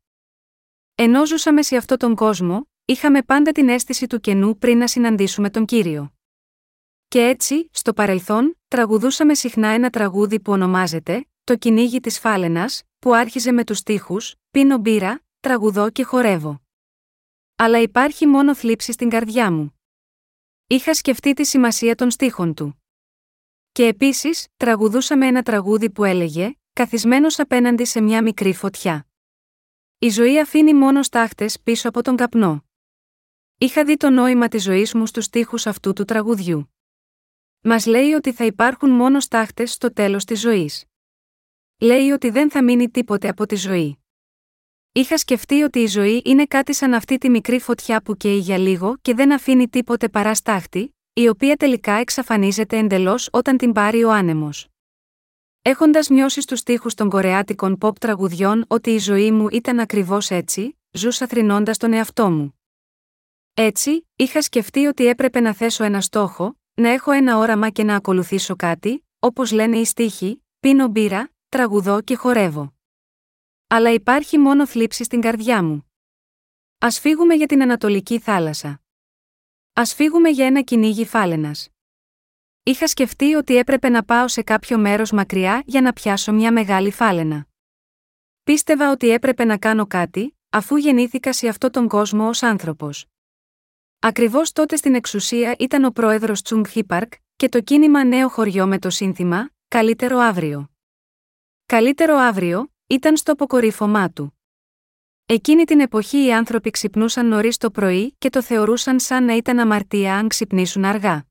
Ενώ 0.94 1.26
ζούσαμε 1.26 1.62
σε 1.62 1.76
αυτόν 1.76 1.98
τον 1.98 2.14
κόσμο, 2.14 2.68
είχαμε 2.84 3.22
πάντα 3.22 3.52
την 3.52 3.68
αίσθηση 3.68 4.06
του 4.06 4.20
κενού 4.20 4.58
πριν 4.58 4.78
να 4.78 4.86
συναντήσουμε 4.86 5.50
τον 5.50 5.64
κύριο. 5.64 6.15
Και 7.08 7.20
έτσι, 7.20 7.70
στο 7.72 7.92
παρελθόν, 7.92 8.58
τραγουδούσαμε 8.68 9.34
συχνά 9.34 9.68
ένα 9.68 9.90
τραγούδι 9.90 10.40
που 10.40 10.52
ονομάζεται 10.52 11.26
«Το 11.44 11.56
κυνήγι 11.56 12.00
της 12.00 12.18
φάλαινας», 12.18 12.82
που 12.98 13.14
άρχιζε 13.14 13.52
με 13.52 13.64
τους 13.64 13.78
στίχους 13.78 14.34
«Πίνω 14.50 14.78
μπύρα, 14.78 15.22
τραγουδώ 15.40 15.90
και 15.90 16.02
χορεύω». 16.02 16.62
Αλλά 17.56 17.80
υπάρχει 17.80 18.26
μόνο 18.26 18.54
θλίψη 18.54 18.92
στην 18.92 19.08
καρδιά 19.08 19.52
μου. 19.52 19.80
Είχα 20.66 20.94
σκεφτεί 20.94 21.32
τη 21.32 21.44
σημασία 21.44 21.94
των 21.94 22.10
στίχων 22.10 22.54
του. 22.54 22.82
Και 23.72 23.86
επίσης, 23.86 24.46
τραγουδούσαμε 24.56 25.26
ένα 25.26 25.42
τραγούδι 25.42 25.90
που 25.90 26.04
έλεγε 26.04 26.58
«Καθισμένος 26.72 27.38
απέναντι 27.38 27.84
σε 27.84 28.00
μια 28.00 28.22
μικρή 28.22 28.54
φωτιά». 28.54 29.06
Η 29.98 30.08
ζωή 30.08 30.40
αφήνει 30.40 30.74
μόνο 30.74 31.02
στάχτες 31.02 31.60
πίσω 31.60 31.88
από 31.88 32.02
τον 32.02 32.16
καπνό. 32.16 32.64
Είχα 33.58 33.84
δει 33.84 33.96
το 33.96 34.10
νόημα 34.10 34.48
της 34.48 34.62
ζωής 34.62 34.94
μου 34.94 35.06
στους 35.06 35.24
στίχους 35.24 35.66
αυτού 35.66 35.92
του 35.92 36.04
τραγουδιού. 36.04 36.75
Μας 37.60 37.86
λέει 37.86 38.12
ότι 38.12 38.32
θα 38.32 38.44
υπάρχουν 38.44 38.90
μόνο 38.90 39.20
στάχτες 39.20 39.72
στο 39.72 39.92
τέλος 39.92 40.24
της 40.24 40.40
ζωής. 40.40 40.84
Λέει 41.80 42.10
ότι 42.10 42.30
δεν 42.30 42.50
θα 42.50 42.64
μείνει 42.64 42.90
τίποτε 42.90 43.28
από 43.28 43.46
τη 43.46 43.56
ζωή. 43.56 43.98
Είχα 44.92 45.18
σκεφτεί 45.18 45.62
ότι 45.62 45.78
η 45.78 45.86
ζωή 45.86 46.22
είναι 46.24 46.46
κάτι 46.46 46.74
σαν 46.74 46.94
αυτή 46.94 47.18
τη 47.18 47.30
μικρή 47.30 47.60
φωτιά 47.60 48.02
που 48.02 48.16
καίει 48.16 48.38
για 48.38 48.58
λίγο 48.58 48.96
και 49.02 49.14
δεν 49.14 49.32
αφήνει 49.32 49.68
τίποτε 49.68 50.08
παρά 50.08 50.34
στάχτη, 50.34 50.96
η 51.12 51.28
οποία 51.28 51.56
τελικά 51.56 51.92
εξαφανίζεται 51.92 52.78
εντελώς 52.78 53.28
όταν 53.32 53.56
την 53.56 53.72
πάρει 53.72 54.04
ο 54.04 54.12
άνεμος. 54.12 54.68
Έχοντας 55.62 56.08
νιώσει 56.08 56.40
στους 56.40 56.62
τοίχου 56.62 56.88
των 56.94 57.08
κορεάτικων 57.08 57.78
pop 57.80 57.98
τραγουδιών 57.98 58.64
ότι 58.68 58.90
η 58.90 58.98
ζωή 58.98 59.30
μου 59.30 59.48
ήταν 59.48 59.80
ακριβώς 59.80 60.30
έτσι, 60.30 60.78
ζούσα 60.90 61.26
θρυνώντας 61.26 61.78
τον 61.78 61.92
εαυτό 61.92 62.30
μου. 62.30 62.60
Έτσι, 63.54 64.08
είχα 64.16 64.42
σκεφτεί 64.42 64.86
ότι 64.86 65.06
έπρεπε 65.06 65.40
να 65.40 65.54
θέσω 65.54 65.84
ένα 65.84 66.00
στόχο, 66.00 66.58
να 66.78 66.88
έχω 66.88 67.10
ένα 67.10 67.36
όραμα 67.36 67.70
και 67.70 67.84
να 67.84 67.96
ακολουθήσω 67.96 68.56
κάτι, 68.56 69.06
όπως 69.18 69.52
λένε 69.52 69.78
οι 69.78 69.84
στίχοι, 69.84 70.44
πίνω 70.60 70.88
μπύρα, 70.88 71.30
τραγουδώ 71.48 72.00
και 72.00 72.16
χορεύω. 72.16 72.74
Αλλά 73.66 73.92
υπάρχει 73.92 74.38
μόνο 74.38 74.66
θλίψη 74.66 75.04
στην 75.04 75.20
καρδιά 75.20 75.62
μου. 75.62 75.90
Α 76.78 76.90
φύγουμε 76.90 77.34
για 77.34 77.46
την 77.46 77.62
Ανατολική 77.62 78.18
θάλασσα. 78.18 78.80
Α 79.72 79.84
φύγουμε 79.84 80.28
για 80.28 80.46
ένα 80.46 80.62
κυνήγι 80.62 81.04
φάλαινας. 81.04 81.68
Είχα 82.62 82.86
σκεφτεί 82.86 83.34
ότι 83.34 83.56
έπρεπε 83.56 83.88
να 83.88 84.04
πάω 84.04 84.28
σε 84.28 84.42
κάποιο 84.42 84.78
μέρος 84.78 85.10
μακριά 85.10 85.62
για 85.66 85.80
να 85.80 85.92
πιάσω 85.92 86.32
μια 86.32 86.52
μεγάλη 86.52 86.90
φάλαινα. 86.90 87.46
Πίστευα 88.42 88.90
ότι 88.90 89.08
έπρεπε 89.08 89.44
να 89.44 89.58
κάνω 89.58 89.86
κάτι, 89.86 90.38
αφού 90.50 90.76
γεννήθηκα 90.76 91.32
σε 91.32 91.48
αυτόν 91.48 91.70
τον 91.70 91.88
κόσμο 91.88 92.28
ως 92.28 92.42
άνθρωπος. 92.42 93.06
Ακριβώς 93.98 94.52
τότε 94.52 94.76
στην 94.76 94.94
εξουσία 94.94 95.54
ήταν 95.58 95.84
ο 95.84 95.90
πρόεδρος 95.90 96.42
Τσούγκ 96.42 96.66
Χίπαρκ 96.66 97.12
και 97.36 97.48
το 97.48 97.60
κίνημα 97.60 98.04
Νέο 98.04 98.28
Χωριό 98.28 98.66
με 98.66 98.78
το 98.78 98.90
σύνθημα 98.90 99.50
Καλύτερο 99.68 100.18
αύριο. 100.18 100.70
Καλύτερο 101.66 102.16
αύριο 102.16 102.72
ήταν 102.86 103.16
στο 103.16 103.32
αποκορύφωμά 103.32 104.10
του. 104.10 104.40
Εκείνη 105.26 105.64
την 105.64 105.80
εποχή 105.80 106.24
οι 106.24 106.32
άνθρωποι 106.32 106.70
ξυπνούσαν 106.70 107.26
νωρίς 107.26 107.56
το 107.56 107.70
πρωί 107.70 108.14
και 108.18 108.30
το 108.30 108.42
θεωρούσαν 108.42 109.00
σαν 109.00 109.24
να 109.24 109.36
ήταν 109.36 109.58
αμαρτία 109.58 110.16
αν 110.16 110.28
ξυπνήσουν 110.28 110.84
αργά. 110.84 111.26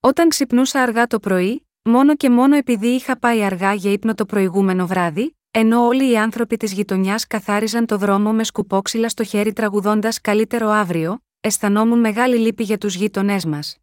Όταν 0.00 0.28
ξυπνούσα 0.28 0.82
αργά 0.82 1.06
το 1.06 1.18
πρωί, 1.18 1.66
μόνο 1.82 2.16
και 2.16 2.30
μόνο 2.30 2.56
επειδή 2.56 2.86
είχα 2.86 3.18
πάει 3.18 3.44
αργά 3.44 3.74
για 3.74 3.92
ύπνο 3.92 4.14
το 4.14 4.26
προηγούμενο 4.26 4.86
βράδυ, 4.86 5.36
ενώ 5.50 5.86
όλοι 5.86 6.10
οι 6.10 6.18
άνθρωποι 6.18 6.56
της 6.56 6.72
γειτονιάς 6.72 7.26
καθάριζαν 7.26 7.86
το 7.86 7.98
δρόμο 7.98 8.32
με 8.32 8.44
σκουπόξυλα 8.44 9.08
στο 9.08 9.24
χέρι 9.24 9.52
τραγουδώντας 9.52 10.20
Καλύτερο 10.20 10.68
αύριο, 10.68 11.25
αισθανόμουν 11.46 11.98
μεγάλη 11.98 12.36
λύπη 12.36 12.62
για 12.62 12.78
τους 12.78 12.94
γείτονές 12.94 13.44
μας. 13.44 13.78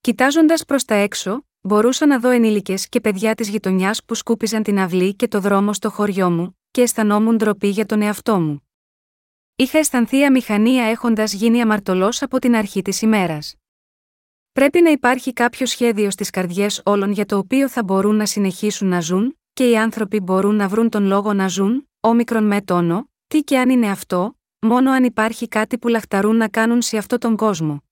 Κοιτάζοντας 0.00 0.64
προς 0.64 0.84
τα 0.84 0.94
έξω, 0.94 1.46
μπορούσα 1.60 2.06
να 2.06 2.18
δω 2.18 2.28
ενήλικες 2.28 2.88
και 2.88 3.00
παιδιά 3.00 3.34
της 3.34 3.48
γειτονιάς 3.48 4.04
που 4.04 4.14
σκούπιζαν 4.14 4.62
την 4.62 4.78
αυλή 4.78 5.14
και 5.14 5.28
το 5.28 5.40
δρόμο 5.40 5.72
στο 5.72 5.90
χωριό 5.90 6.30
μου, 6.30 6.58
και 6.70 6.80
αισθανόμουν 6.80 7.36
ντροπή 7.36 7.68
για 7.68 7.86
τον 7.86 8.02
εαυτό 8.02 8.40
μου. 8.40 8.68
Είχα 9.56 9.78
αισθανθεί 9.78 10.24
αμηχανία 10.24 10.84
έχοντας 10.84 11.32
γίνει 11.32 11.60
αμαρτωλός 11.60 12.22
από 12.22 12.38
την 12.38 12.56
αρχή 12.56 12.82
της 12.82 13.02
ημέρας. 13.02 13.54
Πρέπει 14.52 14.80
να 14.80 14.90
υπάρχει 14.90 15.32
κάποιο 15.32 15.66
σχέδιο 15.66 16.10
στις 16.10 16.30
καρδιές 16.30 16.82
όλων 16.84 17.12
για 17.12 17.26
το 17.26 17.38
οποίο 17.38 17.68
θα 17.68 17.82
μπορούν 17.82 18.16
να 18.16 18.26
συνεχίσουν 18.26 18.88
να 18.88 19.00
ζουν, 19.00 19.38
και 19.52 19.70
οι 19.70 19.76
άνθρωποι 19.78 20.20
μπορούν 20.20 20.54
να 20.54 20.68
βρουν 20.68 20.88
τον 20.88 21.04
λόγο 21.04 21.32
να 21.32 21.48
ζουν, 21.48 21.88
όμικρον 22.00 22.44
με 22.44 22.62
τόνο, 22.62 23.10
τι 23.26 23.42
και 23.42 23.58
αν 23.58 23.70
είναι 23.70 23.90
αυτό, 23.90 24.37
μόνο 24.60 24.90
αν 24.90 25.04
υπάρχει 25.04 25.48
κάτι 25.48 25.78
που 25.78 25.88
λαχταρούν 25.88 26.36
να 26.36 26.48
κάνουν 26.48 26.82
σε 26.82 26.96
αυτόν 26.96 27.18
τον 27.18 27.36
κόσμο. 27.36 27.82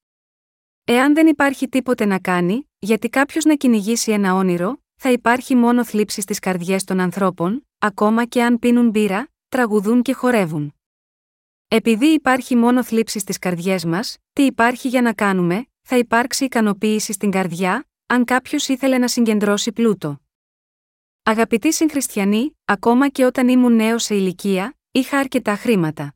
Εάν 0.84 1.14
δεν 1.14 1.26
υπάρχει 1.26 1.68
τίποτε 1.68 2.04
να 2.04 2.18
κάνει, 2.18 2.70
γιατί 2.78 3.08
κάποιος 3.08 3.44
να 3.44 3.54
κυνηγήσει 3.54 4.12
ένα 4.12 4.34
όνειρο, 4.34 4.82
θα 4.96 5.10
υπάρχει 5.10 5.54
μόνο 5.54 5.84
θλίψη 5.84 6.20
στις 6.20 6.38
καρδιές 6.38 6.84
των 6.84 7.00
ανθρώπων, 7.00 7.66
ακόμα 7.78 8.24
και 8.24 8.42
αν 8.42 8.58
πίνουν 8.58 8.90
μπύρα, 8.90 9.28
τραγουδούν 9.48 10.02
και 10.02 10.12
χορεύουν. 10.12 10.74
Επειδή 11.68 12.06
υπάρχει 12.06 12.56
μόνο 12.56 12.84
θλίψη 12.84 13.18
στις 13.18 13.38
καρδιές 13.38 13.84
μας, 13.84 14.16
τι 14.32 14.42
υπάρχει 14.42 14.88
για 14.88 15.02
να 15.02 15.12
κάνουμε, 15.12 15.66
θα 15.82 15.98
υπάρξει 15.98 16.44
ικανοποίηση 16.44 17.12
στην 17.12 17.30
καρδιά, 17.30 17.88
αν 18.06 18.24
κάποιος 18.24 18.68
ήθελε 18.68 18.98
να 18.98 19.08
συγκεντρώσει 19.08 19.72
πλούτο. 19.72 20.20
Αγαπητοί 21.22 21.72
συγχριστιανοί, 21.72 22.56
ακόμα 22.64 23.08
και 23.08 23.24
όταν 23.24 23.48
ήμουν 23.48 23.74
νέος 23.74 24.02
σε 24.02 24.14
ηλικία, 24.14 24.76
είχα 24.90 25.18
αρκετά 25.18 25.56
χρήματα. 25.56 26.15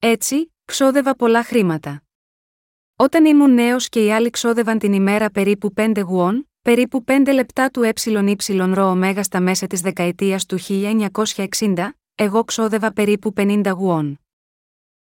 Έτσι, 0.00 0.54
ξόδευα 0.64 1.14
πολλά 1.16 1.44
χρήματα. 1.44 2.02
Όταν 2.96 3.24
ήμουν 3.24 3.54
νέος 3.54 3.88
και 3.88 4.04
οι 4.04 4.12
άλλοι 4.12 4.30
ξόδευαν 4.30 4.78
την 4.78 4.92
ημέρα 4.92 5.30
περίπου 5.30 5.72
5 5.76 6.02
γουόν, 6.06 6.50
περίπου 6.62 7.04
5 7.06 7.32
λεπτά 7.32 7.70
του 7.70 7.90
εY 7.94 8.70
ρο 8.74 8.84
ωμέγα 8.90 9.22
στα 9.22 9.40
μέσα 9.40 9.66
της 9.66 9.80
δεκαετίας 9.80 10.46
του 10.46 10.58
1960, 10.58 11.88
εγώ 12.14 12.44
ξόδευα 12.44 12.92
περίπου 12.92 13.32
50 13.36 13.72
γουόν. 13.76 14.20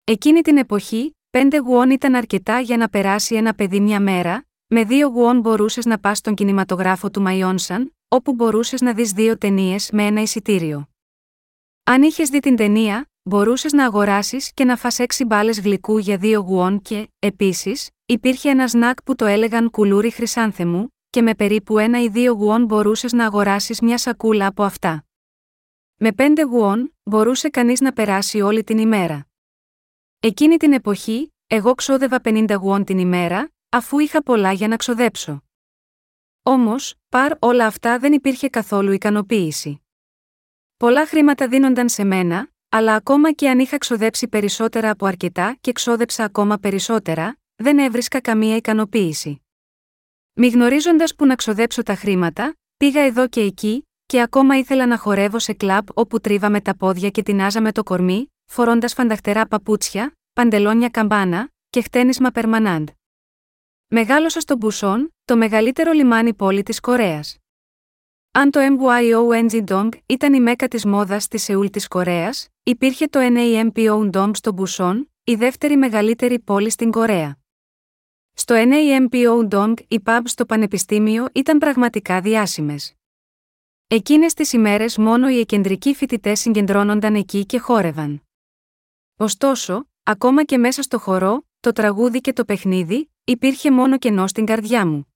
Εκείνη 0.04 0.40
την 0.40 0.56
εποχή, 0.56 1.16
5 1.30 1.58
γουόν 1.64 1.90
ήταν 1.90 2.14
αρκετά 2.14 2.60
για 2.60 2.76
να 2.76 2.88
περάσει 2.88 3.34
ένα 3.34 3.54
παιδί 3.54 3.80
μια 3.80 4.00
μέρα, 4.00 4.46
με 4.66 4.84
2 4.84 5.10
γουόν 5.12 5.40
μπορούσες 5.40 5.84
να 5.84 5.98
πας 5.98 6.18
στον 6.18 6.34
κινηματογράφο 6.34 7.10
του 7.10 7.20
Μαϊόνσαν, 7.20 7.96
όπου 8.08 8.34
μπορούσες 8.34 8.80
να 8.80 8.94
δεις 8.94 9.12
δύο 9.12 9.38
ταινίες 9.38 9.90
με 9.90 10.06
ένα 10.06 10.20
εισιτήριο. 10.20 10.88
Αν 11.84 12.02
είχες 12.02 12.28
δει 12.28 12.40
την 12.40 12.56
ταινία, 12.56 13.10
μπορούσες 13.28 13.72
να 13.72 13.84
αγοράσεις 13.84 14.52
και 14.52 14.64
να 14.64 14.76
φας 14.76 14.98
έξι 14.98 15.24
μπάλες 15.24 15.60
γλυκού 15.60 15.98
για 15.98 16.16
δύο 16.16 16.40
γουόν 16.40 16.82
και, 16.82 17.08
επίσης, 17.18 17.88
υπήρχε 18.06 18.50
ένα 18.50 18.68
σνακ 18.68 19.02
που 19.02 19.14
το 19.14 19.24
έλεγαν 19.24 19.70
κουλούρι 19.70 20.10
χρυσάνθεμου, 20.10 20.94
και 21.10 21.22
με 21.22 21.34
περίπου 21.34 21.78
ένα 21.78 22.02
ή 22.02 22.08
δύο 22.08 22.32
γουόν 22.32 22.64
μπορούσες 22.64 23.12
να 23.12 23.24
αγοράσεις 23.24 23.80
μια 23.80 23.98
σακούλα 23.98 24.46
από 24.46 24.62
αυτά. 24.62 25.04
Με 25.96 26.12
πέντε 26.12 26.42
γουόν, 26.42 26.96
μπορούσε 27.02 27.48
κανείς 27.48 27.80
να 27.80 27.92
περάσει 27.92 28.40
όλη 28.40 28.64
την 28.64 28.78
ημέρα. 28.78 29.26
Εκείνη 30.20 30.56
την 30.56 30.72
εποχή, 30.72 31.34
εγώ 31.46 31.74
ξόδευα 31.74 32.20
50 32.24 32.56
γουόν 32.60 32.84
την 32.84 32.98
ημέρα, 32.98 33.52
αφού 33.68 33.98
είχα 33.98 34.22
πολλά 34.22 34.52
για 34.52 34.68
να 34.68 34.76
ξοδέψω. 34.76 35.42
Όμως, 36.42 36.94
παρ 37.08 37.32
όλα 37.38 37.66
αυτά 37.66 37.98
δεν 37.98 38.12
υπήρχε 38.12 38.48
καθόλου 38.48 38.92
ικανοποίηση. 38.92 39.82
Πολλά 40.76 41.06
χρήματα 41.06 41.48
δίνονταν 41.48 41.88
σε 41.88 42.04
μένα, 42.04 42.50
αλλά 42.68 42.94
ακόμα 42.94 43.32
και 43.32 43.48
αν 43.48 43.58
είχα 43.58 43.78
ξοδέψει 43.78 44.28
περισσότερα 44.28 44.90
από 44.90 45.06
αρκετά 45.06 45.56
και 45.60 45.72
ξόδεψα 45.72 46.24
ακόμα 46.24 46.58
περισσότερα, 46.58 47.38
δεν 47.56 47.78
έβρισκα 47.78 48.20
καμία 48.20 48.56
ικανοποίηση. 48.56 49.42
Μη 50.32 50.48
γνωρίζοντας 50.48 51.14
που 51.14 51.26
να 51.26 51.34
ξοδέψω 51.34 51.82
τα 51.82 51.94
χρήματα, 51.94 52.56
πήγα 52.76 53.00
εδώ 53.00 53.28
και 53.28 53.40
εκεί, 53.40 53.88
και 54.06 54.20
ακόμα 54.20 54.58
ήθελα 54.58 54.86
να 54.86 54.98
χορεύω 54.98 55.38
σε 55.38 55.52
κλαμπ 55.52 55.86
όπου 55.94 56.20
τρίβαμε 56.20 56.60
τα 56.60 56.76
πόδια 56.76 57.10
και 57.10 57.22
τεινάζαμε 57.22 57.72
το 57.72 57.82
κορμί, 57.82 58.26
φορώντας 58.44 58.94
φανταχτερά 58.94 59.46
παπούτσια, 59.46 60.12
παντελόνια 60.32 60.88
καμπάνα 60.88 61.48
και 61.70 61.82
χτένισμα 61.82 62.30
περμανάντ. 62.30 62.88
Μεγάλωσα 63.88 64.40
στο 64.40 64.56
Μπουσόν, 64.56 65.14
το 65.24 65.36
μεγαλύτερο 65.36 65.92
λιμάνι 65.92 66.34
πόλη 66.34 66.62
της 66.62 66.80
Κορέας. 66.80 67.36
Αν 68.38 68.50
το 68.50 68.60
MYONG 68.60 69.64
Dong 69.68 69.88
ήταν 70.06 70.34
η 70.34 70.40
μέκα 70.40 70.68
της 70.68 70.84
μόδας 70.84 71.22
στη 71.22 71.38
Σεούλ 71.38 71.66
της 71.66 71.88
Κορέας, 71.88 72.48
υπήρχε 72.62 73.06
το 73.06 73.20
NAMPO 73.22 74.10
Dong 74.10 74.30
στο 74.34 74.52
Μπουσόν, 74.52 75.10
η 75.24 75.34
δεύτερη 75.34 75.76
μεγαλύτερη 75.76 76.38
πόλη 76.38 76.70
στην 76.70 76.90
Κορέα. 76.90 77.38
Στο 78.32 78.54
NAMPO 78.58 79.48
Dong 79.48 79.72
οι 79.88 80.02
pubs 80.04 80.22
στο 80.24 80.46
πανεπιστήμιο 80.46 81.26
ήταν 81.34 81.58
πραγματικά 81.58 82.20
διάσημες. 82.20 82.94
Εκείνες 83.86 84.34
τις 84.34 84.52
ημέρες 84.52 84.98
μόνο 84.98 85.28
οι 85.28 85.38
εκεντρικοί 85.38 85.94
φοιτητές 85.94 86.40
συγκεντρώνονταν 86.40 87.14
εκεί 87.14 87.46
και 87.46 87.58
χόρευαν. 87.58 88.22
Ωστόσο, 89.16 89.88
ακόμα 90.02 90.44
και 90.44 90.58
μέσα 90.58 90.82
στο 90.82 90.98
χορό, 90.98 91.46
το 91.60 91.72
τραγούδι 91.72 92.20
και 92.20 92.32
το 92.32 92.44
παιχνίδι, 92.44 93.10
υπήρχε 93.24 93.70
μόνο 93.70 93.98
κενό 93.98 94.26
στην 94.26 94.44
καρδιά 94.44 94.86
μου. 94.86 95.12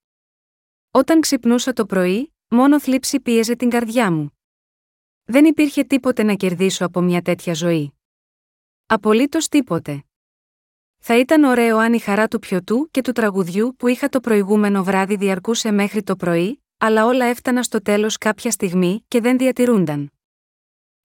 Όταν 0.91 1.21
ξυπνούσα 1.21 1.73
το 1.73 1.87
πρωί, 1.87 2.32
μόνο 2.53 2.81
θλίψη 2.81 3.21
πίεζε 3.21 3.57
την 3.57 3.71
καρδιά 3.71 4.13
μου. 4.13 4.39
Δεν 5.25 5.45
υπήρχε 5.45 5.85
τίποτε 5.85 6.23
να 6.23 6.35
κερδίσω 6.35 6.85
από 6.85 7.01
μια 7.01 7.23
τέτοια 7.23 7.55
ζωή. 7.55 7.93
Απολύτως 8.87 9.49
τίποτε. 9.49 10.05
Θα 10.99 11.19
ήταν 11.19 11.45
ωραίο 11.45 11.79
αν 11.79 11.93
η 11.93 11.99
χαρά 11.99 12.29
του 12.29 12.39
πιωτού 12.39 12.89
και 12.91 13.01
του 13.01 13.13
τραγουδιού 13.13 13.75
που 13.79 13.87
είχα 13.87 14.09
το 14.09 14.21
προηγούμενο 14.21 14.85
βράδυ 14.85 15.17
διαρκούσε 15.17 15.71
μέχρι 15.71 16.03
το 16.03 16.17
πρωί, 16.17 16.63
αλλά 16.79 17.07
όλα 17.07 17.25
έφτανα 17.25 17.63
στο 17.63 17.83
τέλος 17.83 18.19
κάποια 18.19 18.51
στιγμή 18.51 19.05
και 19.09 19.21
δεν 19.21 19.39
διατηρούνταν. 19.39 20.11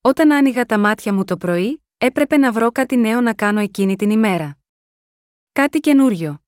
Όταν 0.02 0.32
άνοιγα 0.32 0.66
τα 0.66 0.80
μάτια 0.80 1.14
μου 1.14 1.24
το 1.24 1.38
πρωί, 1.38 1.84
έπρεπε 1.98 2.38
να 2.38 2.52
βρω 2.52 2.72
κάτι 2.72 2.96
νέο 2.96 3.22
να 3.22 3.34
κάνω 3.34 3.60
εκείνη 3.60 3.96
την 3.96 4.10
ημέρα. 4.10 4.58
Κάτι 5.52 5.80
καινούριο. 5.80 6.47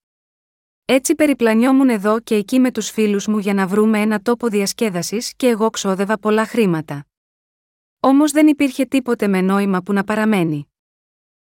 Έτσι 0.92 1.16
περιπλανιόμουν 1.16 1.90
εδώ 1.90 2.20
και 2.20 2.36
εκεί 2.36 2.60
με 2.60 2.72
τους 2.72 2.90
φίλους 2.90 3.28
μου 3.28 3.38
για 3.38 3.54
να 3.54 3.68
βρούμε 3.68 4.00
ένα 4.02 4.22
τόπο 4.22 4.48
διασκέδασης 4.48 5.34
και 5.36 5.48
εγώ 5.48 5.70
ξόδευα 5.70 6.20
πολλά 6.20 6.46
χρήματα. 6.46 7.06
Όμως 8.00 8.32
δεν 8.32 8.48
υπήρχε 8.48 8.86
τίποτε 8.86 9.28
με 9.28 9.42
νόημα 9.42 9.82
που 9.82 9.94
να 9.94 10.04
παραμένει. 10.04 10.74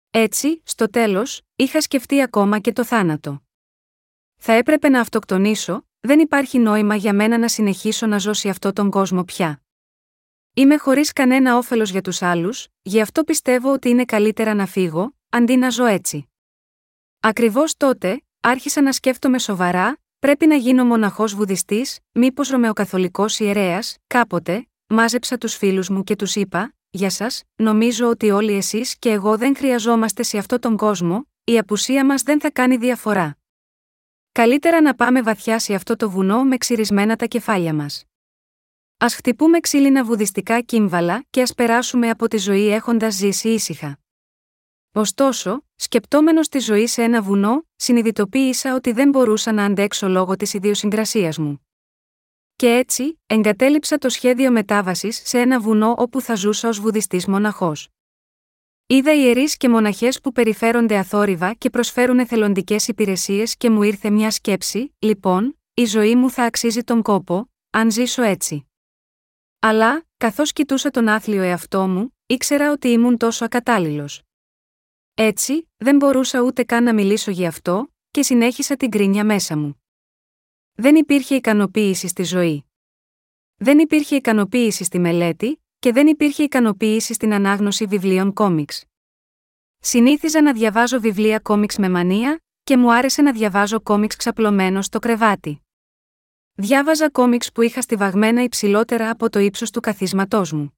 Έτσι, 0.09 0.61
στο 0.65 0.89
τέλος, 0.89 1.41
είχα 1.55 1.81
σκεφτεί 1.81 2.21
ακόμα 2.21 2.59
και 2.59 2.73
το 2.73 2.85
θάνατο. 2.85 3.43
Θα 4.35 4.53
έπρεπε 4.53 4.89
να 4.89 4.99
αυτοκτονήσω, 4.99 5.87
δεν 5.99 6.19
υπάρχει 6.19 6.59
νόημα 6.59 6.95
για 6.95 7.13
μένα 7.13 7.37
να 7.37 7.47
συνεχίσω 7.47 8.05
να 8.07 8.17
ζω 8.17 8.33
σε 8.33 8.49
αυτόν 8.49 8.73
τον 8.73 8.89
κόσμο 8.89 9.23
πια. 9.23 9.61
Είμαι 10.53 10.77
χωρίς 10.77 11.13
κανένα 11.13 11.57
όφελος 11.57 11.89
για 11.89 12.01
τους 12.01 12.21
άλλους, 12.21 12.67
γι' 12.81 13.01
αυτό 13.01 13.23
πιστεύω 13.23 13.73
ότι 13.73 13.89
είναι 13.89 14.05
καλύτερα 14.05 14.53
να 14.53 14.65
φύγω, 14.65 15.15
αντί 15.29 15.55
να 15.55 15.69
ζω 15.69 15.85
έτσι. 15.85 16.27
Ακριβώς 17.19 17.77
τότε, 17.77 18.22
άρχισα 18.43 18.81
να 18.81 18.91
σκέφτομαι 18.91 19.39
σοβαρά, 19.39 19.97
πρέπει 20.19 20.47
να 20.47 20.55
γίνω 20.55 20.85
μοναχός 20.85 21.35
βουδιστής, 21.35 21.99
μήπως 22.11 22.49
ρωμαιοκαθολικός 22.49 23.39
ιερέας, 23.39 23.97
κάποτε, 24.07 24.67
μάζεψα 24.87 25.37
τους 25.37 25.55
φίλους 25.55 25.89
μου 25.89 26.03
και 26.03 26.15
τους 26.15 26.35
είπα: 26.35 26.73
Για 26.89 27.09
σας, 27.09 27.43
νομίζω 27.55 28.09
ότι 28.09 28.31
όλοι 28.31 28.53
εσείς 28.53 28.97
και 28.99 29.09
εγώ 29.09 29.37
δεν 29.37 29.55
χρειαζόμαστε 29.55 30.23
σε 30.23 30.37
αυτόν 30.37 30.59
τον 30.59 30.77
κόσμο, 30.77 31.27
η 31.43 31.57
απουσία 31.57 32.05
μας 32.05 32.21
δεν 32.21 32.39
θα 32.39 32.51
κάνει 32.51 32.77
διαφορά. 32.77 33.37
Καλύτερα 34.31 34.81
να 34.81 34.95
πάμε 34.95 35.21
βαθιά 35.21 35.59
σε 35.59 35.73
αυτό 35.73 35.95
το 35.95 36.09
βουνό 36.09 36.43
με 36.43 36.57
ξυρισμένα 36.57 37.15
τα 37.15 37.25
κεφάλια 37.25 37.73
μας. 37.73 38.03
Α 38.97 39.09
χτυπούμε 39.09 39.59
ξύλινα 39.59 40.03
βουδιστικά 40.03 40.61
κύμβαλα 40.61 41.23
και 41.29 41.41
ας 41.41 41.53
περάσουμε 41.53 42.09
από 42.09 42.27
τη 42.27 42.37
ζωή 42.37 42.67
έχοντας 42.67 43.13
ζήσει 43.13 43.49
ήσυχα. 43.49 44.02
Ωστόσο, 44.95 45.65
σκεπτόμενος 45.75 46.49
τη 46.49 46.59
ζωή 46.59 46.87
σε 46.87 47.03
ένα 47.03 47.21
βουνό, 47.21 47.67
συνειδητοποίησα 47.75 48.75
ότι 48.75 48.91
δεν 48.91 49.09
μπορούσα 49.09 49.51
να 49.51 49.65
αντέξω 49.65 50.07
λόγω 50.07 50.35
της 50.35 50.53
ιδιοσυγκρασίας 50.53 51.37
μου. 51.37 51.67
Και 52.55 52.67
έτσι, 52.67 53.19
εγκατέλειψα 53.25 53.97
το 53.97 54.09
σχέδιο 54.09 54.51
μετάβασης 54.51 55.21
σε 55.25 55.39
ένα 55.39 55.59
βουνό 55.59 55.95
όπου 55.97 56.21
θα 56.21 56.35
ζούσα 56.35 56.67
ως 56.67 56.79
βουδιστής 56.79 57.27
μοναχός. 57.27 57.87
Είδα 58.87 59.13
ιερείς 59.13 59.57
και 59.57 59.69
μοναχές 59.69 60.21
που 60.21 60.31
περιφέρονται 60.31 60.97
αθόρυβα 60.97 61.53
και 61.53 61.69
προσφέρουν 61.69 62.19
εθελοντικές 62.19 62.87
υπηρεσίες 62.87 63.57
και 63.57 63.69
μου 63.69 63.83
ήρθε 63.83 64.09
μια 64.09 64.31
σκέψη, 64.31 64.95
λοιπόν, 64.99 65.59
η 65.73 65.85
ζωή 65.85 66.15
μου 66.15 66.29
θα 66.29 66.43
αξίζει 66.43 66.81
τον 66.83 67.01
κόπο, 67.01 67.51
αν 67.69 67.91
ζήσω 67.91 68.21
έτσι. 68.21 68.67
Αλλά, 69.59 70.05
καθώς 70.17 70.53
κοιτούσα 70.53 70.89
τον 70.89 71.07
άθλιο 71.07 71.41
εαυτό 71.41 71.87
μου, 71.87 72.17
ήξερα 72.25 72.71
ότι 72.71 72.87
ήμουν 72.87 73.17
τόσο 73.17 73.45
ακατάλληλος. 73.45 74.23
Έτσι, 75.13 75.69
δεν 75.77 75.95
μπορούσα 75.95 76.41
ούτε 76.41 76.63
καν 76.63 76.83
να 76.83 76.93
μιλήσω 76.93 77.31
γι' 77.31 77.45
αυτό, 77.45 77.93
και 78.11 78.23
συνέχισα 78.23 78.75
την 78.75 78.89
κρίνια 78.89 79.25
μέσα 79.25 79.57
μου. 79.57 79.83
Δεν 80.73 80.95
υπήρχε 80.95 81.35
ικανοποίηση 81.35 82.07
στη 82.07 82.23
ζωή. 82.23 82.65
Δεν 83.55 83.79
υπήρχε 83.79 84.15
ικανοποίηση 84.15 84.83
στη 84.83 84.99
μελέτη, 84.99 85.63
και 85.79 85.91
δεν 85.91 86.07
υπήρχε 86.07 86.43
ικανοποίηση 86.43 87.13
στην 87.13 87.33
ανάγνωση 87.33 87.85
βιβλίων 87.85 88.33
κόμιξ. 88.33 88.85
Συνήθιζα 89.79 90.41
να 90.41 90.53
διαβάζω 90.53 90.99
βιβλία 90.99 91.39
κόμιξ 91.39 91.77
με 91.77 91.89
μανία, 91.89 92.41
και 92.63 92.77
μου 92.77 92.93
άρεσε 92.93 93.21
να 93.21 93.31
διαβάζω 93.31 93.81
κόμιξ 93.81 94.15
ξαπλωμένο 94.15 94.81
στο 94.81 94.99
κρεβάτι. 94.99 95.61
Διάβαζα 96.53 97.09
κόμιξ 97.09 97.51
που 97.51 97.61
είχα 97.61 97.81
στιβαγμένα 97.81 98.43
υψηλότερα 98.43 99.09
από 99.09 99.29
το 99.29 99.39
ύψος 99.39 99.71
του 99.71 99.79
καθίσματός 99.79 100.51
μου. 100.51 100.77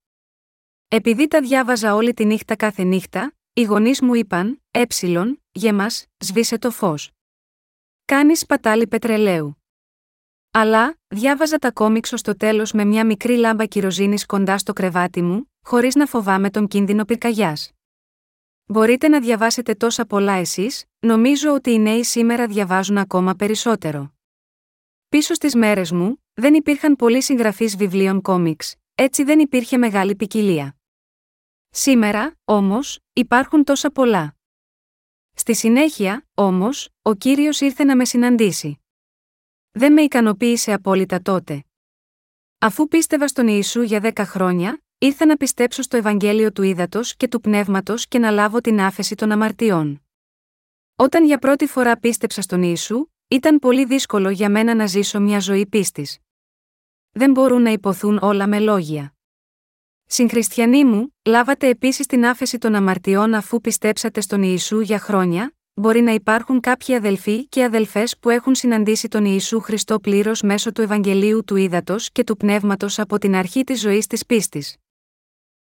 Επειδή 0.88 1.28
τα 1.28 1.42
διάβαζα 1.42 1.96
όλη 1.96 2.14
τη 2.14 2.26
νύχτα 2.26 2.56
κάθε 2.56 2.84
νύχτα, 2.84 3.34
οι 3.58 3.64
γονείς 3.64 4.02
μου 4.02 4.14
είπαν: 4.14 4.62
Έψιλον, 4.72 5.44
γεμά, 5.52 5.88
σβήσε 6.18 6.58
το 6.58 6.72
φως. 6.72 7.12
Κάνεις 8.06 8.40
σπατάλη 8.40 8.88
πετρελαίου. 8.88 9.64
Αλλά, 10.52 10.98
διάβαζα 11.08 11.58
τα 11.58 11.72
κόμιξ 11.72 12.14
ως 12.14 12.22
το 12.22 12.38
τέλος 12.38 12.72
με 12.72 12.86
μια 12.86 13.06
μικρή 13.06 13.36
λάμπα 13.38 13.66
κυροζίνης 13.66 14.26
κοντά 14.26 14.58
στο 14.58 14.74
κρεβάτι 14.74 15.22
μου, 15.22 15.52
χωρίς 15.62 15.96
να 15.96 16.06
φοβάμαι 16.06 16.50
τον 16.50 16.68
κίνδυνο 16.68 17.06
πυρκαγιάς. 17.06 17.72
Μπορείτε 18.66 19.08
να 19.08 19.20
διαβάσετε 19.20 19.74
τόσα 19.74 20.06
πολλά 20.06 20.34
εσείς, 20.34 20.86
νομίζω 21.00 21.54
ότι 21.54 21.72
οι 21.72 21.80
νέοι 21.80 22.04
σήμερα 22.04 22.48
διαβάζουν 22.48 22.98
ακόμα 22.98 23.34
περισσότερο. 23.34 24.14
Πίσω 25.10 25.34
στις 25.34 25.56
μέρες 25.56 25.92
μου, 25.92 26.24
δεν 26.34 26.54
υπήρχαν 26.54 26.96
πολλοί 26.96 27.22
συγγραφείς 27.22 27.76
βιβλίων 27.76 28.22
κόμιξ, 28.22 28.76
έτσι 28.96 29.24
δεν 29.24 29.40
υπήρχε 29.40 29.78
μεγάλη 29.78 30.16
ποικιλία. 30.16 30.76
Σήμερα, 31.78 32.36
όμως, 32.46 33.00
υπάρχουν 33.14 33.64
τόσα 33.64 33.92
πολλά. 33.92 34.36
Στη 35.34 35.56
συνέχεια, 35.56 36.28
όμως, 36.34 36.90
ο 37.02 37.14
κύριος 37.14 37.62
ήρθε 37.62 37.84
να 37.84 37.96
με 37.96 38.06
συναντήσει. 38.06 38.80
Δεν 39.72 39.94
με 39.94 40.02
ικανοποίησε 40.02 40.74
απόλυτα 40.74 41.22
τότε. 41.22 41.66
Αφού 42.60 42.88
πίστευα 42.88 43.28
στον 43.28 43.48
Ιησού 43.48 43.82
για 43.82 44.00
δέκα 44.00 44.26
χρόνια, 44.26 44.82
ήρθα 44.98 45.26
να 45.26 45.38
πιστέψω 45.38 45.82
στο 45.82 45.98
Ευαγγέλιο 45.98 46.52
του 46.52 46.64
Ήδατος 46.64 47.16
και 47.16 47.28
του 47.28 47.40
Πνεύματος 47.42 48.08
και 48.08 48.20
να 48.20 48.32
λάβω 48.32 48.62
την 48.62 48.80
άφεση 48.82 49.16
των 49.16 49.32
αμαρτιών. 49.32 50.04
Όταν 50.96 51.26
για 51.26 51.38
πρώτη 51.38 51.68
φορά 51.68 51.98
πίστεψα 52.00 52.42
στον 52.42 52.64
Ιησού, 52.64 53.08
ήταν 53.28 53.60
πολύ 53.60 53.86
δύσκολο 53.86 54.30
για 54.30 54.50
μένα 54.50 54.76
να 54.76 54.86
ζήσω 54.86 55.20
μια 55.20 55.40
ζωή 55.40 55.66
πίστης. 55.66 56.20
Δεν 57.12 57.32
μπορούν 57.32 57.62
να 57.62 57.70
υποθούν 57.70 58.20
όλα 58.22 58.48
με 58.48 58.60
λόγια. 58.60 59.15
Συγχριστιανοί 60.08 60.86
μου, 60.86 61.16
λάβατε 61.26 61.68
επίσης 61.68 62.06
την 62.06 62.26
άφεση 62.26 62.58
των 62.58 62.76
αμαρτιών 62.76 63.34
αφού 63.34 63.62
πιστέψατε 63.62 64.22
στον 64.22 64.44
Ιησού 64.44 64.80
για 64.80 65.00
χρόνια, 65.00 65.56
μπορεί 65.74 66.02
να 66.02 66.12
υπάρχουν 66.12 66.60
κάποιοι 66.60 66.96
αδελφοί 66.96 67.48
και 67.48 67.64
αδελφές 67.64 68.18
που 68.20 68.30
έχουν 68.30 68.56
συναντήσει 68.56 69.08
τον 69.08 69.26
Ιησού 69.26 69.60
Χριστό 69.60 70.00
πλήρως 70.00 70.42
μέσω 70.42 70.72
του 70.72 70.82
Ευαγγελίου 70.82 71.44
του 71.44 71.56
Ήδατος 71.56 72.12
και 72.12 72.24
του 72.24 72.38
Πνεύματος 72.38 73.00
από 73.00 73.18
την 73.18 73.36
αρχή 73.36 73.64
της 73.64 73.80
ζωής 73.80 74.08
της 74.08 74.26
πίστης. 74.26 74.76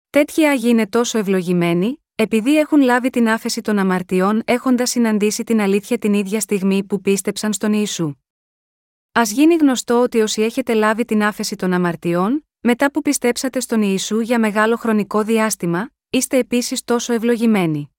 Τέτοιοι 0.09 0.45
άγιοι 0.45 0.67
είναι 0.67 0.87
τόσο 0.87 1.17
ευλογημένοι, 1.17 2.03
επειδή 2.15 2.57
έχουν 2.57 2.81
λάβει 2.81 3.09
την 3.09 3.29
άφεση 3.29 3.61
των 3.61 3.79
αμαρτιών 3.79 4.41
έχοντας 4.45 4.89
συναντήσει 4.89 5.43
την 5.43 5.61
αλήθεια 5.61 5.97
την 5.97 6.13
ίδια 6.13 6.39
στιγμή 6.39 6.83
που 6.83 7.01
πίστεψαν 7.01 7.53
στον 7.53 7.73
Ιησού. 7.73 8.13
Α 9.11 9.21
γίνει 9.23 9.55
γνωστό 9.55 10.01
ότι 10.01 10.19
όσοι 10.19 10.41
έχετε 10.41 10.73
λάβει 10.73 11.05
την 11.05 11.23
άφεση 11.23 11.55
των 11.55 11.73
αμαρτιών, 11.73 12.47
μετά 12.65 12.91
που 12.91 13.01
πιστέψατε 13.01 13.59
στον 13.59 13.81
Ιησού 13.81 14.19
για 14.19 14.39
μεγάλο 14.39 14.75
χρονικό 14.75 15.23
διάστημα, 15.23 15.89
είστε 16.09 16.37
επίσης 16.37 16.83
τόσο 16.83 17.13
ευλογημένοι. 17.13 17.91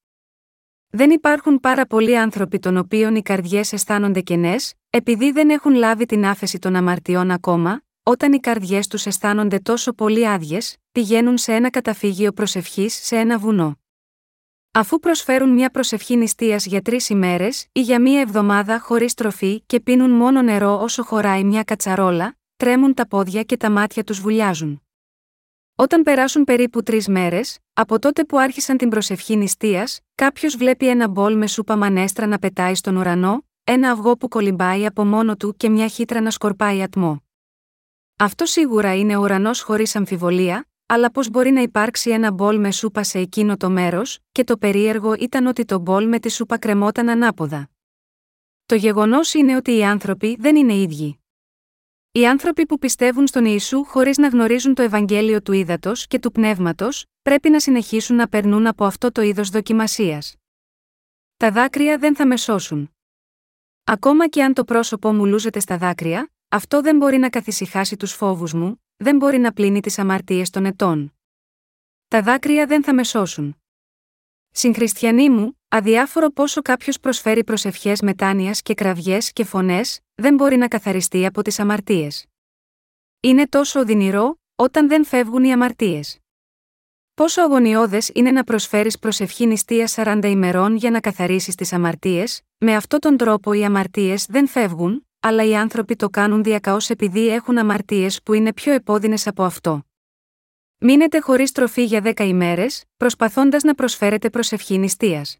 Δεν 0.89 1.11
υπάρχουν 1.11 1.61
πάρα 1.61 1.87
πολλοί 1.87 2.19
άνθρωποι 2.19 2.59
των 2.59 2.77
οποίων 2.77 3.15
οι 3.15 3.23
καρδιές 3.23 3.73
αισθάνονται 3.73 4.21
κενές, 4.21 4.75
επειδή 4.91 5.31
δεν 5.31 5.51
έχουν 5.51 5.75
λάβει 5.75 6.07
την 6.07 6.27
άφεση 6.27 6.59
των 6.59 6.77
αμαρτιών 6.77 7.31
ακόμα, 7.31 7.83
όταν 8.03 8.33
οι 8.33 8.41
καρδιές 8.41 8.87
τους 8.87 9.07
αισθάνονται 9.07 9.59
τόσο 9.59 9.93
πολύ 9.93 10.29
άδειες, 10.29 10.77
πηγαίνουν 10.93 11.39
σε 11.39 11.55
ένα 11.55 11.71
καταφύγιο 11.71 12.33
προσευχής 12.33 12.95
σε 12.95 13.17
ένα 13.17 13.39
βουνό. 13.39 13.79
Αφού 14.73 14.99
προσφέρουν 14.99 15.49
μια 15.49 15.71
προσευχή 15.71 16.17
νηστείας 16.17 16.67
για 16.67 16.83
τρεις 16.83 17.09
ημέρες 17.09 17.67
ή 17.73 17.81
για 17.81 18.01
μία 18.01 18.21
εβδομάδα 18.21 18.81
χωρίς 18.81 19.15
τροφή 19.15 19.63
και 19.67 19.81
πίνουν 19.81 20.11
μόνο 20.11 20.43
νερό 20.43 20.81
όσο 20.81 21.03
χωράει 21.03 21.45
μια 21.45 21.63
κατσαρόλα, 21.63 22.37
τρέμουν 22.57 22.95
τα 22.95 23.07
πόδια 23.07 23.43
και 23.43 23.57
τα 23.57 23.71
μάτια 23.71 24.05
τους 24.05 24.21
βουλιάζουν. 24.21 24.83
Όταν 25.77 26.03
περάσουν 26.03 26.45
περίπου 26.45 26.83
τρεις 26.83 27.09
μέρες, 27.09 27.59
από 27.73 27.99
τότε 27.99 28.25
που 28.25 28.39
άρχισαν 28.39 28.77
την 28.77 28.89
προσευχή 28.89 29.37
νηστείας, 29.37 30.01
κάποιος 30.15 30.57
βλέπει 30.57 30.89
ένα 30.89 31.09
μπολ 31.09 31.37
με 31.37 31.47
σούπα 31.47 31.77
μανέστρα 31.77 32.27
να 32.27 32.39
πετάει 32.39 32.75
στον 32.75 32.97
ουρανό, 32.97 33.45
ένα 33.65 33.91
αυγό 33.91 34.17
που 34.17 34.29
κολυμπάει 34.29 34.87
από 34.87 35.05
μόνο 35.05 35.37
του 35.37 35.55
και 35.57 35.69
μια 35.69 35.89
χύτρα 35.89 36.21
να 36.21 36.31
σκορπάει 36.31 36.83
ατμό. 36.83 37.23
Αυτό 38.19 38.47
σίγουρα 38.47 38.97
είναι 38.97 39.17
ο 39.17 39.21
ουρανός 39.21 39.61
χωρίς 39.61 39.97
αμφιβολία, 39.97 40.69
αλλά 40.87 41.11
πώς 41.11 41.31
μπορεί 41.31 41.51
να 41.51 41.61
υπάρξει 41.61 42.11
ένα 42.11 42.33
μπολ 42.33 42.61
με 42.61 42.71
σούπα 42.71 43.03
σε 43.03 43.19
εκείνο 43.19 43.57
το 43.57 43.71
μέρος, 43.71 44.19
και 44.33 44.45
το 44.45 44.57
περίεργο 44.57 45.15
ήταν 45.15 45.47
ότι 45.47 45.65
το 45.65 45.79
μπολ 45.79 46.09
με 46.09 46.19
τη 46.19 46.31
σούπα 46.31 46.59
κρεμόταν 46.59 47.09
ανάποδα. 47.09 47.71
Το 48.67 48.75
γεγονός 48.75 49.35
είναι 49.35 49.57
ότι 49.57 49.77
οι 49.77 49.85
άνθρωποι 49.85 50.37
δεν 50.41 50.57
είναι 50.57 50.75
ίδιοι. 50.75 51.24
Οι 52.17 52.27
άνθρωποι 52.27 52.67
που 52.67 52.79
πιστεύουν 52.79 53.27
στον 53.27 53.45
Ιησού 53.45 53.85
χωρίς 53.85 54.19
να 54.19 54.29
γνωρίζουν 54.29 54.75
το 54.75 54.83
Ευαγγέλιο 54.83 55.43
του 55.43 55.53
ύδατο 55.53 55.93
και 56.09 56.19
του 56.19 56.33
πνεύματος, 56.33 57.05
πρέπει 57.23 57.51
να 57.51 57.61
συνεχίσουν 57.61 58.17
να 58.17 58.29
περνούν 58.29 58.67
από 58.67 58.85
αυτό 58.85 59.13
το 59.13 59.23
είδος 59.23 59.49
δοκιμασίας. 59.49 60.35
Τα 61.37 61.51
δάκρυα 61.51 61.99
δεν 61.99 62.17
θα 62.17 62.27
με 62.27 62.37
σώσουν. 62.37 62.95
Ακόμα 63.85 64.29
και 64.29 64.43
αν 64.43 64.55
το 64.55 64.65
πρόσωπό 64.65 65.13
μου 65.13 65.27
λούζεται 65.27 65.61
στα 65.61 65.79
δάκρυα, 65.79 66.31
αυτό 66.49 66.81
δεν 66.81 66.97
μπορεί 66.97 67.17
να 67.19 67.31
καθησυχάσει 67.31 67.97
τους 67.97 68.13
φόβους 68.13 68.53
μου, 68.53 68.83
δεν 68.97 69.17
μπορεί 69.17 69.39
να 69.39 69.53
πλύνει 69.53 69.81
τις 69.81 69.99
αμαρτίες 69.99 70.51
των 70.51 70.65
ετών. 70.65 71.15
Τα 72.09 72.23
δάκρυα 72.23 72.67
δεν 72.67 72.85
θα 72.85 72.95
με 72.95 73.05
σώσουν. 73.05 73.64
Συγχριστιανοί 74.57 75.31
μου, 75.31 75.59
αδιάφορο 75.69 76.31
πόσο 76.31 76.63
κάποιος 76.63 77.01
προσφέρει 77.01 77.45
προσευχές 77.45 78.01
μετάνοιας 78.01 78.63
και 78.63 78.75
κραυγές 78.75 79.33
και 79.33 79.45
φωνές, 79.45 80.01
δεν 80.15 80.35
μπορεί 80.35 80.57
να 80.57 80.69
καθαριστεί 80.69 81.27
από 81.27 81.43
τις 81.43 81.59
αμαρτίες. 81.59 82.25
Είναι 83.21 83.49
τόσο 83.49 83.81
οδυνηρό, 83.81 84.39
όταν 84.55 84.89
δεν 84.89 85.05
φεύγουν 85.05 85.45
οι 85.45 85.53
αμαρτίες. 85.53 86.19
Πόσο 87.15 87.43
αγωνιώδες 87.43 88.11
είναι 88.15 88.31
να 88.31 88.45
προσφέρεις 88.45 88.99
προσευχή 88.99 89.47
νηστεία 89.47 89.89
40 89.95 90.21
ημερών 90.25 90.77
για 90.77 90.91
να 90.91 91.01
καθαρίσεις 91.01 91.55
τις 91.55 91.73
αμαρτίες, 91.73 92.43
με 92.59 92.75
αυτόν 92.75 93.01
τον 93.01 93.17
τρόπο 93.17 93.53
οι 93.53 93.65
αμαρτίες 93.65 94.27
δεν 94.29 94.49
φεύγουν, 94.49 95.07
αλλά 95.21 95.45
οι 95.45 95.57
άνθρωποι 95.57 95.97
το 95.97 96.11
κάνουν 96.11 96.43
διακαώς 96.43 96.91
επειδή 96.91 97.29
έχουν 97.29 97.59
αμαρτίες 97.59 98.23
που 98.23 98.33
είναι 98.33 98.53
πιο 98.53 98.73
επώδυνες 98.73 99.27
από 99.27 99.43
αυτό. 99.43 99.83
Μείνετε 100.79 101.21
χωρίς 101.21 101.53
τροφή 101.53 101.85
για 101.85 102.01
10 102.05 102.21
ημέρες, 102.21 102.85
προσπαθώντας 102.97 103.63
να 103.63 103.75
προσφέρετε 103.75 104.31
προσευχή 104.31 104.79
νηστείας. 104.79 105.39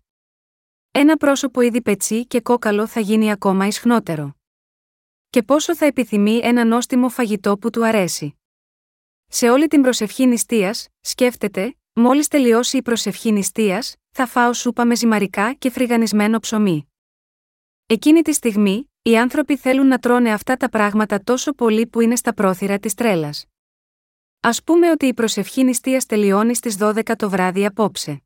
Ένα 0.91 1.17
πρόσωπο 1.17 1.61
ήδη 1.61 1.83
πετσί 1.83 2.27
και 2.27 2.41
κόκαλο 2.41 2.87
θα 2.87 3.01
γίνει 3.01 3.31
ακόμα 3.33 3.67
ισχνότερο. 3.67 4.37
Και 5.31 5.43
πόσο 5.43 5.77
θα 5.77 5.87
επιθυμεί 5.87 6.41
ένα 6.43 6.65
νόστιμο 6.65 7.09
φαγητό 7.09 7.59
που 7.59 7.71
του 7.71 7.87
αρέσει. 7.87 8.39
Σε 9.27 9.51
όλη 9.51 9.67
την 9.67 9.83
προσευχή 9.83 10.27
νηστείας, 10.27 10.89
σκέφτεται, 11.01 11.77
μόλις 11.93 12.29
τελειώσει 12.29 12.77
η 12.77 12.83
προσευχή 12.83 13.33
νηστείας, 13.33 13.97
θα 14.11 14.27
φάω 14.27 14.53
σούπα 14.53 14.85
με 14.85 14.97
ζυμαρικά 14.97 15.53
και 15.53 15.71
φρυγανισμένο 15.71 16.39
ψωμί. 16.39 16.89
Εκείνη 17.87 18.23
τη 18.23 18.33
στιγμή, 18.33 18.91
οι 19.03 19.19
άνθρωποι 19.19 19.57
θέλουν 19.57 19.87
να 19.87 19.99
τρώνε 19.99 20.33
αυτά 20.33 20.57
τα 20.57 20.69
πράγματα 20.69 21.23
τόσο 21.23 21.53
πολύ 21.53 21.87
που 21.87 22.01
είναι 22.01 22.17
στα 22.17 22.35
πρόθυρα 22.35 22.79
της 22.79 22.95
τρέλας. 22.95 23.47
Α 24.45 24.63
πούμε 24.65 24.91
ότι 24.91 25.07
η 25.07 25.15
προσευχή 25.15 25.65
νηστείας 25.65 26.07
τελειώνει 26.07 26.55
στις 26.55 26.77
12 26.81 27.17
το 27.17 27.31
βράδυ 27.31 27.67
απόψε. 27.67 28.23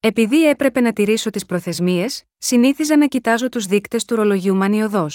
Επειδή 0.00 0.48
έπρεπε 0.48 0.80
να 0.80 0.92
τηρήσω 0.92 1.30
τις 1.30 1.46
προθεσμίες, 1.46 2.24
συνήθιζα 2.38 2.96
να 2.96 3.06
κοιτάζω 3.06 3.48
τους 3.48 3.66
δείκτες 3.66 4.04
του 4.04 4.14
ρολογιού 4.14 4.54
μανιωδώ. 4.54 5.06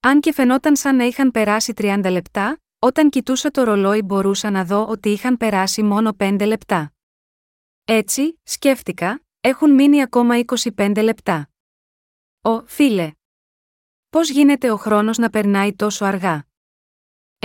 Αν 0.00 0.20
και 0.20 0.32
φαινόταν 0.32 0.76
σαν 0.76 0.96
να 0.96 1.04
είχαν 1.04 1.30
περάσει 1.30 1.72
30 1.76 2.06
λεπτά, 2.10 2.60
όταν 2.78 3.10
κοιτούσα 3.10 3.50
το 3.50 3.62
ρολόι 3.62 4.02
μπορούσα 4.02 4.50
να 4.50 4.64
δω 4.64 4.86
ότι 4.86 5.08
είχαν 5.08 5.36
περάσει 5.36 5.82
μόνο 5.82 6.16
5 6.18 6.46
λεπτά. 6.46 6.92
Έτσι, 7.84 8.40
σκέφτηκα, 8.42 9.22
έχουν 9.40 9.74
μείνει 9.74 10.02
ακόμα 10.02 10.34
25 10.76 11.02
λεπτά. 11.02 11.50
Ω, 12.42 12.66
φίλε, 12.66 13.12
Πώς 14.10 14.30
γίνεται 14.30 14.70
ο 14.70 14.76
χρόνος 14.76 15.18
να 15.18 15.30
περνάει 15.30 15.74
τόσο 15.74 16.04
αργά; 16.04 16.46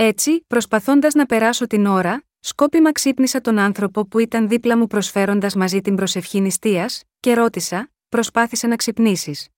Έτσι, 0.00 0.44
προσπαθώντας 0.46 1.14
να 1.14 1.26
περάσω 1.26 1.66
την 1.66 1.86
ώρα, 1.86 2.24
σκόπιμα 2.40 2.92
ξύπνησα 2.92 3.40
τον 3.40 3.58
άνθρωπο 3.58 4.06
που 4.06 4.18
ήταν 4.18 4.48
δίπλα 4.48 4.76
μου 4.76 4.86
προσφέροντας 4.86 5.54
μαζί 5.54 5.80
την 5.80 5.96
προσευχή 5.96 6.40
νηστείας, 6.40 7.02
και 7.20 7.34
ρώτησα, 7.34 7.92
προσπάθησε 8.08 8.66
να 8.66 8.76
ξυπνήσεις. 8.76 9.48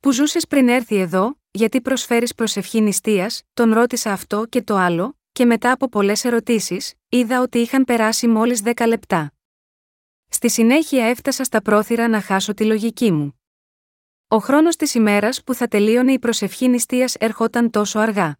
Που 0.00 0.12
ζούσες 0.12 0.46
πριν 0.46 0.68
έρθει 0.68 0.96
εδώ, 0.96 1.38
γιατί 1.50 1.80
προσφέρεις 1.80 2.34
προσευχή 2.34 2.80
νηστείας, 2.80 3.42
τον 3.54 3.72
ρώτησα 3.72 4.12
αυτό 4.12 4.46
και 4.46 4.62
το 4.62 4.76
άλλο, 4.76 5.18
και 5.32 5.44
μετά 5.44 5.72
από 5.72 5.88
πολλές 5.88 6.24
ερωτήσεις, 6.24 6.94
είδα 7.08 7.40
ότι 7.40 7.58
είχαν 7.58 7.84
περάσει 7.84 8.26
μόλις 8.26 8.62
10 8.62 8.86
λεπτά. 8.86 9.32
Στη 10.28 10.50
συνέχεια 10.50 11.04
έφτασα 11.04 11.44
στα 11.44 11.62
πρόθυρα 11.62 12.08
να 12.08 12.20
χάσω 12.20 12.54
τη 12.54 12.64
λογική 12.64 13.12
μου. 13.12 13.40
Ο 14.28 14.38
χρόνος 14.38 14.76
της 14.76 14.94
ημέρας 14.94 15.42
που 15.44 15.54
θα 15.54 15.68
τελείωνε 15.68 16.12
η 16.12 16.18
προσευχή 16.18 16.68
νηστείας 16.68 17.14
ερχόταν 17.14 17.70
τόσο 17.70 17.98
αργά. 17.98 18.36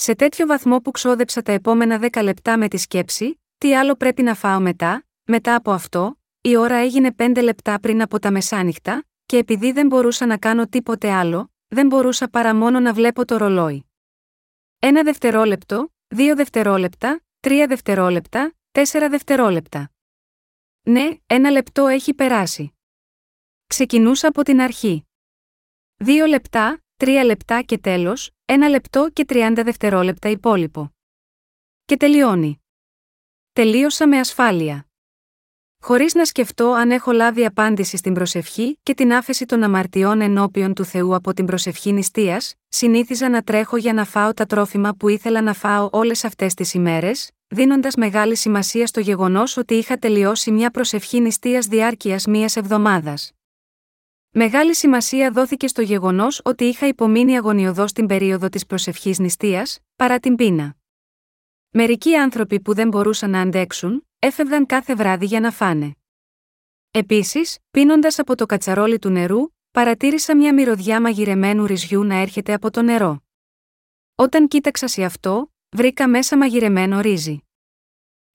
Σε 0.00 0.14
τέτοιο 0.14 0.46
βαθμό 0.46 0.80
που 0.80 0.90
ξόδεψα 0.90 1.42
τα 1.42 1.52
επόμενα 1.52 1.98
δέκα 1.98 2.22
λεπτά 2.22 2.58
με 2.58 2.68
τη 2.68 2.76
σκέψη, 2.76 3.40
τι 3.58 3.76
άλλο 3.76 3.94
πρέπει 3.94 4.22
να 4.22 4.34
φάω 4.34 4.60
μετά, 4.60 5.06
μετά 5.24 5.54
από 5.54 5.70
αυτό, 5.70 6.20
η 6.40 6.56
ώρα 6.56 6.76
έγινε 6.76 7.12
πέντε 7.12 7.40
λεπτά 7.40 7.80
πριν 7.80 8.02
από 8.02 8.18
τα 8.18 8.30
μεσάνυχτα, 8.30 9.04
και 9.26 9.36
επειδή 9.36 9.72
δεν 9.72 9.86
μπορούσα 9.86 10.26
να 10.26 10.38
κάνω 10.38 10.66
τίποτε 10.66 11.10
άλλο, 11.10 11.52
δεν 11.68 11.86
μπορούσα 11.86 12.28
παρά 12.28 12.54
μόνο 12.54 12.80
να 12.80 12.92
βλέπω 12.92 13.24
το 13.24 13.36
ρολόι. 13.36 13.90
Ένα 14.78 15.02
δευτερόλεπτο, 15.02 15.92
δύο 16.08 16.36
δευτερόλεπτα, 16.36 17.20
τρία 17.40 17.66
δευτερόλεπτα, 17.66 18.54
τέσσερα 18.70 19.08
δευτερόλεπτα. 19.08 19.90
Ναι, 20.82 21.08
ένα 21.26 21.50
λεπτό 21.50 21.86
έχει 21.86 22.14
περάσει. 22.14 22.72
Ξεκινούσα 23.66 24.28
από 24.28 24.42
την 24.42 24.60
αρχή. 24.60 25.06
Δύο 25.96 26.26
λεπτά, 26.26 26.82
τρία 26.98 27.24
λεπτά 27.24 27.62
και 27.62 27.78
τέλος, 27.78 28.30
ένα 28.44 28.68
λεπτό 28.68 29.08
και 29.12 29.24
τριάντα 29.24 29.62
δευτερόλεπτα 29.62 30.28
υπόλοιπο. 30.28 30.94
Και 31.84 31.96
τελειώνει. 31.96 32.62
Τελείωσα 33.52 34.08
με 34.08 34.18
ασφάλεια. 34.18 34.86
Χωρίς 35.82 36.14
να 36.14 36.24
σκεφτώ 36.24 36.72
αν 36.72 36.90
έχω 36.90 37.12
λάβει 37.12 37.44
απάντηση 37.44 37.96
στην 37.96 38.14
προσευχή 38.14 38.78
και 38.82 38.94
την 38.94 39.12
άφεση 39.12 39.46
των 39.46 39.62
αμαρτιών 39.62 40.20
ενώπιον 40.20 40.74
του 40.74 40.84
Θεού 40.84 41.14
από 41.14 41.34
την 41.34 41.46
προσευχή 41.46 41.92
νηστείας, 41.92 42.54
συνήθιζα 42.68 43.28
να 43.28 43.42
τρέχω 43.42 43.76
για 43.76 43.92
να 43.92 44.04
φάω 44.04 44.34
τα 44.34 44.46
τρόφιμα 44.46 44.94
που 44.94 45.08
ήθελα 45.08 45.42
να 45.42 45.54
φάω 45.54 45.88
όλες 45.92 46.24
αυτές 46.24 46.54
τις 46.54 46.74
ημέρες, 46.74 47.30
δίνοντας 47.48 47.94
μεγάλη 47.94 48.36
σημασία 48.36 48.86
στο 48.86 49.00
γεγονός 49.00 49.56
ότι 49.56 49.74
είχα 49.74 49.96
τελειώσει 49.96 50.50
μια 50.50 50.70
προσευχή 50.70 51.20
νηστείας 51.20 51.66
διάρκειας 51.66 52.26
μία 52.26 52.50
εβδομάδας. 52.54 53.32
Μεγάλη 54.30 54.74
σημασία 54.74 55.30
δόθηκε 55.30 55.66
στο 55.68 55.82
γεγονός 55.82 56.40
ότι 56.44 56.64
είχα 56.64 56.86
υπομείνει 56.86 57.36
αγωνιωδώ 57.36 57.84
την 57.84 58.06
περίοδο 58.06 58.48
της 58.48 58.66
προσευχής 58.66 59.18
νηστείας, 59.18 59.78
παρά 59.96 60.18
την 60.18 60.36
πείνα. 60.36 60.76
Μερικοί 61.70 62.14
άνθρωποι 62.14 62.60
που 62.60 62.74
δεν 62.74 62.88
μπορούσαν 62.88 63.30
να 63.30 63.40
αντέξουν, 63.40 64.06
έφευγαν 64.18 64.66
κάθε 64.66 64.94
βράδυ 64.94 65.26
για 65.26 65.40
να 65.40 65.50
φάνε. 65.50 65.96
Επίσης, 66.90 67.58
πίνοντας 67.70 68.18
από 68.18 68.34
το 68.34 68.46
κατσαρόλι 68.46 68.98
του 68.98 69.08
νερού, 69.08 69.52
παρατήρησα 69.70 70.36
μια 70.36 70.54
μυρωδιά 70.54 71.00
μαγειρεμένου 71.00 71.66
ρυζιού 71.66 72.04
να 72.04 72.14
έρχεται 72.14 72.52
από 72.52 72.70
το 72.70 72.82
νερό. 72.82 73.22
Όταν 74.14 74.48
κοίταξα 74.48 74.88
σε 74.88 75.04
αυτό, 75.04 75.52
βρήκα 75.68 76.08
μέσα 76.08 76.36
μαγειρεμένο 76.36 77.00
ρύζι. 77.00 77.42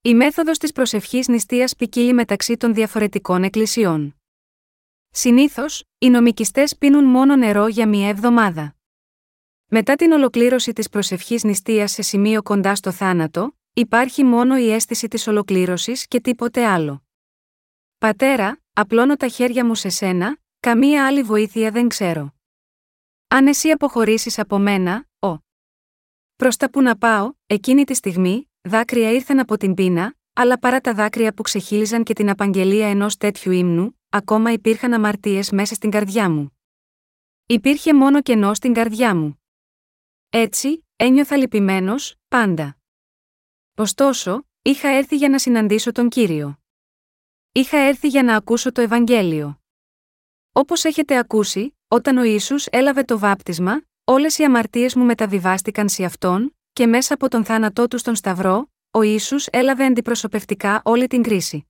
Η 0.01 0.13
μέθοδος 0.13 0.57
της 0.57 0.71
προσευχής 0.71 1.27
νηστείας 1.27 1.75
ποικίλει 1.75 2.13
μεταξύ 2.13 2.57
των 2.57 2.73
διαφορετικών 2.73 3.43
εκκλησιών. 3.43 4.22
Συνήθως, 5.15 5.83
οι 5.97 6.09
νομικιστές 6.09 6.77
πίνουν 6.77 7.03
μόνο 7.03 7.35
νερό 7.35 7.67
για 7.67 7.87
μία 7.87 8.07
εβδομάδα. 8.07 8.75
Μετά 9.65 9.95
την 9.95 10.11
ολοκλήρωση 10.11 10.73
της 10.73 10.89
προσευχής 10.89 11.43
νηστείας 11.43 11.91
σε 11.91 12.01
σημείο 12.01 12.41
κοντά 12.41 12.75
στο 12.75 12.91
θάνατο, 12.91 13.57
υπάρχει 13.73 14.23
μόνο 14.23 14.57
η 14.57 14.71
αίσθηση 14.71 15.07
της 15.07 15.27
ολοκλήρωσης 15.27 16.07
και 16.07 16.21
τίποτε 16.21 16.65
άλλο. 16.65 17.03
Πατέρα, 17.97 18.61
απλώνω 18.73 19.15
τα 19.15 19.27
χέρια 19.27 19.65
μου 19.65 19.75
σε 19.75 19.89
σένα, 19.89 20.37
καμία 20.59 21.07
άλλη 21.07 21.21
βοήθεια 21.23 21.71
δεν 21.71 21.87
ξέρω. 21.87 22.33
Αν 23.27 23.47
εσύ 23.47 23.69
αποχωρήσεις 23.69 24.39
από 24.39 24.57
μένα, 24.57 25.07
ο. 25.19 25.37
Προς 26.35 26.57
τα 26.57 26.69
που 26.69 26.81
να 26.81 26.97
πάω, 26.97 27.33
εκείνη 27.45 27.83
τη 27.83 27.93
στιγμή, 27.93 28.49
δάκρυα 28.61 29.11
ήρθαν 29.11 29.39
από 29.39 29.57
την 29.57 29.73
πείνα, 29.73 30.15
αλλά 30.33 30.59
παρά 30.59 30.81
τα 30.81 30.93
δάκρυα 30.93 31.33
που 31.33 31.41
ξεχύλιζαν 31.41 32.03
και 32.03 32.13
την 32.13 32.29
απαγγελία 32.29 32.87
ενός 32.87 33.17
τέτοιου 33.17 33.51
ύμνου, 33.51 33.97
ακόμα 34.15 34.51
υπήρχαν 34.51 34.93
αμαρτίες 34.93 35.51
μέσα 35.51 35.75
στην 35.75 35.89
καρδιά 35.89 36.29
μου. 36.29 36.57
Υπήρχε 37.45 37.93
μόνο 37.93 38.21
κενό 38.21 38.53
στην 38.53 38.73
καρδιά 38.73 39.15
μου. 39.15 39.41
Έτσι, 40.29 40.85
ένιωθα 40.95 41.37
λυπημένος, 41.37 42.15
πάντα. 42.27 42.77
Ωστόσο, 43.75 44.47
είχα 44.61 44.87
έρθει 44.87 45.15
για 45.15 45.29
να 45.29 45.39
συναντήσω 45.39 45.91
τον 45.91 46.09
κύριο. 46.09 46.59
Είχα 47.51 47.77
έρθει 47.77 48.07
για 48.07 48.23
να 48.23 48.35
ακούσω 48.35 48.71
το 48.71 48.81
Ευαγγέλιο. 48.81 49.61
Όπως 50.51 50.83
έχετε 50.83 51.17
ακούσει, 51.17 51.77
όταν 51.87 52.17
ο 52.17 52.23
ίσου 52.23 52.55
έλαβε 52.69 53.03
το 53.03 53.19
βάπτισμα, 53.19 53.81
όλες 54.03 54.37
οι 54.37 54.43
αμαρτίες 54.43 54.95
μου 54.95 55.05
μεταβιβάστηκαν 55.05 55.89
σε 55.89 56.03
αυτόν, 56.03 56.55
και 56.73 56.87
μέσα 56.87 57.13
από 57.13 57.29
τον 57.29 57.45
θάνατό 57.45 57.87
του 57.87 57.97
στον 57.97 58.15
Σταυρό, 58.15 58.71
ο 58.91 59.01
ίσου 59.01 59.35
έλαβε 59.51 59.85
αντιπροσωπευτικά 59.85 60.81
όλη 60.83 61.07
την 61.07 61.23
κρίση. 61.23 61.67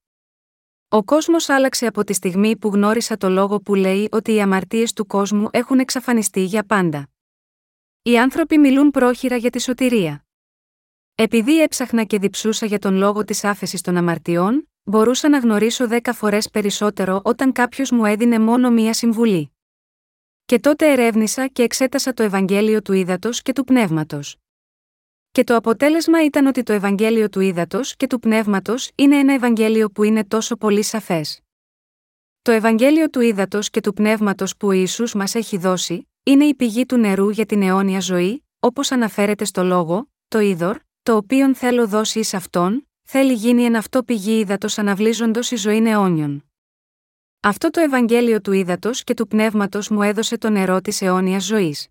Ο 0.94 1.04
κόσμος 1.04 1.48
άλλαξε 1.48 1.86
από 1.86 2.04
τη 2.04 2.12
στιγμή 2.12 2.56
που 2.56 2.68
γνώρισα 2.68 3.16
το 3.16 3.28
λόγο 3.28 3.60
που 3.60 3.74
λέει 3.74 4.08
ότι 4.10 4.34
οι 4.34 4.40
αμαρτίες 4.40 4.92
του 4.92 5.06
κόσμου 5.06 5.48
έχουν 5.50 5.78
εξαφανιστεί 5.78 6.44
για 6.44 6.64
πάντα. 6.64 7.08
Οι 8.02 8.18
άνθρωποι 8.18 8.58
μιλούν 8.58 8.90
πρόχειρα 8.90 9.36
για 9.36 9.50
τη 9.50 9.60
σωτηρία. 9.60 10.24
Επειδή 11.14 11.62
έψαχνα 11.62 12.04
και 12.04 12.18
διψούσα 12.18 12.66
για 12.66 12.78
τον 12.78 12.94
λόγο 12.94 13.24
της 13.24 13.44
άφεσης 13.44 13.80
των 13.80 13.96
αμαρτιών, 13.96 14.68
μπορούσα 14.82 15.28
να 15.28 15.38
γνωρίσω 15.38 15.88
δέκα 15.88 16.12
φορές 16.12 16.50
περισσότερο 16.50 17.20
όταν 17.24 17.52
κάποιος 17.52 17.90
μου 17.90 18.04
έδινε 18.04 18.38
μόνο 18.38 18.70
μία 18.70 18.92
συμβουλή. 18.92 19.52
Και 20.44 20.58
τότε 20.58 20.92
ερεύνησα 20.92 21.46
και 21.46 21.62
εξέτασα 21.62 22.12
το 22.12 22.22
Ευαγγέλιο 22.22 22.82
του 22.82 22.92
Ήδατος 22.92 23.42
και 23.42 23.52
του 23.52 23.64
Πνεύματος. 23.64 24.36
Και 25.34 25.44
το 25.44 25.56
αποτέλεσμα 25.56 26.24
ήταν 26.24 26.46
ότι 26.46 26.62
το 26.62 26.72
Ευαγγέλιο 26.72 27.28
του 27.28 27.40
Ήδατος 27.40 27.96
και 27.96 28.06
του 28.06 28.18
Πνεύματος 28.18 28.90
είναι 28.94 29.16
ένα 29.16 29.32
Ευαγγέλιο 29.32 29.90
που 29.90 30.02
είναι 30.02 30.24
τόσο 30.24 30.56
πολύ 30.56 30.82
σαφές. 30.82 31.40
Το 32.42 32.52
Ευαγγέλιο 32.52 33.10
του 33.10 33.20
Ήδατος 33.20 33.70
και 33.70 33.80
του 33.80 33.92
Πνεύματος 33.92 34.56
που 34.56 34.66
ο 34.66 34.70
Ιησούς 34.70 35.14
μας 35.14 35.34
έχει 35.34 35.56
δώσει, 35.58 36.08
είναι 36.22 36.44
η 36.44 36.54
πηγή 36.54 36.86
του 36.86 36.96
νερού 36.96 37.30
για 37.30 37.46
την 37.46 37.62
αιώνια 37.62 38.00
ζωή, 38.00 38.44
όπως 38.58 38.90
αναφέρεται 38.90 39.44
στο 39.44 39.64
λόγο, 39.64 40.10
το 40.28 40.38
είδωρ, 40.38 40.78
το 41.02 41.16
οποίον 41.16 41.54
θέλω 41.54 41.88
δώσει 41.88 42.18
εις 42.18 42.34
αυτόν, 42.34 42.88
θέλει 43.02 43.32
γίνει 43.32 43.64
εν 43.64 43.76
αυτό 43.76 44.02
πηγή 44.02 44.38
ύδατο 44.38 44.68
αναβλύζοντο 44.76 45.40
η 45.50 45.56
ζωή 45.56 45.86
αιώνιον. 45.86 46.44
Αυτό 47.40 47.70
το 47.70 47.80
Ευαγγέλιο 47.80 48.40
του 48.40 48.52
ύδατο 48.52 48.90
και 48.92 49.14
του 49.14 49.26
πνεύματος 49.26 49.88
μου 49.88 50.02
έδωσε 50.02 50.38
το 50.38 50.50
νερό 50.50 50.80
της 50.80 51.02
αιώνιας 51.02 51.44
ζωής. 51.44 51.88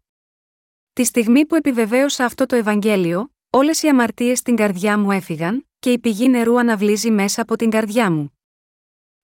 Τη 0.94 1.04
στιγμή 1.04 1.46
που 1.46 1.56
επιβεβαίωσα 1.56 2.26
αυτό 2.26 2.46
το 2.46 2.56
Ευαγγέλιο, 2.56 3.33
όλες 3.56 3.84
οι 3.84 3.88
αμαρτίες 3.88 4.40
στην 4.40 4.56
καρδιά 4.56 4.98
μου 4.98 5.12
έφυγαν, 5.12 5.68
και 5.80 5.92
η 5.92 6.00
πηγή 6.00 6.30
νερού 6.30 6.60
αναβλύζει 6.60 7.12
μέσα 7.12 7.42
από 7.42 7.56
την 7.56 7.70
καρδιά 7.70 8.12
μου. 8.12 8.40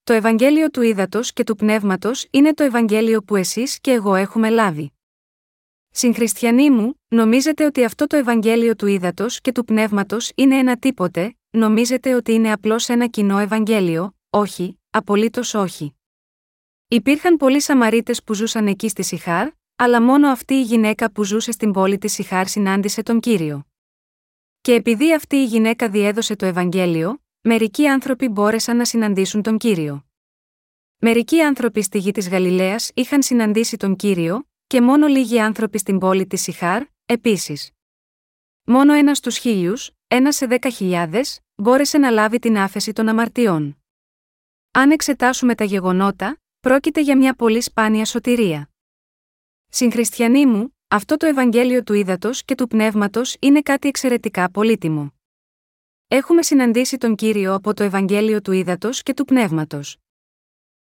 Το 0.04 0.14
Ευαγγέλιο 0.14 0.70
του 0.70 0.82
ύδατο 0.82 1.20
και 1.24 1.44
του 1.44 1.56
πνεύματος 1.56 2.28
είναι 2.32 2.54
το 2.54 2.64
Ευαγγέλιο 2.64 3.22
που 3.22 3.36
εσείς 3.36 3.80
και 3.80 3.92
εγώ 3.92 4.16
έχουμε 4.16 4.50
λάβει. 4.50 4.92
Συγχριστιανοί 5.90 6.70
μου, 6.70 7.02
νομίζετε 7.08 7.66
ότι 7.66 7.84
αυτό 7.84 8.08
το 8.08 8.16
Ευαγγέλιο 8.16 8.76
του 8.76 8.88
ύδατο 8.88 9.26
και 9.42 9.52
του 9.52 9.66
πνεύματος 9.66 10.32
είναι 10.36 10.58
ένα 10.58 10.78
τίποτε, 10.78 11.38
νομίζετε 11.50 12.14
ότι 12.14 12.34
είναι 12.34 12.52
απλώς 12.52 12.90
ένα 12.90 13.08
κοινό 13.08 13.38
Ευαγγέλιο, 13.38 14.16
όχι, 14.30 14.80
απολύτως 14.90 15.54
όχι. 15.54 15.96
Υπήρχαν 16.88 17.38
πολλοί 17.38 17.62
Σαμαρίτες 17.62 18.24
που 18.24 18.34
ζούσαν 18.34 18.68
εκεί 18.68 18.90
στη 18.90 19.04
Σιχάρ, 19.04 19.50
αλλά 19.76 20.02
μόνο 20.02 20.28
αυτή 20.30 20.54
η 20.54 20.62
γυναίκα 20.62 21.12
που 21.12 21.24
ζούσε 21.24 21.52
στην 21.52 21.72
πόλη 21.72 21.98
της 21.98 22.14
Σιχάρ 22.14 22.48
συνάντησε 22.48 23.04
τον 23.04 23.20
κύριο. 23.20 23.69
Και 24.62 24.74
επειδή 24.74 25.14
αυτή 25.14 25.36
η 25.36 25.46
γυναίκα 25.46 25.90
διέδωσε 25.90 26.36
το 26.36 26.46
Ευαγγέλιο, 26.46 27.24
μερικοί 27.42 27.88
άνθρωποι 27.88 28.28
μπόρεσαν 28.28 28.78
να 28.78 28.86
συναντήσουν 28.86 29.42
τον 29.42 29.58
κύριο. 29.58 30.06
Μερικοί 30.98 31.42
άνθρωποι 31.42 31.82
στη 31.82 31.98
γη 31.98 32.12
της 32.12 32.30
Γαλιλαίας 32.30 32.92
είχαν 32.94 33.24
συναντήσει 33.24 33.78
τον 33.78 33.96
κύριο, 33.96 34.50
και 34.68 34.82
μόνο 34.82 35.08
λίγοι 35.08 35.40
άνθρωποι 35.40 35.78
στην 35.78 36.00
πόλη 36.00 36.28
της 36.28 36.42
Σιχάρ, 36.42 36.84
επίσης. 37.06 37.72
Μόνο 38.64 38.94
ένας 38.94 39.18
στους 39.18 39.38
χίλιους, 39.38 39.92
ένας 40.08 40.36
σε 40.36 40.46
δέκα 40.46 40.70
χιλιάδες, 40.70 41.40
μπόρεσε 41.56 41.98
να 41.98 42.10
λάβει 42.10 42.40
την 42.40 42.58
άφεση 42.58 42.94
των 42.94 43.08
αμαρτιών. 43.08 43.84
Αν 44.72 44.92
εξετάσουμε 44.92 45.56
τα 45.56 45.64
γεγονότα, 45.64 46.42
πρόκειται 46.60 47.02
για 47.02 47.18
μια 47.18 47.34
πολύ 47.34 47.62
σπάνια 47.62 48.06
σωτηρία. 48.06 48.70
Συγχριστιανοί 49.70 50.46
μου, 50.46 50.79
αυτό 50.92 51.18
το 51.18 51.26
Ευαγγέλιο 51.26 51.84
του 51.84 51.94
Ήδατος 51.94 52.44
και 52.44 52.56
του 52.56 52.68
Πνεύματος 52.68 53.36
είναι 53.40 53.62
κάτι 53.62 53.88
εξαιρετικά 53.88 54.52
πολύτιμο. 54.52 55.14
Έχουμε 56.08 56.42
συναντήσει 56.42 56.98
τον 56.98 57.16
κύριο 57.16 57.54
από 57.54 57.74
το 57.74 57.84
Ευαγγέλιο 57.84 58.42
του 58.42 58.52
Ήδατος 58.52 59.04
και 59.04 59.14
του 59.14 59.26
Πνεύματος. 59.26 59.98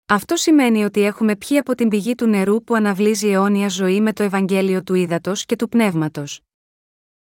Αυτό 0.06 0.36
σημαίνει 0.36 0.84
ότι 0.84 1.00
έχουμε 1.00 1.36
πιει 1.36 1.58
από 1.58 1.74
την 1.74 1.88
πηγή 1.88 2.14
του 2.14 2.26
νερού 2.26 2.64
που 2.64 2.74
αναβλύζει 2.74 3.28
αιώνια 3.28 3.68
ζωή 3.68 4.00
με 4.00 4.12
το 4.12 4.22
Ευαγγέλιο 4.22 4.82
του 4.82 4.94
Ήδατος 4.94 5.44
και 5.44 5.56
του 5.56 5.68
Πνεύματος. 5.68 6.40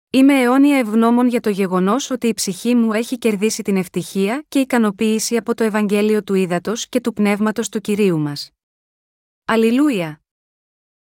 Είμαι 0.09 0.41
αιώνια 0.41 0.77
ευγνώμων 0.77 1.27
για 1.27 1.39
το 1.39 1.49
γεγονός 1.49 2.09
ότι 2.09 2.27
η 2.27 2.33
ψυχή 2.33 2.75
μου 2.75 2.93
έχει 2.93 3.17
κερδίσει 3.17 3.61
την 3.63 3.75
ευτυχία 3.75 4.45
και 4.47 4.59
ικανοποίηση 4.59 5.37
από 5.37 5.55
το 5.55 5.63
Ευαγγέλιο 5.63 6.23
του 6.23 6.33
Ήδατος 6.33 6.89
και 6.89 7.01
του 7.01 7.13
Πνεύματος 7.13 7.69
του 7.69 7.81
κυρίου 7.81 8.19
μας. 8.19 8.49
Αλληλούια! 9.45 10.21